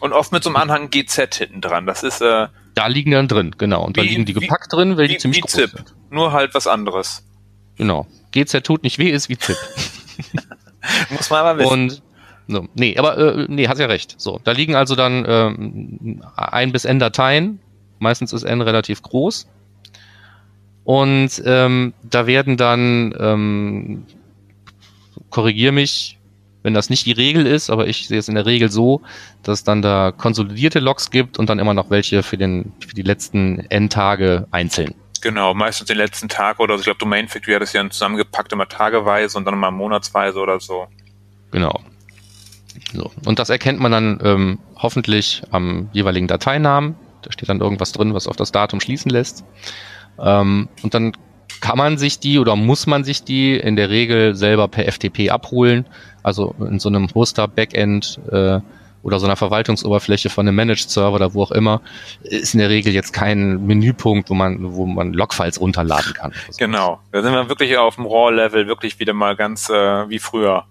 Und 0.00 0.12
oft 0.12 0.30
mit 0.32 0.44
so 0.44 0.50
einem 0.50 0.56
Anhang 0.56 0.90
GZ 0.90 1.34
hinten 1.34 1.60
dran. 1.60 1.86
Das 1.86 2.02
ist 2.02 2.20
äh, 2.20 2.46
da 2.78 2.86
liegen 2.86 3.10
dann 3.10 3.26
drin, 3.26 3.56
genau. 3.58 3.84
Und 3.84 3.96
da 3.96 4.02
liegen 4.02 4.24
die 4.24 4.34
gepackt 4.34 4.72
drin, 4.72 4.96
weil 4.96 5.06
wie, 5.08 5.14
die 5.14 5.18
ziemlich 5.18 5.38
wie 5.38 5.40
groß 5.42 5.50
ZIP. 5.50 5.70
sind. 5.70 5.94
Nur 6.10 6.32
halt 6.32 6.54
was 6.54 6.68
anderes. 6.68 7.24
Genau. 7.76 8.06
GZ 8.30 8.62
tut 8.62 8.84
nicht 8.84 8.98
weh, 9.00 9.10
ist 9.10 9.28
wie 9.28 9.36
ZIP. 9.36 9.56
Muss 11.10 11.28
man 11.28 11.40
aber 11.40 11.58
wissen. 11.58 11.72
Und 11.72 12.02
so, 12.46 12.68
nee, 12.74 12.96
aber 12.96 13.18
äh, 13.18 13.46
nee, 13.48 13.66
hast 13.66 13.80
ja 13.80 13.86
recht. 13.86 14.14
So, 14.18 14.40
da 14.44 14.52
liegen 14.52 14.76
also 14.76 14.94
dann 14.94 15.24
ähm, 15.26 16.22
ein 16.36 16.70
bis 16.70 16.84
n 16.84 17.00
Dateien. 17.00 17.58
Meistens 17.98 18.32
ist 18.32 18.44
n 18.44 18.60
relativ 18.60 19.02
groß. 19.02 19.48
Und 20.84 21.42
ähm, 21.44 21.94
da 22.02 22.26
werden 22.28 22.56
dann, 22.56 23.12
ähm, 23.18 24.06
korrigier 25.30 25.72
mich, 25.72 26.18
wenn 26.62 26.74
das 26.74 26.90
nicht 26.90 27.06
die 27.06 27.12
Regel 27.12 27.46
ist, 27.46 27.70
aber 27.70 27.86
ich 27.86 28.08
sehe 28.08 28.18
es 28.18 28.28
in 28.28 28.34
der 28.34 28.46
Regel 28.46 28.70
so, 28.70 29.00
dass 29.42 29.60
es 29.60 29.64
dann 29.64 29.80
da 29.80 30.12
konsolidierte 30.12 30.80
Logs 30.80 31.10
gibt 31.10 31.38
und 31.38 31.48
dann 31.48 31.58
immer 31.58 31.74
noch 31.74 31.90
welche 31.90 32.22
für, 32.22 32.36
den, 32.36 32.72
für 32.86 32.94
die 32.94 33.02
letzten 33.02 33.60
n 33.70 33.88
Tage 33.88 34.46
einzeln. 34.50 34.94
Genau, 35.20 35.54
meistens 35.54 35.88
den 35.88 35.96
letzten 35.96 36.28
Tag 36.28 36.60
oder 36.60 36.74
so. 36.74 36.80
Ich 36.80 36.84
glaube, 36.84 36.98
Domain 36.98 37.28
Factory 37.28 37.54
hat 37.54 37.62
es 37.62 37.72
ja 37.72 37.88
zusammengepackt, 37.88 38.52
immer 38.52 38.68
tageweise 38.68 39.36
und 39.38 39.44
dann 39.44 39.54
immer 39.54 39.70
monatsweise 39.70 40.38
oder 40.38 40.60
so. 40.60 40.86
Genau. 41.50 41.80
So. 42.92 43.10
Und 43.24 43.38
das 43.38 43.50
erkennt 43.50 43.80
man 43.80 43.90
dann 43.90 44.20
ähm, 44.22 44.58
hoffentlich 44.76 45.42
am 45.50 45.88
jeweiligen 45.92 46.28
Dateinamen. 46.28 46.94
Da 47.22 47.32
steht 47.32 47.48
dann 47.48 47.60
irgendwas 47.60 47.92
drin, 47.92 48.14
was 48.14 48.28
auf 48.28 48.36
das 48.36 48.52
Datum 48.52 48.80
schließen 48.80 49.10
lässt. 49.10 49.44
Ähm, 50.20 50.68
und 50.82 50.94
dann 50.94 51.12
kann 51.60 51.78
man 51.78 51.98
sich 51.98 52.18
die 52.18 52.38
oder 52.38 52.56
muss 52.56 52.86
man 52.86 53.04
sich 53.04 53.24
die 53.24 53.56
in 53.56 53.76
der 53.76 53.90
Regel 53.90 54.34
selber 54.34 54.68
per 54.68 54.90
FTP 54.90 55.30
abholen. 55.30 55.86
Also 56.22 56.54
in 56.58 56.78
so 56.78 56.88
einem 56.88 57.08
Hoster-Backend 57.14 58.20
äh, 58.30 58.60
oder 59.02 59.20
so 59.20 59.26
einer 59.26 59.36
Verwaltungsoberfläche 59.36 60.28
von 60.28 60.46
einem 60.46 60.56
Managed 60.56 60.90
Server 60.90 61.14
oder 61.14 61.34
wo 61.34 61.42
auch 61.42 61.52
immer, 61.52 61.80
ist 62.22 62.54
in 62.54 62.60
der 62.60 62.68
Regel 62.68 62.92
jetzt 62.92 63.12
kein 63.12 63.66
Menüpunkt, 63.66 64.28
wo 64.28 64.34
man, 64.34 64.74
wo 64.74 64.86
man 64.86 65.12
Logfiles 65.12 65.60
runterladen 65.60 66.14
kann. 66.14 66.32
Genau. 66.58 67.00
Da 67.12 67.22
sind 67.22 67.32
wir 67.32 67.48
wirklich 67.48 67.76
auf 67.78 67.96
dem 67.96 68.06
RAW-Level 68.06 68.66
wirklich 68.66 68.98
wieder 68.98 69.12
mal 69.12 69.36
ganz 69.36 69.70
äh, 69.70 70.08
wie 70.08 70.18
früher. 70.18 70.64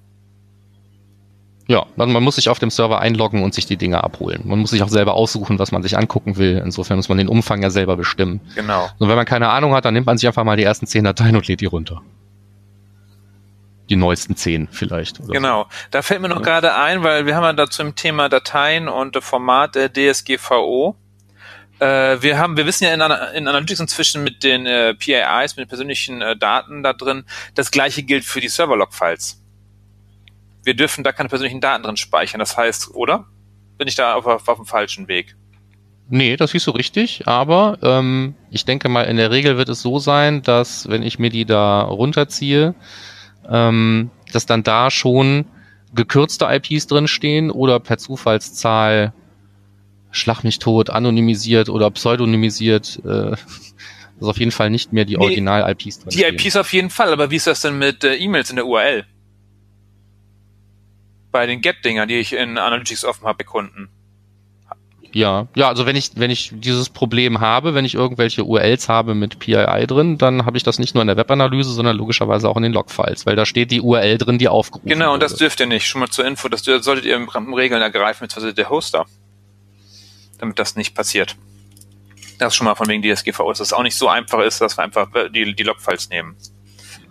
Ja, 1.68 1.86
dann 1.98 2.12
man 2.14 2.24
muss 2.24 2.36
sich 2.36 2.50
auf 2.50 2.60
dem 2.60 2.70
Server 2.70 3.00
einloggen 3.00 3.44
und 3.44 3.54
sich 3.54 3.66
die 3.66 3.78
Dinge 3.78 4.04
abholen. 4.04 4.42
Man 4.46 4.60
muss 4.60 4.70
sich 4.70 4.82
auch 4.84 4.90
selber 4.90 5.16
aussuchen, 5.16 5.60
was 5.60 5.72
man 5.72 5.84
sich 5.84 5.98
angucken 5.98 6.38
will. 6.38 6.62
Insofern 6.64 6.98
muss 6.98 7.10
man 7.10 7.18
den 7.18 7.28
Umfang 7.28 7.62
ja 7.62 7.70
selber 7.70 7.98
bestimmen. 7.98 8.40
Genau. 8.56 8.90
Und 9.00 9.10
wenn 9.10 9.16
man 9.18 9.26
keine 9.26 9.50
Ahnung 9.50 9.74
hat, 9.74 9.84
dann 9.86 9.94
nimmt 9.94 10.06
man 10.06 10.18
sich 10.18 10.28
einfach 10.28 10.46
mal 10.46 10.56
die 10.56 10.64
ersten 10.64 10.88
zehn 10.88 11.04
Dateien 11.04 11.36
und 11.36 11.48
lädt 11.48 11.62
die 11.62 11.66
runter 11.66 12.02
die 13.90 13.96
neuesten 13.96 14.36
zehn 14.36 14.68
vielleicht. 14.72 15.26
genau. 15.28 15.64
So. 15.64 15.70
Da 15.92 16.02
fällt 16.02 16.22
mir 16.22 16.30
noch 16.30 16.38
ja. 16.38 16.44
gerade 16.44 16.76
ein, 16.76 17.04
weil 17.04 17.26
wir 17.26 17.36
haben 17.36 17.44
ja 17.44 17.54
dazu 17.54 17.82
im 17.82 17.96
Thema 17.96 18.30
Dateien 18.30 18.88
und 18.88 19.16
Format 19.24 19.76
äh, 19.76 19.90
DSGVO. 19.90 20.96
Äh, 21.80 22.22
wir 22.22 22.38
haben, 22.38 22.58
wir 22.58 22.66
wissen 22.66 22.86
ja 22.86 22.94
in, 22.94 23.02
in 23.36 23.48
Analytics 23.48 23.80
inzwischen 23.80 24.24
mit 24.24 24.44
den 24.44 24.66
äh, 24.66 24.94
PIIs, 24.94 25.56
mit 25.56 25.66
den 25.66 25.70
persönlichen 25.70 26.22
äh, 26.22 26.36
Daten 26.36 26.84
da 26.84 26.94
drin, 26.94 27.24
das 27.56 27.72
gleiche 27.72 28.04
gilt 28.04 28.26
für 28.26 28.42
die 28.42 28.50
Server-Log-Files. 28.50 29.42
Wir 30.68 30.76
dürfen 30.76 31.06
da 31.06 31.14
keine 31.14 31.30
persönlichen 31.30 31.62
Daten 31.62 31.84
drin 31.84 31.96
speichern. 31.96 32.40
Das 32.40 32.58
heißt, 32.58 32.94
oder? 32.94 33.26
Bin 33.78 33.88
ich 33.88 33.96
da 33.96 34.16
auf, 34.16 34.26
auf, 34.26 34.48
auf 34.50 34.58
dem 34.58 34.66
falschen 34.66 35.08
Weg? 35.08 35.38
Nee, 36.10 36.36
das 36.36 36.52
siehst 36.52 36.68
du 36.68 36.72
richtig, 36.72 37.26
aber 37.26 37.78
ähm, 37.82 38.36
ich 38.52 38.66
denke 38.66 38.90
mal, 38.90 39.04
in 39.04 39.16
der 39.16 39.32
Regel 39.32 39.58
wird 39.58 39.70
es 39.70 39.82
so 39.82 39.98
sein, 39.98 40.42
dass 40.42 40.90
wenn 40.90 41.04
ich 41.04 41.20
mir 41.20 41.30
die 41.30 41.46
da 41.46 41.82
runterziehe, 41.82 42.76
ähm, 43.50 44.12
dass 44.34 44.46
dann 44.46 44.64
da 44.64 44.92
schon 44.92 45.46
gekürzte 45.94 46.48
IPs 46.50 46.88
drinstehen 46.88 47.50
oder 47.50 47.80
per 47.80 47.98
Zufallszahl 47.98 49.14
Schlag 50.12 50.44
mich 50.44 50.60
tot, 50.60 50.90
anonymisiert 50.90 51.70
oder 51.70 51.92
pseudonymisiert. 51.92 53.02
Äh, 53.06 53.32
ist 54.20 54.28
auf 54.28 54.40
jeden 54.40 54.52
Fall 54.52 54.70
nicht 54.70 54.92
mehr 54.92 55.06
die 55.06 55.18
Original-IPs 55.18 56.00
drin. 56.00 56.10
Die 56.10 56.24
IPs 56.24 56.58
auf 56.58 56.74
jeden 56.74 56.90
Fall, 56.90 57.14
aber 57.14 57.32
wie 57.32 57.38
ist 57.38 57.48
das 57.48 57.62
denn 57.62 57.78
mit 57.78 58.04
äh, 58.04 58.16
E-Mails 58.16 58.50
in 58.50 58.58
der 58.58 58.66
URL? 58.66 59.06
Bei 61.38 61.45
den 61.45 61.62
Get-Dinger, 61.62 62.08
die 62.08 62.15
ich 62.15 62.34
in 62.34 62.58
Analytics 62.58 63.06
offen 63.06 63.28
habe 63.28 63.38
bei 63.38 63.43
Kunden. 63.43 63.89
Ja, 65.12 65.47
ja, 65.54 65.67
also 65.67 65.86
wenn 65.86 65.95
ich, 65.95 66.13
wenn 66.15 66.32
ich 66.32 66.52
dieses 66.52 66.89
Problem 66.89 67.41
habe, 67.41 67.76
wenn 67.76 67.86
ich 67.86 67.93
irgendwelche 67.93 68.43
URLs 68.43 68.89
habe 68.89 69.13
mit 69.13 69.38
PII 69.38 69.86
drin, 69.86 70.17
dann 70.17 70.47
habe 70.47 70.58
ich 70.58 70.63
das 70.63 70.80
nicht 70.80 70.95
nur 70.95 71.04
in 71.04 71.08
der 71.08 71.15
Webanalyse, 71.15 71.69
sondern 71.69 71.95
logischerweise 71.95 72.50
auch 72.50 72.58
in 72.58 72.63
den 72.63 72.73
Logfiles, 72.73 73.28
weil 73.28 73.36
da 73.36 73.45
steht 73.45 73.69
die 73.69 73.82
URL 73.82 74.17
drin, 74.17 74.39
die 74.39 74.47
aufgerufen 74.47 74.89
Genau, 74.89 75.13
und 75.13 75.21
das 75.21 75.36
dürft 75.36 75.60
ihr 75.60 75.67
nicht. 75.67 75.86
Schon 75.86 76.00
mal 76.00 76.10
zur 76.10 76.26
Info, 76.26 76.50
das 76.50 76.63
solltet 76.63 77.06
ihr 77.06 77.15
im 77.15 77.54
Regeln 77.54 77.84
ergreifen, 77.84 78.26
beziehungsweise 78.26 78.56
der 78.56 78.71
Hoster. 78.71 79.06
Damit 80.39 80.58
das 80.58 80.76
nicht 80.76 80.95
passiert. 80.95 81.36
Das 82.39 82.54
ist 82.54 82.56
schon 82.56 82.65
mal 82.65 82.73
von 82.73 82.88
wegen 82.88 83.04
DSGVO, 83.04 83.47
dass 83.50 83.60
es 83.60 83.73
auch 83.73 83.84
nicht 83.84 83.95
so 83.95 84.08
einfach 84.08 84.39
ist, 84.39 84.60
dass 84.60 84.76
wir 84.76 84.84
einfach 84.84 85.08
die, 85.36 85.54
die 85.54 85.63
Logfiles 85.63 86.10
nehmen. 86.10 86.36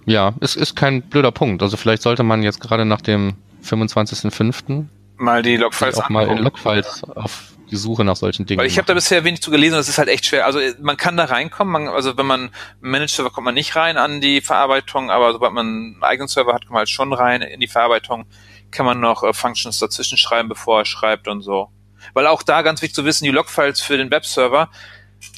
Ja, 0.04 0.34
es 0.40 0.56
ist 0.56 0.74
kein 0.74 1.02
blöder 1.02 1.30
Punkt. 1.30 1.62
Also 1.62 1.76
vielleicht 1.76 2.02
sollte 2.02 2.24
man 2.24 2.42
jetzt 2.42 2.60
gerade 2.60 2.84
nach 2.84 3.00
dem 3.00 3.36
25.05. 3.66 4.86
mal 5.16 5.42
die 5.42 5.56
Logfiles 5.56 5.98
auch 5.98 6.08
mal 6.08 6.28
in 6.28 6.38
Logfiles 6.38 7.04
auf 7.04 7.52
die 7.70 7.76
Suche 7.76 8.04
nach 8.04 8.16
solchen 8.16 8.46
Dingen. 8.46 8.60
Weil 8.60 8.66
ich 8.66 8.78
habe 8.78 8.86
da 8.86 8.94
bisher 8.94 9.24
wenig 9.24 9.42
zu 9.42 9.50
gelesen, 9.50 9.74
das 9.74 9.88
ist 9.88 9.98
halt 9.98 10.08
echt 10.08 10.26
schwer. 10.26 10.46
Also 10.46 10.60
man 10.80 10.96
kann 10.96 11.16
da 11.16 11.24
reinkommen, 11.24 11.72
man, 11.72 11.88
also 11.88 12.16
wenn 12.16 12.26
man 12.26 12.50
Managed 12.80 13.10
Server 13.10 13.30
kommt 13.30 13.44
man 13.44 13.54
nicht 13.54 13.74
rein 13.76 13.96
an 13.96 14.20
die 14.20 14.40
Verarbeitung, 14.40 15.10
aber 15.10 15.32
sobald 15.32 15.52
man 15.52 15.66
einen 15.66 16.02
eigenen 16.02 16.28
Server 16.28 16.54
hat, 16.54 16.62
kommt 16.62 16.72
man 16.72 16.80
halt 16.80 16.88
schon 16.88 17.12
rein 17.12 17.42
in 17.42 17.60
die 17.60 17.66
Verarbeitung, 17.66 18.26
kann 18.70 18.86
man 18.86 19.00
noch 19.00 19.22
äh, 19.24 19.32
Functions 19.32 19.78
dazwischen 19.78 20.18
schreiben, 20.18 20.48
bevor 20.48 20.80
er 20.80 20.84
schreibt 20.84 21.28
und 21.28 21.42
so. 21.42 21.70
Weil 22.14 22.26
auch 22.26 22.42
da 22.42 22.62
ganz 22.62 22.82
wichtig 22.82 22.94
zu 22.94 23.04
wissen, 23.04 23.24
die 23.24 23.30
Logfiles 23.30 23.80
für 23.80 23.96
den 23.96 24.10
Webserver, 24.10 24.70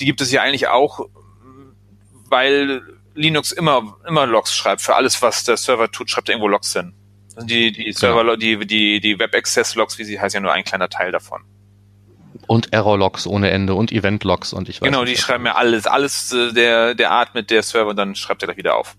die 0.01 0.05
gibt 0.05 0.21
es 0.21 0.31
ja 0.31 0.43
eigentlich 0.43 0.69
auch, 0.69 1.01
weil 2.29 2.83
Linux 3.15 3.53
immer, 3.53 3.97
immer 4.07 4.27
Logs 4.27 4.55
schreibt. 4.55 4.83
Für 4.83 4.95
alles, 4.95 5.21
was 5.23 5.45
der 5.45 5.57
Server 5.57 5.91
tut, 5.91 6.11
schreibt 6.11 6.29
er 6.29 6.35
irgendwo 6.35 6.49
Logs 6.49 6.73
hin. 6.73 6.95
Die, 7.43 7.73
die 7.73 7.93
Server, 7.93 8.23
genau. 8.23 8.37
die, 8.37 8.67
die, 8.67 9.01
die 9.01 9.19
Web 9.19 9.35
Access 9.35 9.75
Logs, 9.75 9.99
wie 9.99 10.05
sie 10.05 10.21
heißt, 10.21 10.35
ja 10.35 10.41
nur 10.41 10.53
ein 10.53 10.65
kleiner 10.65 10.89
Teil 10.89 11.13
davon. 11.13 11.43
Und 12.47 12.73
Error-Logs 12.73 13.27
ohne 13.27 13.51
Ende 13.51 13.75
und 13.75 13.93
Event-Logs 13.93 14.53
und 14.53 14.69
ich 14.69 14.81
weiß 14.81 14.87
Genau, 14.87 15.05
die 15.05 15.17
schreiben 15.17 15.45
ja 15.45 15.55
alles, 15.55 15.87
alles 15.87 16.33
äh, 16.33 16.53
der, 16.53 16.95
der 16.95 17.11
Art 17.11 17.35
mit 17.35 17.51
der 17.51 17.63
Server 17.63 17.91
und 17.91 17.97
dann 17.97 18.15
schreibt 18.15 18.43
er 18.43 18.47
gleich 18.47 18.57
wieder 18.57 18.77
auf. 18.77 18.97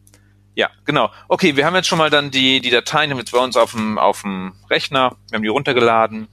Ja, 0.56 0.70
genau. 0.86 1.12
Okay, 1.28 1.56
wir 1.56 1.66
haben 1.66 1.76
jetzt 1.76 1.88
schon 1.88 1.98
mal 1.98 2.10
dann 2.10 2.32
die, 2.32 2.60
die 2.60 2.70
Dateien, 2.70 3.16
jetzt 3.18 3.32
bei 3.32 3.40
uns 3.40 3.56
auf 3.58 3.72
dem, 3.72 3.98
auf 3.98 4.22
dem 4.22 4.54
Rechner, 4.70 5.16
wir 5.30 5.38
haben 5.38 5.44
die 5.44 5.50
runtergeladen. 5.50 6.28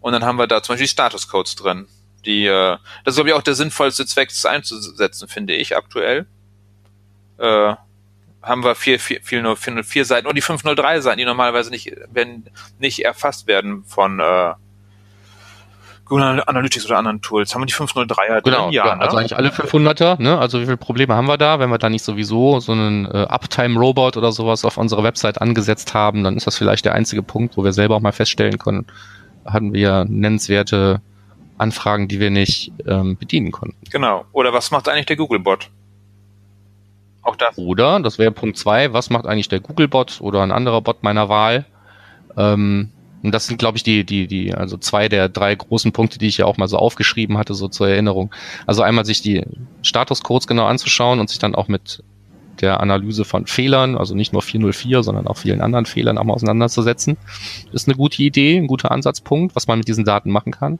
Und 0.00 0.12
dann 0.12 0.24
haben 0.24 0.36
wir 0.36 0.46
da 0.46 0.62
zum 0.62 0.74
Beispiel 0.74 0.88
Status-Codes 0.88 1.56
drin. 1.56 1.86
Die, 2.24 2.46
äh, 2.46 2.76
das 3.04 3.12
ist, 3.12 3.16
glaube 3.16 3.30
ich, 3.30 3.34
auch 3.34 3.42
der 3.42 3.54
sinnvollste 3.54 4.04
Zweck, 4.06 4.28
das 4.28 4.44
einzusetzen, 4.44 5.28
finde 5.28 5.54
ich, 5.54 5.76
aktuell. 5.76 6.26
Äh, 7.38 7.74
haben 8.42 8.64
wir 8.64 8.74
vier, 8.74 9.00
vier, 9.00 9.20
vier, 9.22 9.56
vier, 9.56 9.84
vier 9.84 10.04
Seiten 10.04 10.26
und 10.26 10.34
die 10.34 10.42
503 10.42 11.00
Seiten, 11.00 11.18
die 11.18 11.24
normalerweise 11.24 11.70
nicht, 11.70 11.92
wenn, 12.12 12.44
nicht 12.78 13.04
erfasst 13.04 13.46
werden 13.46 13.84
von, 13.84 14.20
äh, 14.20 14.54
Google 16.08 16.42
Analytics 16.46 16.86
oder 16.86 16.98
anderen 16.98 17.20
Tools. 17.20 17.54
Haben 17.54 17.62
wir 17.62 17.66
die 17.66 17.74
503er 17.74 18.40
genau, 18.42 18.64
drin? 18.64 18.72
Ja, 18.72 18.86
ja 18.86 18.96
ne? 18.96 19.02
also 19.02 19.16
eigentlich 19.16 19.36
alle 19.36 19.50
500er. 19.50 20.20
Ne? 20.20 20.38
Also 20.38 20.60
wie 20.60 20.64
viele 20.64 20.76
Probleme 20.76 21.14
haben 21.14 21.28
wir 21.28 21.36
da? 21.36 21.60
Wenn 21.60 21.70
wir 21.70 21.78
da 21.78 21.90
nicht 21.90 22.04
sowieso 22.04 22.60
so 22.60 22.72
einen 22.72 23.04
äh, 23.06 23.26
Uptime-Robot 23.28 24.16
oder 24.16 24.32
sowas 24.32 24.64
auf 24.64 24.78
unserer 24.78 25.02
Website 25.02 25.40
angesetzt 25.40 25.94
haben, 25.94 26.24
dann 26.24 26.36
ist 26.36 26.46
das 26.46 26.56
vielleicht 26.56 26.84
der 26.86 26.94
einzige 26.94 27.22
Punkt, 27.22 27.56
wo 27.56 27.64
wir 27.64 27.72
selber 27.72 27.96
auch 27.96 28.00
mal 28.00 28.12
feststellen 28.12 28.58
können, 28.58 28.86
hatten 29.44 29.72
wir 29.74 30.06
nennenswerte 30.08 31.02
Anfragen, 31.58 32.08
die 32.08 32.20
wir 32.20 32.30
nicht 32.30 32.72
ähm, 32.86 33.16
bedienen 33.16 33.50
konnten. 33.50 33.76
Genau. 33.90 34.24
Oder 34.32 34.52
was 34.52 34.70
macht 34.70 34.88
eigentlich 34.88 35.06
der 35.06 35.16
Google-Bot? 35.16 35.70
Auch 37.28 37.36
das. 37.36 37.58
Oder, 37.58 38.00
das 38.00 38.18
wäre 38.18 38.30
Punkt 38.30 38.56
zwei, 38.56 38.94
was 38.94 39.10
macht 39.10 39.26
eigentlich 39.26 39.50
der 39.50 39.60
Google-Bot 39.60 40.22
oder 40.22 40.42
ein 40.42 40.50
anderer 40.50 40.80
Bot 40.80 41.02
meiner 41.02 41.28
Wahl? 41.28 41.66
Ähm, 42.38 42.88
und 43.22 43.32
das 43.32 43.46
sind, 43.46 43.58
glaube 43.58 43.76
ich, 43.76 43.82
die, 43.82 44.04
die, 44.04 44.26
die, 44.26 44.54
also 44.54 44.78
zwei 44.78 45.10
der 45.10 45.28
drei 45.28 45.54
großen 45.54 45.92
Punkte, 45.92 46.18
die 46.18 46.28
ich 46.28 46.38
ja 46.38 46.46
auch 46.46 46.56
mal 46.56 46.68
so 46.68 46.78
aufgeschrieben 46.78 47.36
hatte, 47.36 47.52
so 47.52 47.68
zur 47.68 47.88
Erinnerung. 47.88 48.34
Also 48.66 48.80
einmal 48.80 49.04
sich 49.04 49.20
die 49.20 49.44
Statuscodes 49.82 50.46
genau 50.46 50.64
anzuschauen 50.64 51.20
und 51.20 51.28
sich 51.28 51.38
dann 51.38 51.54
auch 51.54 51.68
mit 51.68 52.02
der 52.60 52.80
Analyse 52.80 53.24
von 53.24 53.46
Fehlern, 53.46 53.96
also 53.96 54.14
nicht 54.14 54.32
nur 54.32 54.42
404, 54.42 55.02
sondern 55.02 55.26
auch 55.26 55.36
vielen 55.36 55.60
anderen 55.60 55.86
Fehlern 55.86 56.18
auch 56.18 56.24
mal 56.24 56.34
auseinanderzusetzen. 56.34 57.16
Ist 57.72 57.88
eine 57.88 57.96
gute 57.96 58.22
Idee, 58.22 58.56
ein 58.56 58.66
guter 58.66 58.90
Ansatzpunkt, 58.90 59.56
was 59.56 59.66
man 59.66 59.78
mit 59.78 59.88
diesen 59.88 60.04
Daten 60.04 60.30
machen 60.30 60.52
kann. 60.52 60.78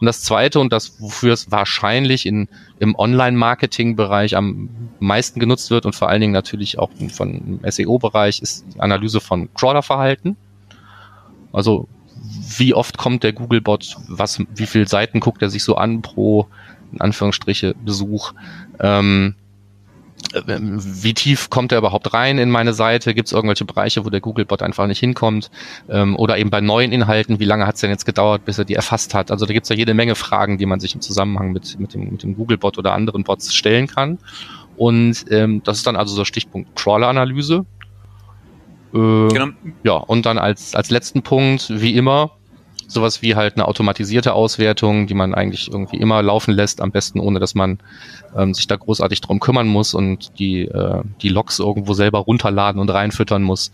Und 0.00 0.06
das 0.06 0.22
Zweite 0.22 0.60
und 0.60 0.72
das, 0.72 1.00
wofür 1.00 1.32
es 1.32 1.50
wahrscheinlich 1.50 2.26
in, 2.26 2.48
im 2.78 2.94
Online-Marketing-Bereich 2.94 4.36
am 4.36 4.68
meisten 5.00 5.40
genutzt 5.40 5.70
wird 5.70 5.86
und 5.86 5.94
vor 5.94 6.08
allen 6.08 6.20
Dingen 6.20 6.32
natürlich 6.32 6.78
auch 6.78 6.90
von 7.12 7.60
SEO-Bereich, 7.66 8.40
ist 8.42 8.64
die 8.74 8.80
Analyse 8.80 9.20
von 9.20 9.52
Crawler-Verhalten. 9.54 10.36
Also 11.52 11.88
wie 12.58 12.74
oft 12.74 12.98
kommt 12.98 13.22
der 13.22 13.32
Googlebot, 13.32 13.96
was, 14.08 14.40
wie 14.54 14.66
viele 14.66 14.86
Seiten 14.86 15.20
guckt 15.20 15.42
er 15.42 15.50
sich 15.50 15.62
so 15.62 15.76
an 15.76 16.02
pro, 16.02 16.48
in 16.92 17.00
Anführungsstriche, 17.00 17.74
Besuch. 17.84 18.32
Ähm, 18.80 19.34
wie 20.46 21.14
tief 21.14 21.50
kommt 21.50 21.72
er 21.72 21.78
überhaupt 21.78 22.12
rein 22.12 22.38
in 22.38 22.50
meine 22.50 22.72
Seite? 22.74 23.14
Gibt 23.14 23.28
es 23.28 23.32
irgendwelche 23.32 23.64
Bereiche, 23.64 24.04
wo 24.04 24.10
der 24.10 24.20
Googlebot 24.20 24.62
einfach 24.62 24.86
nicht 24.86 24.98
hinkommt? 24.98 25.50
Ähm, 25.88 26.16
oder 26.16 26.38
eben 26.38 26.50
bei 26.50 26.60
neuen 26.60 26.92
Inhalten, 26.92 27.40
wie 27.40 27.44
lange 27.44 27.66
hat 27.66 27.76
es 27.76 27.80
denn 27.80 27.90
jetzt 27.90 28.04
gedauert, 28.04 28.44
bis 28.44 28.58
er 28.58 28.64
die 28.64 28.74
erfasst 28.74 29.14
hat? 29.14 29.30
Also 29.30 29.46
da 29.46 29.52
gibt 29.52 29.64
es 29.64 29.70
ja 29.70 29.76
jede 29.76 29.94
Menge 29.94 30.14
Fragen, 30.14 30.58
die 30.58 30.66
man 30.66 30.80
sich 30.80 30.94
im 30.94 31.00
Zusammenhang 31.00 31.52
mit, 31.52 31.78
mit 31.78 31.94
dem, 31.94 32.10
mit 32.10 32.22
dem 32.22 32.36
Googlebot 32.36 32.78
oder 32.78 32.92
anderen 32.92 33.24
Bots 33.24 33.54
stellen 33.54 33.86
kann. 33.86 34.18
Und 34.76 35.24
ähm, 35.30 35.62
das 35.62 35.78
ist 35.78 35.86
dann 35.86 35.96
also 35.96 36.14
so 36.14 36.24
Stichpunkt 36.24 36.74
Crawler-Analyse. 36.76 37.64
Äh, 38.92 38.96
genau. 38.96 39.48
Ja, 39.82 39.94
und 39.94 40.26
dann 40.26 40.38
als, 40.38 40.74
als 40.74 40.90
letzten 40.90 41.22
Punkt, 41.22 41.68
wie 41.70 41.94
immer, 41.94 42.32
sowas 42.88 43.22
wie 43.22 43.34
halt 43.34 43.56
eine 43.56 43.66
automatisierte 43.66 44.32
Auswertung, 44.32 45.06
die 45.06 45.14
man 45.14 45.34
eigentlich 45.34 45.70
irgendwie 45.70 45.96
immer 45.96 46.22
laufen 46.22 46.52
lässt, 46.52 46.80
am 46.80 46.90
besten 46.90 47.20
ohne 47.20 47.40
dass 47.40 47.54
man 47.54 47.78
ähm, 48.36 48.54
sich 48.54 48.66
da 48.66 48.76
großartig 48.76 49.20
drum 49.20 49.40
kümmern 49.40 49.66
muss 49.66 49.94
und 49.94 50.38
die, 50.38 50.62
äh, 50.62 51.02
die 51.22 51.28
Logs 51.28 51.58
irgendwo 51.58 51.94
selber 51.94 52.20
runterladen 52.20 52.80
und 52.80 52.90
reinfüttern 52.90 53.42
muss 53.42 53.72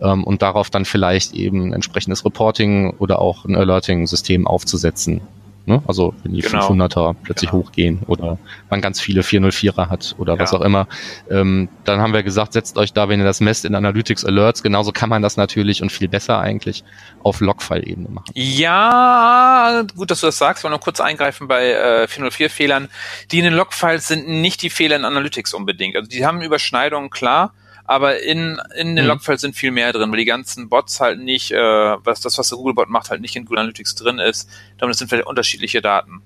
ähm, 0.00 0.24
und 0.24 0.42
darauf 0.42 0.70
dann 0.70 0.84
vielleicht 0.84 1.32
eben 1.34 1.72
entsprechendes 1.72 2.24
Reporting 2.24 2.94
oder 2.98 3.20
auch 3.20 3.44
ein 3.44 3.56
Alerting-System 3.56 4.46
aufzusetzen. 4.46 5.20
Ne? 5.66 5.82
Also 5.88 6.14
wenn 6.22 6.32
die 6.32 6.42
genau. 6.42 6.68
500er 6.68 7.16
plötzlich 7.24 7.50
genau. 7.50 7.64
hochgehen 7.64 8.02
oder 8.06 8.38
man 8.70 8.80
ganz 8.80 9.00
viele 9.00 9.22
404er 9.22 9.88
hat 9.88 10.14
oder 10.16 10.34
ja. 10.34 10.40
was 10.40 10.54
auch 10.54 10.60
immer. 10.60 10.86
Ähm, 11.28 11.68
dann 11.84 12.00
haben 12.00 12.12
wir 12.12 12.22
gesagt, 12.22 12.52
setzt 12.52 12.78
euch 12.78 12.92
da, 12.92 13.08
wenn 13.08 13.18
ihr 13.18 13.26
das 13.26 13.40
messt, 13.40 13.64
in 13.64 13.74
Analytics 13.74 14.24
Alerts. 14.24 14.62
Genauso 14.62 14.92
kann 14.92 15.08
man 15.08 15.22
das 15.22 15.36
natürlich 15.36 15.82
und 15.82 15.90
viel 15.90 16.06
besser 16.06 16.38
eigentlich 16.38 16.84
auf 17.24 17.40
Logfile-Ebene 17.40 18.08
machen. 18.08 18.30
Ja, 18.34 19.82
gut, 19.96 20.12
dass 20.12 20.20
du 20.20 20.26
das 20.26 20.38
sagst. 20.38 20.60
Ich 20.60 20.64
will 20.64 20.70
noch 20.70 20.80
kurz 20.80 21.00
eingreifen 21.00 21.48
bei 21.48 21.72
äh, 21.72 22.06
404-Fehlern. 22.08 22.88
Die 23.32 23.38
in 23.38 23.44
den 23.44 23.54
Logfiles 23.54 24.06
sind 24.06 24.28
nicht 24.28 24.62
die 24.62 24.70
Fehler 24.70 24.94
in 24.94 25.04
Analytics 25.04 25.52
unbedingt. 25.52 25.96
Also 25.96 26.08
die 26.08 26.24
haben 26.24 26.42
Überschneidungen, 26.42 27.10
klar 27.10 27.52
aber 27.86 28.22
in, 28.22 28.60
in 28.76 28.96
den 28.96 29.04
mhm. 29.04 29.10
Logfiles 29.10 29.40
sind 29.40 29.54
viel 29.54 29.70
mehr 29.70 29.92
drin, 29.92 30.10
weil 30.10 30.18
die 30.18 30.24
ganzen 30.24 30.68
Bots 30.68 31.00
halt 31.00 31.20
nicht, 31.20 31.52
äh, 31.52 31.56
was 31.58 32.20
das, 32.20 32.38
was 32.38 32.48
der 32.48 32.58
Googlebot 32.58 32.88
macht, 32.88 33.10
halt 33.10 33.20
nicht 33.20 33.36
in 33.36 33.44
Google 33.44 33.60
Analytics 33.60 33.94
drin 33.94 34.18
ist. 34.18 34.50
Damit 34.78 34.96
sind 34.96 35.08
vielleicht 35.08 35.26
unterschiedliche 35.26 35.80
Daten. 35.80 36.22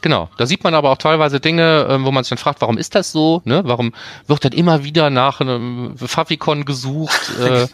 Genau, 0.00 0.28
da 0.36 0.46
sieht 0.46 0.62
man 0.62 0.74
aber 0.74 0.90
auch 0.90 0.98
teilweise 0.98 1.40
Dinge, 1.40 1.86
ähm, 1.90 2.04
wo 2.04 2.12
man 2.12 2.22
sich 2.22 2.28
dann 2.28 2.38
fragt, 2.38 2.60
warum 2.60 2.78
ist 2.78 2.94
das 2.94 3.10
so? 3.10 3.42
Ne? 3.44 3.62
Warum 3.64 3.92
wird 4.28 4.44
dann 4.44 4.52
immer 4.52 4.84
wieder 4.84 5.10
nach 5.10 5.40
einem 5.40 5.96
Favicon 5.96 6.64
gesucht 6.64 7.32
äh, 7.40 7.66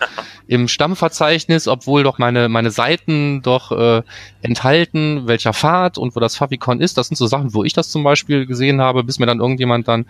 im 0.46 0.66
Stammverzeichnis, 0.68 1.68
obwohl 1.68 2.02
doch 2.02 2.16
meine 2.16 2.48
meine 2.48 2.70
Seiten 2.70 3.42
doch 3.42 3.72
äh, 3.72 4.02
enthalten, 4.40 5.26
welcher 5.26 5.52
Pfad 5.52 5.98
und 5.98 6.16
wo 6.16 6.20
das 6.20 6.34
Favicon 6.36 6.80
ist? 6.80 6.96
Das 6.96 7.08
sind 7.08 7.16
so 7.16 7.26
Sachen, 7.26 7.52
wo 7.52 7.62
ich 7.62 7.74
das 7.74 7.90
zum 7.90 8.04
Beispiel 8.04 8.46
gesehen 8.46 8.80
habe, 8.80 9.04
bis 9.04 9.18
mir 9.18 9.26
dann 9.26 9.40
irgendjemand 9.40 9.86
dann 9.86 10.06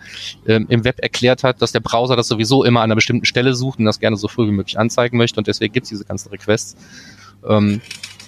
ähm, 0.47 0.67
im 0.69 0.85
Web 0.85 0.99
erklärt 1.01 1.43
hat, 1.43 1.61
dass 1.61 1.73
der 1.73 1.81
Browser 1.81 2.15
das 2.15 2.29
sowieso 2.29 2.63
immer 2.63 2.79
an 2.79 2.85
einer 2.85 2.95
bestimmten 2.95 3.25
Stelle 3.25 3.55
sucht 3.55 3.79
und 3.79 3.85
das 3.85 3.99
gerne 3.99 4.15
so 4.15 4.29
früh 4.29 4.47
wie 4.47 4.51
möglich 4.51 4.79
anzeigen 4.79 5.17
möchte 5.17 5.37
und 5.37 5.47
deswegen 5.47 5.73
gibt's 5.73 5.89
diese 5.89 6.05
ganzen 6.05 6.29
Requests. 6.29 6.77
Ähm, 7.47 7.81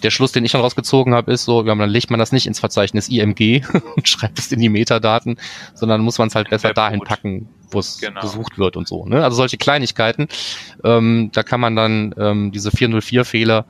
der 0.04 0.12
Schluss, 0.12 0.32
den 0.32 0.46
ich 0.46 0.52
dann 0.52 0.62
rausgezogen 0.62 1.14
habe, 1.14 1.32
ist 1.32 1.46
so, 1.46 1.66
ja, 1.66 1.76
dann 1.76 1.90
legt 1.90 2.10
man 2.10 2.20
das 2.20 2.32
nicht 2.32 2.48
ins 2.48 2.60
Verzeichnis 2.60 3.10
IMG 3.10 3.62
und 3.96 4.08
schreibt 4.08 4.40
es 4.40 4.52
in 4.52 4.60
die 4.60 4.70
Metadaten, 4.70 5.38
sondern 5.74 6.02
muss 6.02 6.18
man 6.18 6.28
es 6.28 6.36
halt 6.36 6.50
besser 6.50 6.74
dahin 6.74 7.02
packen, 7.02 7.50
wo 7.72 7.80
es 7.80 8.00
genau. 8.00 8.22
gesucht 8.22 8.58
wird 8.58 8.78
und 8.78 8.88
so. 8.88 9.06
Ne? 9.06 9.24
Also 9.24 9.38
solche 9.38 9.58
Kleinigkeiten, 9.58 10.28
ähm, 10.84 11.30
da 11.34 11.44
kann 11.44 11.60
man 11.60 11.76
dann 11.76 12.16
ähm, 12.18 12.52
diese 12.52 12.70
404-Fehler 12.70 13.66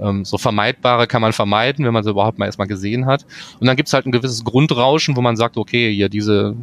ähm, 0.00 0.24
so 0.24 0.38
vermeidbare 0.38 1.06
kann 1.06 1.20
man 1.20 1.32
vermeiden, 1.32 1.84
wenn 1.84 1.92
man 1.92 2.04
sie 2.04 2.10
überhaupt 2.10 2.38
mal 2.38 2.46
erstmal 2.46 2.68
gesehen 2.68 3.06
hat. 3.06 3.26
Und 3.58 3.66
dann 3.66 3.76
gibt's 3.76 3.92
halt 3.92 4.06
ein 4.06 4.12
gewisses 4.12 4.44
Grundrauschen, 4.44 5.16
wo 5.16 5.20
man 5.20 5.36
sagt, 5.36 5.56
okay, 5.56 5.92
hier 5.92 6.08
diese 6.08 6.56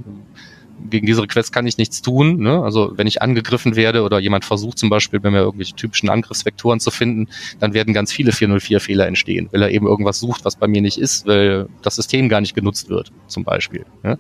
gegen 0.90 1.06
diese 1.06 1.22
Requests 1.22 1.52
kann 1.52 1.68
ich 1.68 1.78
nichts 1.78 2.02
tun. 2.02 2.40
Ne? 2.40 2.62
Also 2.64 2.94
wenn 2.96 3.08
ich 3.08 3.22
angegriffen 3.22 3.76
werde 3.76 4.04
oder 4.04 4.20
jemand 4.20 4.46
versucht 4.46 4.78
zum 4.78 4.90
Beispiel 4.90 5.22
wenn 5.24 5.34
mir 5.34 5.40
irgendwelche 5.40 5.76
typischen 5.76 6.10
Angriffsvektoren 6.10 6.80
zu 6.80 6.92
finden, 6.92 7.30
dann 7.60 7.74
werden 7.74 7.94
ganz 7.94 8.12
viele 8.12 8.32
404-Fehler 8.32 9.08
entstehen, 9.08 9.50
weil 9.52 9.62
er 9.62 9.72
eben 9.72 9.88
irgendwas 9.88 10.20
sucht, 10.20 10.46
was 10.46 10.56
bei 10.56 10.68
mir 10.68 10.82
nicht 10.82 10.98
ist, 10.98 11.26
weil 11.26 11.68
das 11.82 11.96
System 11.96 12.30
gar 12.30 12.42
nicht 12.42 12.56
genutzt 12.56 12.90
wird, 12.90 13.12
zum 13.28 13.44
Beispiel. 13.44 13.86
Ne? 14.04 14.20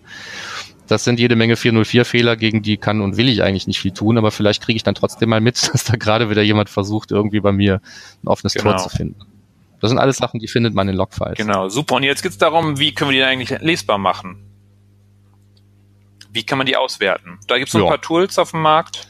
Das 0.88 1.04
sind 1.04 1.20
jede 1.20 1.36
Menge 1.36 1.56
404-Fehler, 1.56 2.38
gegen 2.38 2.62
die 2.62 2.78
kann 2.78 3.02
und 3.02 3.18
will 3.18 3.28
ich 3.28 3.44
eigentlich 3.44 3.68
nicht 3.68 3.80
viel 3.80 3.92
tun, 3.92 4.18
aber 4.18 4.32
vielleicht 4.32 4.64
kriege 4.64 4.78
ich 4.78 4.84
dann 4.84 4.96
trotzdem 4.96 5.30
mal 5.30 5.42
mit, 5.42 5.70
dass 5.74 5.84
da 5.84 5.96
gerade 5.96 6.30
wieder 6.30 6.42
jemand 6.42 6.70
versucht, 6.70 7.12
irgendwie 7.12 7.40
bei 7.40 7.52
mir 7.52 7.82
ein 8.24 8.28
offenes 8.28 8.54
genau. 8.54 8.72
Tor 8.72 8.78
zu 8.78 8.90
finden. 8.90 9.20
Das 9.80 9.90
sind 9.90 10.00
alles 10.00 10.18
Sachen, 10.18 10.40
die 10.40 10.48
findet 10.48 10.74
man 10.74 10.90
in 10.90 10.96
Logfiles. 10.96 11.38
Genau, 11.38 11.70
super. 11.70 11.96
Und 11.96 12.04
jetzt 12.04 12.24
geht's 12.24 12.40
darum, 12.40 12.80
wie 12.80 12.94
können 12.94 13.12
wir 13.12 13.18
die 13.18 13.24
eigentlich 13.24 13.60
lesbar 13.62 14.00
machen? 14.00 14.47
Wie 16.38 16.44
kann 16.44 16.60
man 16.60 16.68
die 16.68 16.78
auswerten? 16.78 17.40
Da 17.48 17.58
gibt 17.58 17.70
es 17.70 17.74
ja. 17.74 17.82
ein 17.82 17.88
paar 17.88 18.00
Tools 18.00 18.38
auf 18.38 18.52
dem 18.52 18.62
Markt. 18.62 19.08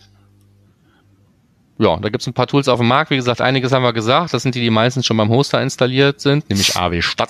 Ja, 1.77 1.97
da 1.97 2.07
gibt 2.07 2.21
es 2.21 2.27
ein 2.27 2.33
paar 2.33 2.47
Tools 2.47 2.69
auf 2.69 2.79
dem 2.79 2.87
Markt. 2.87 3.11
Wie 3.11 3.17
gesagt, 3.17 3.41
einiges 3.41 3.73
haben 3.73 3.83
wir 3.83 3.91
gesagt. 3.91 4.33
Das 4.33 4.43
sind 4.43 4.55
die, 4.55 4.61
die 4.61 4.69
meistens 4.69 5.05
schon 5.05 5.17
beim 5.17 5.27
Hoster 5.27 5.61
installiert 5.61 6.21
sind, 6.21 6.49
nämlich 6.49 6.77
AW 6.77 7.01
Stadt 7.01 7.29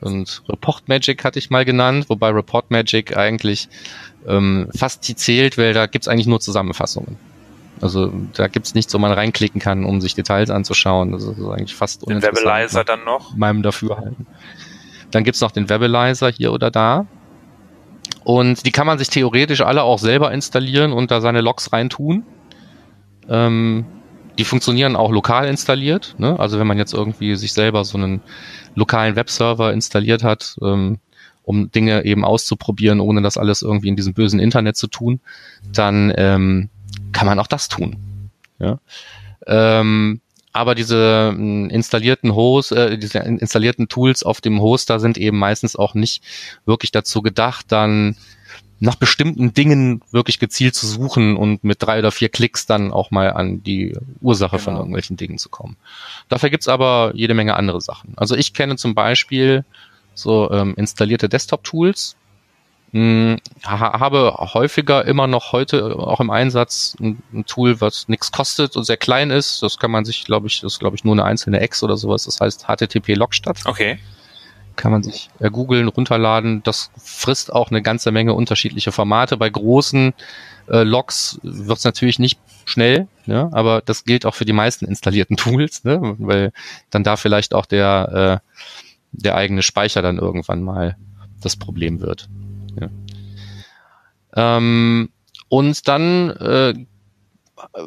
und 0.00 0.44
Report 0.48 0.86
Magic 0.86 1.24
hatte 1.24 1.40
ich 1.40 1.50
mal 1.50 1.64
genannt, 1.64 2.08
wobei 2.08 2.30
Report 2.30 2.70
Magic 2.70 3.16
eigentlich 3.16 3.68
ähm, 4.28 4.68
fast 4.76 5.08
die 5.08 5.16
zählt, 5.16 5.58
weil 5.58 5.74
da 5.74 5.86
gibt 5.86 6.04
es 6.04 6.08
eigentlich 6.08 6.28
nur 6.28 6.38
Zusammenfassungen. 6.38 7.16
Also 7.80 8.12
da 8.34 8.46
gibt 8.46 8.66
es 8.66 8.76
nichts, 8.76 8.94
wo 8.94 8.98
man 8.98 9.10
reinklicken 9.10 9.60
kann, 9.60 9.84
um 9.84 10.00
sich 10.00 10.14
Details 10.14 10.50
anzuschauen. 10.50 11.10
Das 11.10 11.24
ist 11.24 11.36
eigentlich 11.40 11.74
fast 11.74 12.08
Den 12.08 12.22
Webalizer 12.22 12.84
dann 12.84 13.02
noch? 13.02 13.34
Meinem 13.34 13.64
Dafürhalten. 13.64 14.24
Dann 15.10 15.24
gibt's 15.24 15.40
noch 15.40 15.50
den 15.50 15.68
Webalizer 15.68 16.30
hier 16.30 16.52
oder 16.52 16.70
da. 16.70 17.06
Und 18.24 18.66
die 18.66 18.72
kann 18.72 18.86
man 18.86 18.98
sich 18.98 19.08
theoretisch 19.08 19.60
alle 19.60 19.82
auch 19.82 19.98
selber 19.98 20.32
installieren 20.32 20.92
und 20.92 21.10
da 21.10 21.20
seine 21.20 21.40
Logs 21.40 21.72
reintun. 21.72 22.24
Ähm, 23.28 23.84
die 24.38 24.44
funktionieren 24.44 24.96
auch 24.96 25.10
lokal 25.10 25.46
installiert. 25.46 26.14
Ne? 26.18 26.38
Also 26.38 26.58
wenn 26.58 26.66
man 26.66 26.78
jetzt 26.78 26.94
irgendwie 26.94 27.36
sich 27.36 27.52
selber 27.52 27.84
so 27.84 27.98
einen 27.98 28.22
lokalen 28.74 29.16
Webserver 29.16 29.72
installiert 29.72 30.24
hat, 30.24 30.56
ähm, 30.62 30.98
um 31.44 31.70
Dinge 31.70 32.04
eben 32.04 32.24
auszuprobieren, 32.24 33.00
ohne 33.00 33.20
das 33.20 33.36
alles 33.36 33.62
irgendwie 33.62 33.88
in 33.88 33.96
diesem 33.96 34.14
bösen 34.14 34.40
Internet 34.40 34.76
zu 34.76 34.86
tun, 34.86 35.20
dann 35.72 36.12
ähm, 36.16 36.70
kann 37.12 37.26
man 37.26 37.38
auch 37.38 37.46
das 37.46 37.68
tun. 37.68 38.30
Ja? 38.58 38.78
Ähm, 39.46 40.20
aber 40.52 40.74
diese 40.74 41.32
hm, 41.34 41.70
installierten 41.70 42.34
Host, 42.34 42.72
äh, 42.72 42.98
diese 42.98 43.18
installierten 43.18 43.88
Tools 43.88 44.22
auf 44.22 44.40
dem 44.40 44.60
Hoster 44.60 45.00
sind 45.00 45.18
eben 45.18 45.38
meistens 45.38 45.76
auch 45.76 45.94
nicht 45.94 46.22
wirklich 46.66 46.92
dazu 46.92 47.22
gedacht, 47.22 47.66
dann 47.68 48.16
nach 48.80 48.96
bestimmten 48.96 49.54
Dingen 49.54 50.02
wirklich 50.10 50.40
gezielt 50.40 50.74
zu 50.74 50.88
suchen 50.88 51.36
und 51.36 51.62
mit 51.62 51.80
drei 51.80 52.00
oder 52.00 52.10
vier 52.10 52.28
Klicks 52.28 52.66
dann 52.66 52.92
auch 52.92 53.12
mal 53.12 53.32
an 53.32 53.62
die 53.62 53.96
Ursache 54.20 54.56
genau. 54.56 54.64
von 54.64 54.74
irgendwelchen 54.74 55.16
Dingen 55.16 55.38
zu 55.38 55.48
kommen. 55.50 55.76
Dafür 56.28 56.50
gibt's 56.50 56.66
aber 56.66 57.12
jede 57.14 57.34
Menge 57.34 57.54
andere 57.54 57.80
Sachen. 57.80 58.12
Also 58.16 58.34
ich 58.34 58.54
kenne 58.54 58.74
zum 58.74 58.96
Beispiel 58.96 59.64
so 60.14 60.50
ähm, 60.50 60.74
installierte 60.76 61.28
Desktop-Tools, 61.28 62.16
hm, 63.64 63.80
habe 63.80 64.34
häufiger 64.38 65.04
immer 65.04 65.26
noch 65.26 65.52
heute 65.52 65.96
auch 65.96 66.20
im 66.20 66.30
Einsatz 66.30 66.96
ein, 67.00 67.22
ein 67.32 67.46
Tool, 67.46 67.80
was 67.80 68.08
nichts 68.08 68.32
kostet 68.32 68.76
und 68.76 68.84
sehr 68.84 68.96
klein 68.96 69.30
ist. 69.30 69.62
Das 69.62 69.78
kann 69.78 69.90
man 69.90 70.04
sich, 70.04 70.24
glaube 70.24 70.46
ich, 70.48 70.60
das 70.60 70.74
ist 70.74 70.78
glaube 70.78 70.96
ich 70.96 71.04
nur 71.04 71.14
eine 71.14 71.24
einzelne 71.24 71.60
Ex 71.60 71.82
oder 71.82 71.96
sowas. 71.96 72.24
Das 72.24 72.40
heißt 72.40 72.66
HTTP 72.66 73.14
Logstadt. 73.14 73.60
Okay. 73.64 73.98
Kann 74.74 74.90
man 74.90 75.02
sich 75.02 75.28
äh, 75.38 75.50
googeln, 75.50 75.88
runterladen. 75.88 76.62
Das 76.62 76.90
frisst 76.96 77.52
auch 77.52 77.70
eine 77.70 77.82
ganze 77.82 78.10
Menge 78.10 78.34
unterschiedliche 78.34 78.90
Formate. 78.90 79.36
Bei 79.36 79.50
großen 79.50 80.14
äh, 80.68 80.82
Logs 80.82 81.38
wird 81.42 81.78
es 81.78 81.84
natürlich 81.84 82.18
nicht 82.18 82.38
schnell, 82.64 83.08
ne? 83.26 83.50
aber 83.52 83.82
das 83.84 84.04
gilt 84.04 84.24
auch 84.26 84.34
für 84.34 84.44
die 84.44 84.52
meisten 84.52 84.86
installierten 84.86 85.36
Tools, 85.36 85.84
ne? 85.84 86.16
weil 86.18 86.52
dann 86.90 87.04
da 87.04 87.16
vielleicht 87.16 87.54
auch 87.54 87.66
der, 87.66 88.40
äh, 88.42 88.58
der 89.12 89.34
eigene 89.36 89.62
Speicher 89.62 90.02
dann 90.02 90.18
irgendwann 90.18 90.62
mal 90.62 90.96
das 91.40 91.56
Problem 91.56 92.00
wird. 92.00 92.28
Ja. 92.80 92.88
Ähm, 94.34 95.10
und 95.48 95.88
dann 95.88 96.30
äh, 96.30 96.74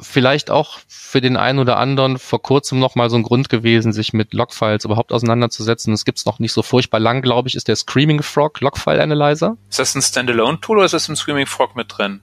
vielleicht 0.02 0.50
auch 0.52 0.80
für 0.88 1.22
den 1.22 1.38
einen 1.38 1.60
oder 1.60 1.78
anderen 1.78 2.18
vor 2.18 2.42
kurzem 2.42 2.80
noch 2.80 2.96
mal 2.96 3.10
so 3.10 3.16
ein 3.16 3.24
Grund 3.24 3.50
gewesen, 3.50 3.94
sich 3.94 4.14
mit 4.14 4.34
Logfiles 4.34 4.86
überhaupt 4.86 5.12
auseinanderzusetzen. 5.12 5.94
Das 5.94 6.06
gibt's 6.06 6.26
noch 6.26 6.40
nicht 6.40 6.54
so 6.54 6.64
furchtbar 6.64 7.00
lang, 7.00 7.22
glaube 7.22 7.50
ich, 7.50 7.56
ist 7.56 7.68
der 7.68 7.76
Screaming 7.76 8.22
Frog 8.22 8.62
Logfile 8.62 9.02
Analyzer. 9.02 9.58
Ist 9.70 9.80
das 9.80 9.96
ein 9.96 10.02
Standalone-Tool 10.02 10.78
oder 10.78 10.86
ist 10.86 10.94
das 10.94 11.10
im 11.10 11.16
Screaming 11.16 11.46
Frog 11.46 11.76
mit 11.76 11.98
drin? 11.98 12.22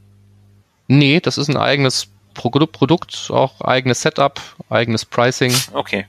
Nee, 0.88 1.20
das 1.20 1.38
ist 1.38 1.48
ein 1.48 1.56
eigenes 1.56 2.08
Produkt, 2.34 3.30
auch 3.30 3.60
eigenes 3.60 4.02
Setup, 4.02 4.40
eigenes 4.68 5.04
Pricing. 5.04 5.54
Okay. 5.72 6.06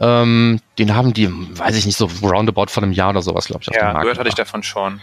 Ähm, 0.00 0.60
den 0.78 0.94
haben 0.94 1.12
die, 1.12 1.28
weiß 1.30 1.76
ich 1.76 1.86
nicht, 1.86 1.96
so 1.96 2.08
roundabout 2.22 2.66
von 2.68 2.84
einem 2.84 2.92
Jahr 2.92 3.10
oder 3.10 3.22
sowas, 3.22 3.46
glaube 3.46 3.62
ich, 3.62 3.68
auf 3.68 3.74
ja, 3.74 3.88
dem 3.88 3.92
Markt. 3.94 4.02
gehört 4.02 4.18
hatte 4.18 4.28
ich 4.28 4.34
davon 4.34 4.62
schon. 4.62 5.00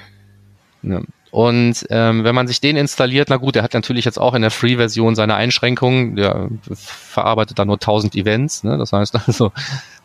Ja. 0.85 1.01
Und 1.31 1.85
ähm, 1.89 2.23
wenn 2.23 2.33
man 2.33 2.47
sich 2.47 2.61
den 2.61 2.77
installiert, 2.77 3.29
na 3.29 3.35
gut, 3.35 3.55
der 3.55 3.63
hat 3.63 3.73
natürlich 3.73 4.05
jetzt 4.05 4.17
auch 4.17 4.35
in 4.35 4.41
der 4.41 4.51
Free-Version 4.51 5.15
seine 5.15 5.35
Einschränkungen. 5.35 6.15
Der 6.15 6.47
verarbeitet 6.71 7.59
da 7.59 7.65
nur 7.65 7.75
1000 7.75 8.15
Events. 8.15 8.63
Ne? 8.63 8.77
Das 8.77 8.93
heißt 8.93 9.15
also, 9.27 9.51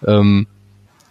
ähm, 0.04 0.48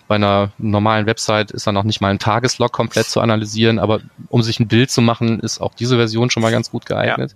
bei 0.10 0.16
einer 0.16 0.52
normalen 0.58 1.06
Website 1.06 1.52
ist 1.52 1.68
da 1.68 1.72
noch 1.72 1.84
nicht 1.84 2.02
mal 2.02 2.10
ein 2.10 2.20
Tageslog 2.20 2.72
komplett 2.72 3.06
zu 3.06 3.22
analysieren, 3.22 3.78
aber 3.78 4.02
um 4.28 4.42
sich 4.42 4.60
ein 4.60 4.68
Bild 4.68 4.90
zu 4.90 5.02
machen, 5.02 5.40
ist 5.40 5.62
auch 5.62 5.76
diese 5.76 5.98
Version 5.98 6.32
schon 6.32 6.42
mal 6.42 6.52
ganz 6.52 6.72
gut 6.72 6.88
geeignet. 6.88 7.36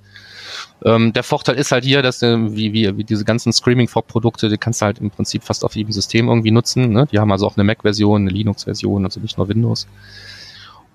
Ja. 0.83 0.95
Ähm, 0.95 1.13
der 1.13 1.21
Vorteil 1.23 1.55
ist 1.55 1.71
halt 1.71 1.85
hier, 1.85 2.01
dass 2.01 2.19
du, 2.19 2.55
wie, 2.55 2.73
wie, 2.73 2.97
wie 2.97 3.03
diese 3.03 3.25
ganzen 3.25 3.53
Screaming-Fog-Produkte, 3.53 4.49
die 4.49 4.57
kannst 4.57 4.81
du 4.81 4.87
halt 4.87 4.97
im 4.97 5.11
Prinzip 5.11 5.43
fast 5.43 5.63
auf 5.63 5.75
jedem 5.75 5.93
System 5.93 6.27
irgendwie 6.27 6.51
nutzen. 6.51 6.91
Ne? 6.91 7.07
Die 7.11 7.19
haben 7.19 7.31
also 7.31 7.45
auch 7.45 7.55
eine 7.55 7.63
Mac-Version, 7.63 8.23
eine 8.23 8.31
Linux-Version, 8.31 9.05
also 9.05 9.19
nicht 9.19 9.37
nur 9.37 9.47
Windows. 9.47 9.87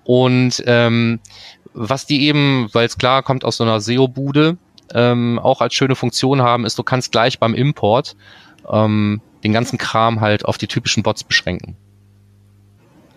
Und 0.03 0.63
ähm, 0.65 1.19
was 1.73 2.05
die 2.05 2.25
eben, 2.27 2.69
weil 2.73 2.85
es 2.85 2.97
klar 2.97 3.23
kommt 3.23 3.45
aus 3.45 3.57
so 3.57 3.63
einer 3.63 3.79
SEO-Bude, 3.79 4.57
ähm, 4.93 5.39
auch 5.39 5.61
als 5.61 5.73
schöne 5.73 5.95
Funktion 5.95 6.41
haben, 6.41 6.65
ist, 6.65 6.77
du 6.79 6.83
kannst 6.83 7.11
gleich 7.11 7.39
beim 7.39 7.53
Import 7.53 8.15
ähm, 8.71 9.21
den 9.43 9.53
ganzen 9.53 9.77
Kram 9.77 10.21
halt 10.21 10.45
auf 10.45 10.57
die 10.57 10.67
typischen 10.67 11.03
Bots 11.03 11.23
beschränken. 11.23 11.75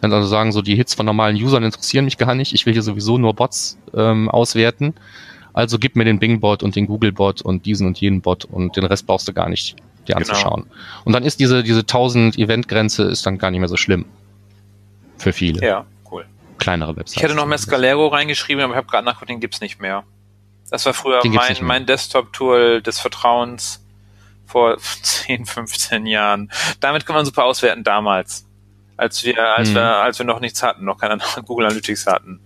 Kannst 0.00 0.14
also 0.14 0.28
sagen, 0.28 0.52
so 0.52 0.62
die 0.62 0.74
Hits 0.74 0.94
von 0.94 1.06
normalen 1.06 1.36
Usern 1.36 1.62
interessieren 1.62 2.04
mich 2.04 2.18
gar 2.18 2.34
nicht. 2.34 2.52
Ich 2.52 2.66
will 2.66 2.72
hier 2.72 2.82
sowieso 2.82 3.18
nur 3.18 3.34
Bots 3.34 3.78
ähm, 3.94 4.28
auswerten. 4.28 4.94
Also 5.52 5.78
gib 5.78 5.96
mir 5.96 6.04
den 6.04 6.18
Bing-Bot 6.18 6.62
und 6.62 6.74
den 6.76 6.86
Google-Bot 6.86 7.42
und 7.42 7.66
diesen 7.66 7.86
und 7.86 8.00
jenen 8.00 8.20
Bot 8.20 8.44
und 8.44 8.76
den 8.76 8.84
Rest 8.84 9.06
brauchst 9.06 9.28
du 9.28 9.32
gar 9.32 9.48
nicht 9.48 9.76
dir 10.08 10.14
genau. 10.14 10.18
anzuschauen. 10.18 10.66
Und 11.04 11.12
dann 11.12 11.22
ist 11.22 11.40
diese, 11.40 11.62
diese 11.62 11.80
1000 11.80 12.36
Event-Grenze 12.38 13.04
ist 13.04 13.24
dann 13.26 13.38
gar 13.38 13.50
nicht 13.50 13.60
mehr 13.60 13.68
so 13.68 13.76
schlimm. 13.76 14.06
Für 15.18 15.32
viele. 15.32 15.64
Ja. 15.64 15.86
Kleinere 16.62 16.96
Websites. 16.96 17.16
Ich 17.16 17.22
hätte 17.22 17.34
noch 17.34 17.46
Mescalero 17.46 18.08
reingeschrieben, 18.08 18.62
aber 18.62 18.72
ich 18.72 18.76
habe 18.76 18.86
gerade 18.86 19.04
nachgedacht, 19.04 19.30
den 19.30 19.40
gibt's 19.40 19.60
nicht 19.60 19.80
mehr. 19.80 20.04
Das 20.70 20.86
war 20.86 20.94
früher 20.94 21.20
mein, 21.24 21.56
mein 21.60 21.86
Desktop-Tool 21.86 22.80
des 22.82 22.98
Vertrauens 22.98 23.84
vor 24.46 24.76
10, 25.02 25.46
15 25.46 26.06
Jahren. 26.06 26.50
Damit 26.80 27.06
kann 27.06 27.16
man 27.16 27.24
super 27.24 27.44
auswerten 27.44 27.84
damals. 27.84 28.46
Als 28.96 29.24
wir, 29.24 29.38
als 29.56 29.68
hm. 29.68 29.76
wir, 29.76 29.82
als 29.82 30.18
wir 30.18 30.26
noch 30.26 30.40
nichts 30.40 30.62
hatten, 30.62 30.84
noch 30.84 30.98
keine 30.98 31.18
Google 31.46 31.66
Analytics 31.66 32.06
hatten. 32.06 32.40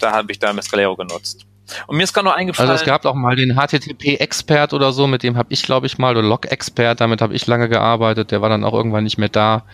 Da 0.00 0.12
habe 0.12 0.32
ich 0.32 0.38
da 0.38 0.52
Mescalero 0.52 0.96
genutzt. 0.96 1.46
Und 1.86 1.96
mir 1.96 2.02
ist 2.02 2.12
gerade 2.12 2.26
noch 2.26 2.34
eingefallen. 2.34 2.70
Also 2.70 2.82
es 2.82 2.86
gab 2.86 3.04
auch 3.04 3.14
mal 3.14 3.36
den 3.36 3.56
HTTP-Expert 3.56 4.74
oder 4.74 4.92
so, 4.92 5.06
mit 5.06 5.22
dem 5.22 5.36
habe 5.36 5.52
ich, 5.52 5.62
glaube 5.62 5.86
ich, 5.86 5.98
mal, 5.98 6.16
oder 6.16 6.26
Log-Expert, 6.26 7.00
damit 7.00 7.22
habe 7.22 7.34
ich 7.34 7.46
lange 7.46 7.68
gearbeitet, 7.68 8.30
der 8.30 8.42
war 8.42 8.48
dann 8.48 8.64
auch 8.64 8.74
irgendwann 8.74 9.04
nicht 9.04 9.18
mehr 9.18 9.28
da. 9.28 9.64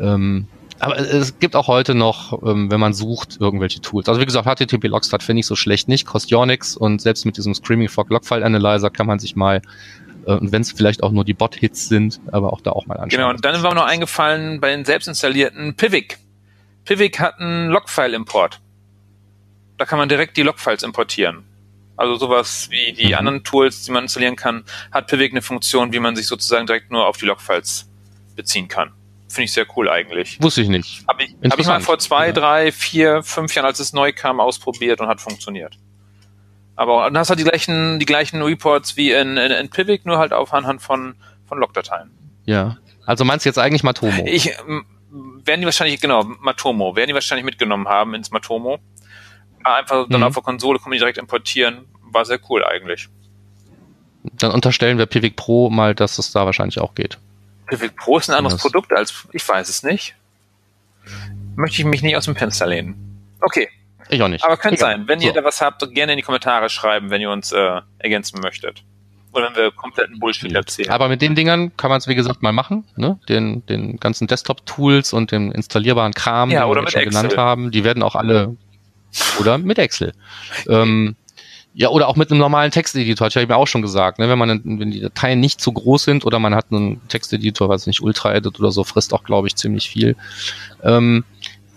Ähm, 0.00 0.48
aber 0.84 0.98
es 0.98 1.38
gibt 1.38 1.56
auch 1.56 1.66
heute 1.66 1.94
noch, 1.94 2.42
ähm, 2.42 2.70
wenn 2.70 2.80
man 2.80 2.92
sucht, 2.92 3.38
irgendwelche 3.40 3.80
Tools. 3.80 4.08
Also 4.08 4.20
wie 4.20 4.26
gesagt, 4.26 4.46
HTTP 4.46 4.86
Logstart 4.86 5.22
finde 5.22 5.40
ich 5.40 5.46
so 5.46 5.56
schlecht 5.56 5.88
nicht, 5.88 6.06
kostet 6.06 6.30
ja 6.30 6.44
nichts 6.46 6.76
und 6.76 7.00
selbst 7.00 7.24
mit 7.24 7.36
diesem 7.36 7.54
Screaming 7.54 7.88
Frog 7.88 8.10
Logfile 8.10 8.44
Analyzer 8.44 8.90
kann 8.90 9.06
man 9.06 9.18
sich 9.18 9.34
mal 9.36 9.62
äh, 10.26 10.32
und 10.32 10.52
wenn 10.52 10.62
es 10.62 10.72
vielleicht 10.72 11.02
auch 11.02 11.10
nur 11.10 11.24
die 11.24 11.34
Bot-Hits 11.34 11.88
sind, 11.88 12.20
aber 12.32 12.52
auch 12.52 12.60
da 12.60 12.72
auch 12.72 12.86
mal 12.86 12.94
anschauen. 12.94 13.20
Genau, 13.20 13.30
und 13.30 13.44
dann 13.44 13.62
war 13.62 13.70
mir 13.70 13.80
noch 13.80 13.86
eingefallen 13.86 14.60
bei 14.60 14.70
den 14.70 14.84
selbst 14.84 15.08
installierten 15.08 15.74
Pivik. 15.74 16.18
Pivik 16.84 17.18
hat 17.18 17.40
einen 17.40 17.70
Logfile-Import. 17.70 18.60
Da 19.78 19.86
kann 19.86 19.98
man 19.98 20.08
direkt 20.08 20.36
die 20.36 20.42
Logfiles 20.42 20.82
importieren. 20.82 21.44
Also 21.96 22.16
sowas 22.16 22.68
wie 22.70 22.92
die 22.92 23.08
mhm. 23.08 23.14
anderen 23.14 23.44
Tools, 23.44 23.84
die 23.84 23.92
man 23.92 24.04
installieren 24.04 24.36
kann, 24.36 24.64
hat 24.92 25.06
Pivik 25.06 25.32
eine 25.32 25.42
Funktion, 25.42 25.92
wie 25.92 26.00
man 26.00 26.16
sich 26.16 26.26
sozusagen 26.26 26.66
direkt 26.66 26.90
nur 26.90 27.06
auf 27.06 27.16
die 27.16 27.26
Logfiles 27.26 27.88
beziehen 28.36 28.68
kann. 28.68 28.92
Finde 29.28 29.44
ich 29.44 29.52
sehr 29.52 29.66
cool 29.76 29.88
eigentlich. 29.88 30.40
Wusste 30.40 30.60
ich 30.60 30.68
nicht. 30.68 31.04
Habe 31.08 31.24
ich, 31.24 31.34
hab 31.50 31.58
ich 31.58 31.66
mal 31.66 31.80
vor 31.80 31.98
zwei, 31.98 32.26
ja. 32.28 32.32
drei, 32.32 32.72
vier, 32.72 33.22
fünf 33.22 33.54
Jahren, 33.54 33.66
als 33.66 33.80
es 33.80 33.92
neu 33.92 34.12
kam, 34.12 34.38
ausprobiert 34.40 35.00
und 35.00 35.08
hat 35.08 35.20
funktioniert. 35.20 35.78
Aber 36.76 37.04
dann 37.04 37.18
hast 37.18 37.28
du 37.28 37.32
halt 37.32 37.40
die 37.40 37.44
gleichen, 37.44 37.98
die 37.98 38.06
gleichen 38.06 38.42
Reports 38.42 38.96
wie 38.96 39.12
in, 39.12 39.36
in, 39.36 39.52
in 39.52 39.70
Pivik, 39.70 40.04
nur 40.06 40.18
halt 40.18 40.32
auf 40.32 40.52
anhand 40.52 40.82
von, 40.82 41.14
von 41.46 41.58
Logdateien. 41.58 42.10
Ja. 42.44 42.78
Also 43.06 43.24
meinst 43.24 43.44
du 43.44 43.48
jetzt 43.48 43.58
eigentlich 43.58 43.82
Matomo? 43.82 44.24
Ich, 44.26 44.50
werden 45.10 45.60
die 45.60 45.66
wahrscheinlich, 45.66 46.00
genau, 46.00 46.24
Matomo, 46.24 46.96
werden 46.96 47.08
die 47.08 47.14
wahrscheinlich 47.14 47.44
mitgenommen 47.44 47.88
haben 47.88 48.14
ins 48.14 48.30
Matomo. 48.30 48.78
Einfach 49.62 50.06
dann 50.08 50.20
mhm. 50.20 50.26
auf 50.26 50.34
der 50.34 50.42
Konsole 50.42 50.78
kann 50.78 50.90
man 50.90 50.96
die 50.96 50.98
direkt 50.98 51.18
importieren. 51.18 51.86
War 52.02 52.24
sehr 52.24 52.38
cool 52.48 52.64
eigentlich. 52.64 53.08
Dann 54.32 54.52
unterstellen 54.52 54.98
wir 54.98 55.06
Pivik 55.06 55.36
Pro 55.36 55.70
mal, 55.70 55.94
dass 55.94 56.18
es 56.18 56.32
da 56.32 56.46
wahrscheinlich 56.46 56.80
auch 56.80 56.94
geht. 56.94 57.18
Pivik 57.76 57.96
Pro 57.96 58.18
ist 58.18 58.30
ein 58.30 58.36
anderes 58.36 58.60
Produkt 58.60 58.92
als, 58.92 59.26
ich 59.32 59.46
weiß 59.46 59.68
es 59.68 59.82
nicht. 59.82 60.14
Möchte 61.56 61.80
ich 61.80 61.84
mich 61.84 62.02
nicht 62.02 62.16
aus 62.16 62.24
dem 62.24 62.36
Fenster 62.36 62.66
lehnen. 62.66 63.20
Okay, 63.40 63.68
ich 64.08 64.22
auch 64.22 64.28
nicht. 64.28 64.44
Aber 64.44 64.56
könnte 64.56 64.80
sein. 64.80 65.06
Wenn 65.06 65.20
so. 65.20 65.26
ihr 65.26 65.32
da 65.32 65.44
was 65.44 65.60
habt, 65.60 65.82
gerne 65.94 66.12
in 66.12 66.16
die 66.16 66.22
Kommentare 66.22 66.68
schreiben, 66.68 67.10
wenn 67.10 67.20
ihr 67.20 67.30
uns 67.30 67.52
äh, 67.52 67.80
ergänzen 67.98 68.40
möchtet. 68.40 68.82
Oder 69.32 69.48
wenn 69.48 69.56
wir 69.56 69.70
kompletten 69.72 70.20
Bullshit 70.20 70.52
ja. 70.52 70.58
erzählen. 70.58 70.90
Aber 70.90 71.08
mit 71.08 71.20
den 71.20 71.34
Dingern 71.34 71.76
kann 71.76 71.90
man 71.90 71.98
es, 71.98 72.06
wie 72.06 72.14
gesagt, 72.14 72.42
mal 72.42 72.52
machen. 72.52 72.84
Ne? 72.96 73.18
Den, 73.28 73.66
den 73.66 73.98
ganzen 73.98 74.26
Desktop-Tools 74.26 75.12
und 75.12 75.32
dem 75.32 75.50
installierbaren 75.50 76.14
Kram, 76.14 76.50
ja, 76.50 76.64
den 76.66 76.74
wir 76.74 76.90
schon 76.90 77.00
Excel. 77.00 77.04
genannt 77.06 77.36
haben, 77.36 77.70
die 77.70 77.82
werden 77.82 78.02
auch 78.02 78.14
alle 78.14 78.56
oder 79.40 79.58
mit 79.58 79.78
Excel. 79.78 80.12
ähm, 80.68 81.16
ja, 81.76 81.88
oder 81.88 82.08
auch 82.08 82.14
mit 82.14 82.30
einem 82.30 82.38
normalen 82.38 82.70
Texteditor, 82.70 83.26
ich 83.26 83.34
ja 83.34 83.56
auch 83.56 83.66
schon 83.66 83.82
gesagt. 83.82 84.20
Ne? 84.20 84.28
Wenn 84.28 84.38
man, 84.38 84.60
wenn 84.64 84.92
die 84.92 85.00
Dateien 85.00 85.40
nicht 85.40 85.60
zu 85.60 85.72
groß 85.72 86.04
sind 86.04 86.24
oder 86.24 86.38
man 86.38 86.54
hat 86.54 86.66
einen 86.70 87.00
Texteditor, 87.08 87.68
was 87.68 87.88
nicht 87.88 88.00
Ultra-Edit 88.00 88.60
oder 88.60 88.70
so, 88.70 88.84
frisst 88.84 89.12
auch, 89.12 89.24
glaube 89.24 89.48
ich, 89.48 89.56
ziemlich 89.56 89.90
viel. 89.90 90.14
Ähm, 90.84 91.24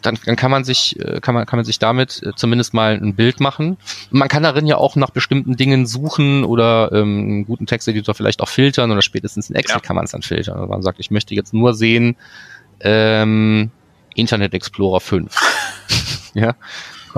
dann, 0.04 0.20
dann 0.24 0.36
kann 0.36 0.52
man 0.52 0.64
sich, 0.64 1.00
äh, 1.00 1.20
kann 1.20 1.34
man, 1.34 1.48
kann 1.48 1.58
man 1.58 1.66
sich 1.66 1.80
damit 1.80 2.22
äh, 2.24 2.34
zumindest 2.36 2.76
mal 2.76 2.94
ein 2.94 3.16
Bild 3.16 3.40
machen. 3.40 3.78
Man 4.12 4.28
kann 4.28 4.44
darin 4.44 4.68
ja 4.68 4.78
auch 4.78 4.96
nach 4.96 5.10
bestimmten 5.10 5.58
Dingen 5.58 5.88
suchen 5.88 6.44
oder 6.44 6.92
ähm, 6.94 7.20
einen 7.20 7.46
guten 7.46 7.66
Texteditor 7.66 8.14
vielleicht 8.14 8.42
auch 8.42 8.50
filtern 8.50 8.92
oder 8.92 9.02
spätestens 9.02 9.50
in 9.50 9.56
Excel 9.56 9.78
ja. 9.78 9.82
kann 9.82 9.96
man 9.96 10.06
es 10.06 10.12
dann 10.12 10.22
filtern. 10.22 10.58
Also 10.58 10.68
man 10.68 10.84
sagt, 10.84 11.00
ich 11.00 11.10
möchte 11.10 11.34
jetzt 11.34 11.56
nur 11.56 11.74
sehen 11.74 12.16
ähm, 12.82 13.72
Internet 14.14 14.54
Explorer 14.54 15.00
5. 15.00 15.36
ja, 16.36 16.54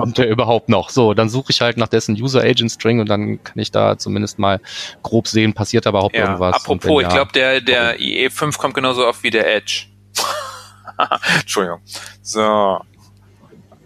kommt 0.00 0.18
der 0.18 0.28
überhaupt 0.28 0.68
noch? 0.68 0.90
So, 0.90 1.14
dann 1.14 1.28
suche 1.28 1.50
ich 1.50 1.60
halt 1.60 1.76
nach 1.76 1.88
dessen 1.88 2.20
User 2.20 2.40
Agent 2.40 2.72
String 2.72 3.00
und 3.00 3.08
dann 3.08 3.42
kann 3.44 3.58
ich 3.58 3.70
da 3.70 3.98
zumindest 3.98 4.38
mal 4.38 4.60
grob 5.02 5.28
sehen, 5.28 5.52
passiert 5.54 5.86
aber 5.86 6.00
überhaupt 6.00 6.16
ja, 6.16 6.24
irgendwas. 6.24 6.54
Apropos, 6.54 7.02
ich 7.02 7.08
glaube, 7.08 7.32
der, 7.32 7.60
der 7.60 7.98
IE5 7.98 8.56
kommt 8.58 8.74
genauso 8.74 9.06
oft 9.06 9.22
wie 9.22 9.30
der 9.30 9.54
Edge. 9.54 9.84
Entschuldigung. 11.40 11.80
So. 12.22 12.80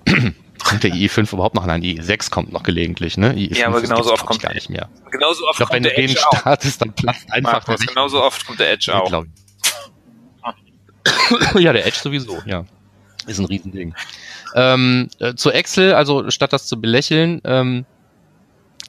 Kommt 0.04 0.82
der 0.82 0.92
IE5 0.92 1.32
überhaupt 1.32 1.54
noch? 1.54 1.66
Nein, 1.66 1.80
die 1.80 2.00
IE6 2.00 2.30
kommt 2.30 2.52
noch 2.52 2.62
gelegentlich, 2.62 3.18
ne? 3.18 3.34
IE5 3.34 3.56
ja, 3.56 3.66
aber 3.66 3.80
genauso 3.82 4.12
oft 4.12 4.24
kommt 4.24 4.40
gar 4.40 4.54
nicht 4.54 4.70
mehr. 4.70 4.88
Genauso 5.10 5.44
oft 5.44 5.52
ich 5.52 5.56
glaub, 5.58 5.68
kommt 5.68 5.76
wenn 5.76 5.82
der 5.82 5.92
du 5.92 6.00
den 6.00 6.10
Edge 6.10 6.20
startest, 6.20 6.80
dann 6.80 6.92
platzt 6.94 7.30
einfach 7.32 7.66
Markus, 7.66 7.86
Genauso 7.86 8.22
oft 8.22 8.46
kommt 8.46 8.60
der 8.60 8.72
Edge 8.72 8.94
auch. 8.94 9.10
ja, 11.58 11.72
der 11.72 11.86
Edge 11.86 11.98
sowieso, 12.00 12.40
ja. 12.46 12.64
Ist 13.26 13.38
ein 13.38 13.46
Riesending. 13.46 13.94
Ähm, 14.54 15.08
äh, 15.18 15.34
zu 15.34 15.50
Excel, 15.50 15.94
also 15.94 16.30
statt 16.30 16.52
das 16.52 16.66
zu 16.66 16.80
belächeln, 16.80 17.40
ähm, 17.44 17.84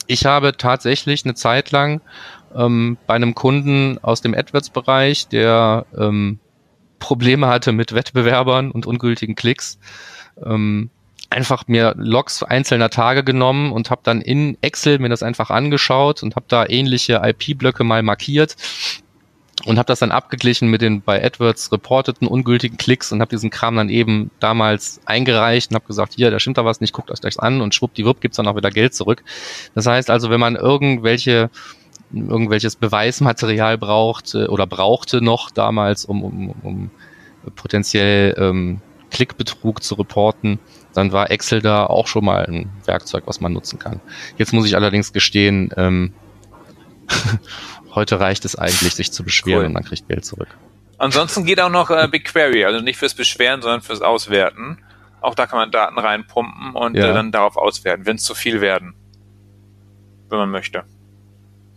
ich 0.07 0.25
habe 0.25 0.55
tatsächlich 0.57 1.25
eine 1.25 1.33
Zeit 1.33 1.71
lang 1.71 2.01
ähm, 2.55 2.97
bei 3.07 3.15
einem 3.15 3.33
Kunden 3.33 3.97
aus 4.01 4.21
dem 4.21 4.35
AdWords-Bereich, 4.35 5.27
der 5.27 5.85
ähm, 5.97 6.39
Probleme 6.99 7.47
hatte 7.47 7.71
mit 7.71 7.93
Wettbewerbern 7.93 8.71
und 8.71 8.85
ungültigen 8.85 9.35
Klicks, 9.35 9.79
ähm, 10.43 10.89
einfach 11.29 11.67
mir 11.67 11.93
Logs 11.97 12.43
einzelner 12.43 12.89
Tage 12.89 13.23
genommen 13.23 13.71
und 13.71 13.89
habe 13.89 14.01
dann 14.03 14.21
in 14.21 14.57
Excel 14.61 14.99
mir 14.99 15.09
das 15.09 15.23
einfach 15.23 15.49
angeschaut 15.49 16.23
und 16.23 16.35
habe 16.35 16.45
da 16.47 16.65
ähnliche 16.67 17.21
IP-Blöcke 17.23 17.83
mal 17.83 18.03
markiert 18.03 18.55
und 19.63 19.77
habe 19.77 19.87
das 19.87 19.99
dann 19.99 20.11
abgeglichen 20.11 20.69
mit 20.69 20.81
den 20.81 21.01
bei 21.01 21.23
AdWords 21.23 21.71
reporteten 21.71 22.27
ungültigen 22.27 22.77
Klicks 22.77 23.11
und 23.11 23.21
habe 23.21 23.29
diesen 23.29 23.49
Kram 23.49 23.77
dann 23.77 23.89
eben 23.89 24.29
damals 24.39 24.99
eingereicht 25.05 25.71
und 25.71 25.75
habe 25.75 25.87
gesagt, 25.87 26.13
hier, 26.15 26.29
da 26.29 26.39
stimmt 26.39 26.57
da 26.57 26.65
was 26.65 26.81
nicht, 26.81 26.93
guckt 26.93 27.09
euch 27.09 27.21
das 27.21 27.39
an 27.39 27.61
und 27.61 27.73
schwuppdiwupp 27.73 28.19
gibt's 28.19 28.37
dann 28.37 28.47
auch 28.47 28.57
wieder 28.57 28.69
Geld 28.69 28.93
zurück. 28.93 29.23
Das 29.73 29.87
heißt 29.87 30.09
also, 30.09 30.29
wenn 30.29 30.39
man 30.39 30.55
irgendwelche 30.55 31.49
irgendwelches 32.13 32.75
Beweismaterial 32.75 33.77
braucht 33.77 34.35
äh, 34.35 34.45
oder 34.45 34.67
brauchte 34.67 35.21
noch 35.21 35.49
damals, 35.49 36.05
um, 36.05 36.23
um, 36.23 36.49
um 36.61 36.91
potenziell 37.55 38.35
ähm, 38.37 38.81
Klickbetrug 39.11 39.83
zu 39.83 39.95
reporten, 39.95 40.59
dann 40.93 41.11
war 41.11 41.31
Excel 41.31 41.61
da 41.61 41.85
auch 41.85 42.07
schon 42.07 42.25
mal 42.25 42.45
ein 42.45 42.69
Werkzeug, 42.85 43.23
was 43.27 43.41
man 43.41 43.53
nutzen 43.53 43.79
kann. 43.79 44.01
Jetzt 44.37 44.53
muss 44.53 44.65
ich 44.65 44.75
allerdings 44.75 45.13
gestehen, 45.13 45.71
ähm, 45.77 46.13
heute 47.95 48.19
reicht 48.19 48.45
es 48.45 48.55
eigentlich, 48.55 48.95
sich 48.95 49.11
zu 49.11 49.23
beschweren 49.23 49.59
cool. 49.59 49.65
und 49.65 49.73
man 49.73 49.83
kriegt 49.83 50.07
Geld 50.07 50.25
zurück. 50.25 50.49
Ansonsten 50.97 51.45
geht 51.45 51.59
auch 51.59 51.69
noch 51.69 51.89
äh, 51.89 52.07
BigQuery, 52.07 52.65
also 52.65 52.81
nicht 52.81 52.97
fürs 52.97 53.13
Beschweren, 53.13 53.61
sondern 53.61 53.81
fürs 53.81 54.01
Auswerten. 54.01 54.79
Auch 55.21 55.35
da 55.35 55.47
kann 55.47 55.59
man 55.59 55.71
Daten 55.71 55.97
reinpumpen 55.97 56.73
und 56.73 56.95
ja. 56.95 57.09
äh, 57.09 57.13
dann 57.13 57.31
darauf 57.31 57.57
auswerten, 57.57 58.05
wenn 58.05 58.17
es 58.17 58.23
zu 58.23 58.35
viel 58.35 58.61
werden. 58.61 58.95
wenn 60.29 60.37
man 60.37 60.51
möchte. 60.51 60.83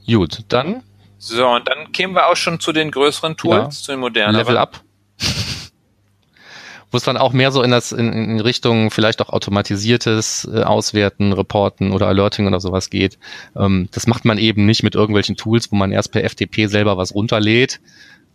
Gut, 0.07 0.45
dann. 0.49 0.83
So, 1.19 1.49
und 1.49 1.69
dann 1.69 1.93
kämen 1.93 2.15
wir 2.15 2.29
auch 2.29 2.37
schon 2.37 2.61
zu 2.61 2.73
den 2.73 2.91
größeren 2.91 3.37
Tools, 3.37 3.81
ja. 3.81 3.85
zu 3.85 3.93
den 3.93 4.01
modernen. 4.01 4.37
Level 4.37 4.57
Up. 4.57 4.81
Wo 6.91 6.97
es 6.97 7.03
dann 7.03 7.19
auch 7.19 7.33
mehr 7.33 7.53
so 7.53 7.63
in 7.63 7.71
das 7.71 7.93
in, 7.93 8.13
in 8.13 8.41
Richtung 8.41 8.91
vielleicht 8.91 9.21
auch 9.21 9.29
automatisiertes 9.29 10.49
äh, 10.53 10.63
Auswerten, 10.63 11.33
Reporten 11.33 11.93
oder 11.93 12.07
Alerting 12.07 12.47
oder 12.47 12.61
sowas 12.61 12.89
geht. 12.89 13.19
Ähm, 13.57 13.89
das 13.93 14.07
macht 14.07 14.25
man 14.25 14.39
eben 14.39 14.65
nicht 14.65 14.83
mit 14.83 14.95
irgendwelchen 14.95 15.37
Tools, 15.37 15.71
wo 15.71 15.77
man 15.77 15.93
erst 15.93 16.13
per 16.13 16.29
FTP 16.29 16.67
selber 16.67 16.97
was 16.97 17.15
runterlädt, 17.15 17.81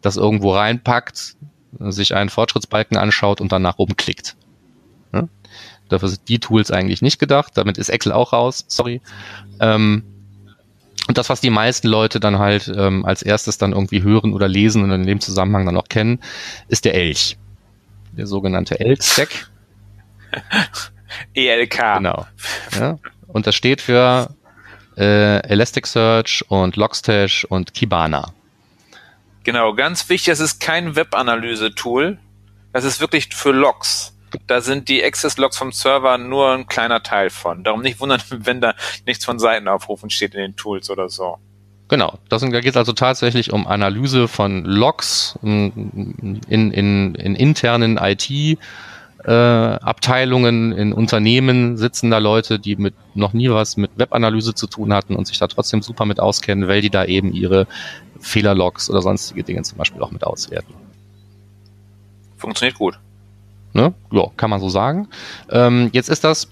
das 0.01 0.17
irgendwo 0.17 0.53
reinpackt, 0.53 1.35
sich 1.79 2.15
einen 2.15 2.29
Fortschrittsbalken 2.29 2.97
anschaut 2.97 3.41
und 3.41 3.51
dann 3.51 3.61
nach 3.61 3.79
oben 3.79 3.97
klickt. 3.97 4.35
Ja? 5.11 5.27
Dafür 5.89 6.09
sind 6.09 6.27
die 6.27 6.39
Tools 6.39 6.71
eigentlich 6.71 7.01
nicht 7.01 7.19
gedacht. 7.19 7.53
Damit 7.55 7.77
ist 7.77 7.89
Excel 7.89 8.11
auch 8.11 8.33
raus, 8.33 8.65
sorry. 8.67 9.01
Ähm, 9.59 10.03
und 11.07 11.17
das, 11.17 11.29
was 11.29 11.41
die 11.41 11.49
meisten 11.49 11.87
Leute 11.87 12.19
dann 12.19 12.39
halt 12.39 12.71
ähm, 12.75 13.05
als 13.05 13.23
erstes 13.23 13.57
dann 13.57 13.73
irgendwie 13.73 14.03
hören 14.03 14.33
oder 14.33 14.47
lesen 14.47 14.83
und 14.83 14.91
in 14.91 15.05
dem 15.05 15.19
Zusammenhang 15.19 15.65
dann 15.65 15.77
auch 15.77 15.89
kennen, 15.89 16.19
ist 16.69 16.85
der 16.85 16.95
Elch. 16.95 17.37
Der 18.17 18.27
sogenannte 18.27 18.79
Elch-Stack. 18.79 19.49
ELK. 21.33 21.97
Genau. 21.97 22.27
Ja. 22.79 22.99
Und 23.27 23.47
das 23.47 23.55
steht 23.55 23.81
für 23.81 24.29
äh, 24.97 25.39
Elasticsearch 25.47 26.45
und 26.49 26.75
Logstash 26.75 27.45
und 27.45 27.73
Kibana. 27.73 28.33
Genau, 29.43 29.73
ganz 29.73 30.07
wichtig, 30.09 30.31
das 30.31 30.39
ist 30.39 30.61
kein 30.61 30.95
Webanalyse-Tool. 30.95 32.17
Das 32.71 32.85
ist 32.85 33.01
wirklich 33.01 33.35
für 33.35 33.51
Logs. 33.51 34.15
Da 34.47 34.61
sind 34.61 34.89
die 34.89 35.03
Access-Logs 35.03 35.57
vom 35.57 35.71
Server 35.71 36.17
nur 36.17 36.51
ein 36.51 36.67
kleiner 36.67 37.03
Teil 37.03 37.29
von. 37.29 37.63
Darum 37.63 37.81
nicht 37.81 37.99
wundern, 37.99 38.21
wenn 38.29 38.61
da 38.61 38.73
nichts 39.05 39.25
von 39.25 39.39
Seitenaufrufen 39.39 40.09
steht 40.09 40.33
in 40.33 40.41
den 40.41 40.55
Tools 40.55 40.89
oder 40.89 41.09
so. 41.09 41.37
Genau, 41.89 42.17
das, 42.29 42.41
da 42.41 42.47
geht 42.47 42.71
es 42.71 42.77
also 42.77 42.93
tatsächlich 42.93 43.51
um 43.51 43.67
Analyse 43.67 44.27
von 44.27 44.63
Logs 44.63 45.37
in, 45.43 46.41
in, 46.47 46.71
in, 46.71 47.15
in 47.15 47.35
internen 47.35 47.97
IT. 47.97 48.29
Äh, 49.25 49.31
Abteilungen 49.31 50.73
in 50.73 50.91
Unternehmen 50.91 51.77
sitzen 51.77 52.11
da 52.11 52.17
Leute, 52.17 52.59
die 52.59 52.75
mit 52.75 52.93
noch 53.15 53.33
nie 53.33 53.49
was 53.49 53.77
mit 53.77 53.91
Webanalyse 53.95 54.53
zu 54.53 54.67
tun 54.67 54.93
hatten 54.93 55.15
und 55.15 55.27
sich 55.27 55.39
da 55.39 55.47
trotzdem 55.47 55.81
super 55.81 56.05
mit 56.05 56.19
auskennen, 56.19 56.67
weil 56.67 56.81
die 56.81 56.89
da 56.89 57.05
eben 57.05 57.31
ihre 57.31 57.67
Fehlerlogs 58.19 58.89
oder 58.89 59.01
sonstige 59.01 59.43
Dinge 59.43 59.61
zum 59.61 59.77
Beispiel 59.77 60.01
auch 60.01 60.11
mit 60.11 60.25
auswerten. 60.25 60.73
Funktioniert 62.37 62.77
gut. 62.77 62.99
Ne? 63.73 63.93
Ja, 64.11 64.27
kann 64.35 64.49
man 64.49 64.59
so 64.59 64.69
sagen. 64.69 65.07
Ähm, 65.49 65.89
jetzt 65.93 66.09
ist 66.09 66.23
das 66.23 66.49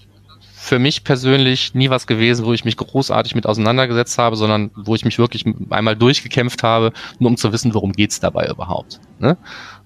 für 0.62 0.78
mich 0.78 1.02
persönlich 1.02 1.74
nie 1.74 1.90
was 1.90 2.06
gewesen, 2.06 2.46
wo 2.46 2.52
ich 2.52 2.64
mich 2.64 2.76
großartig 2.76 3.34
mit 3.34 3.46
auseinandergesetzt 3.46 4.16
habe, 4.16 4.36
sondern 4.36 4.70
wo 4.76 4.94
ich 4.94 5.04
mich 5.04 5.18
wirklich 5.18 5.44
einmal 5.70 5.96
durchgekämpft 5.96 6.62
habe, 6.62 6.92
nur 7.18 7.30
um 7.30 7.36
zu 7.36 7.52
wissen, 7.52 7.74
worum 7.74 7.90
geht's 7.92 8.20
dabei 8.20 8.46
überhaupt. 8.48 9.00
Ne? 9.18 9.36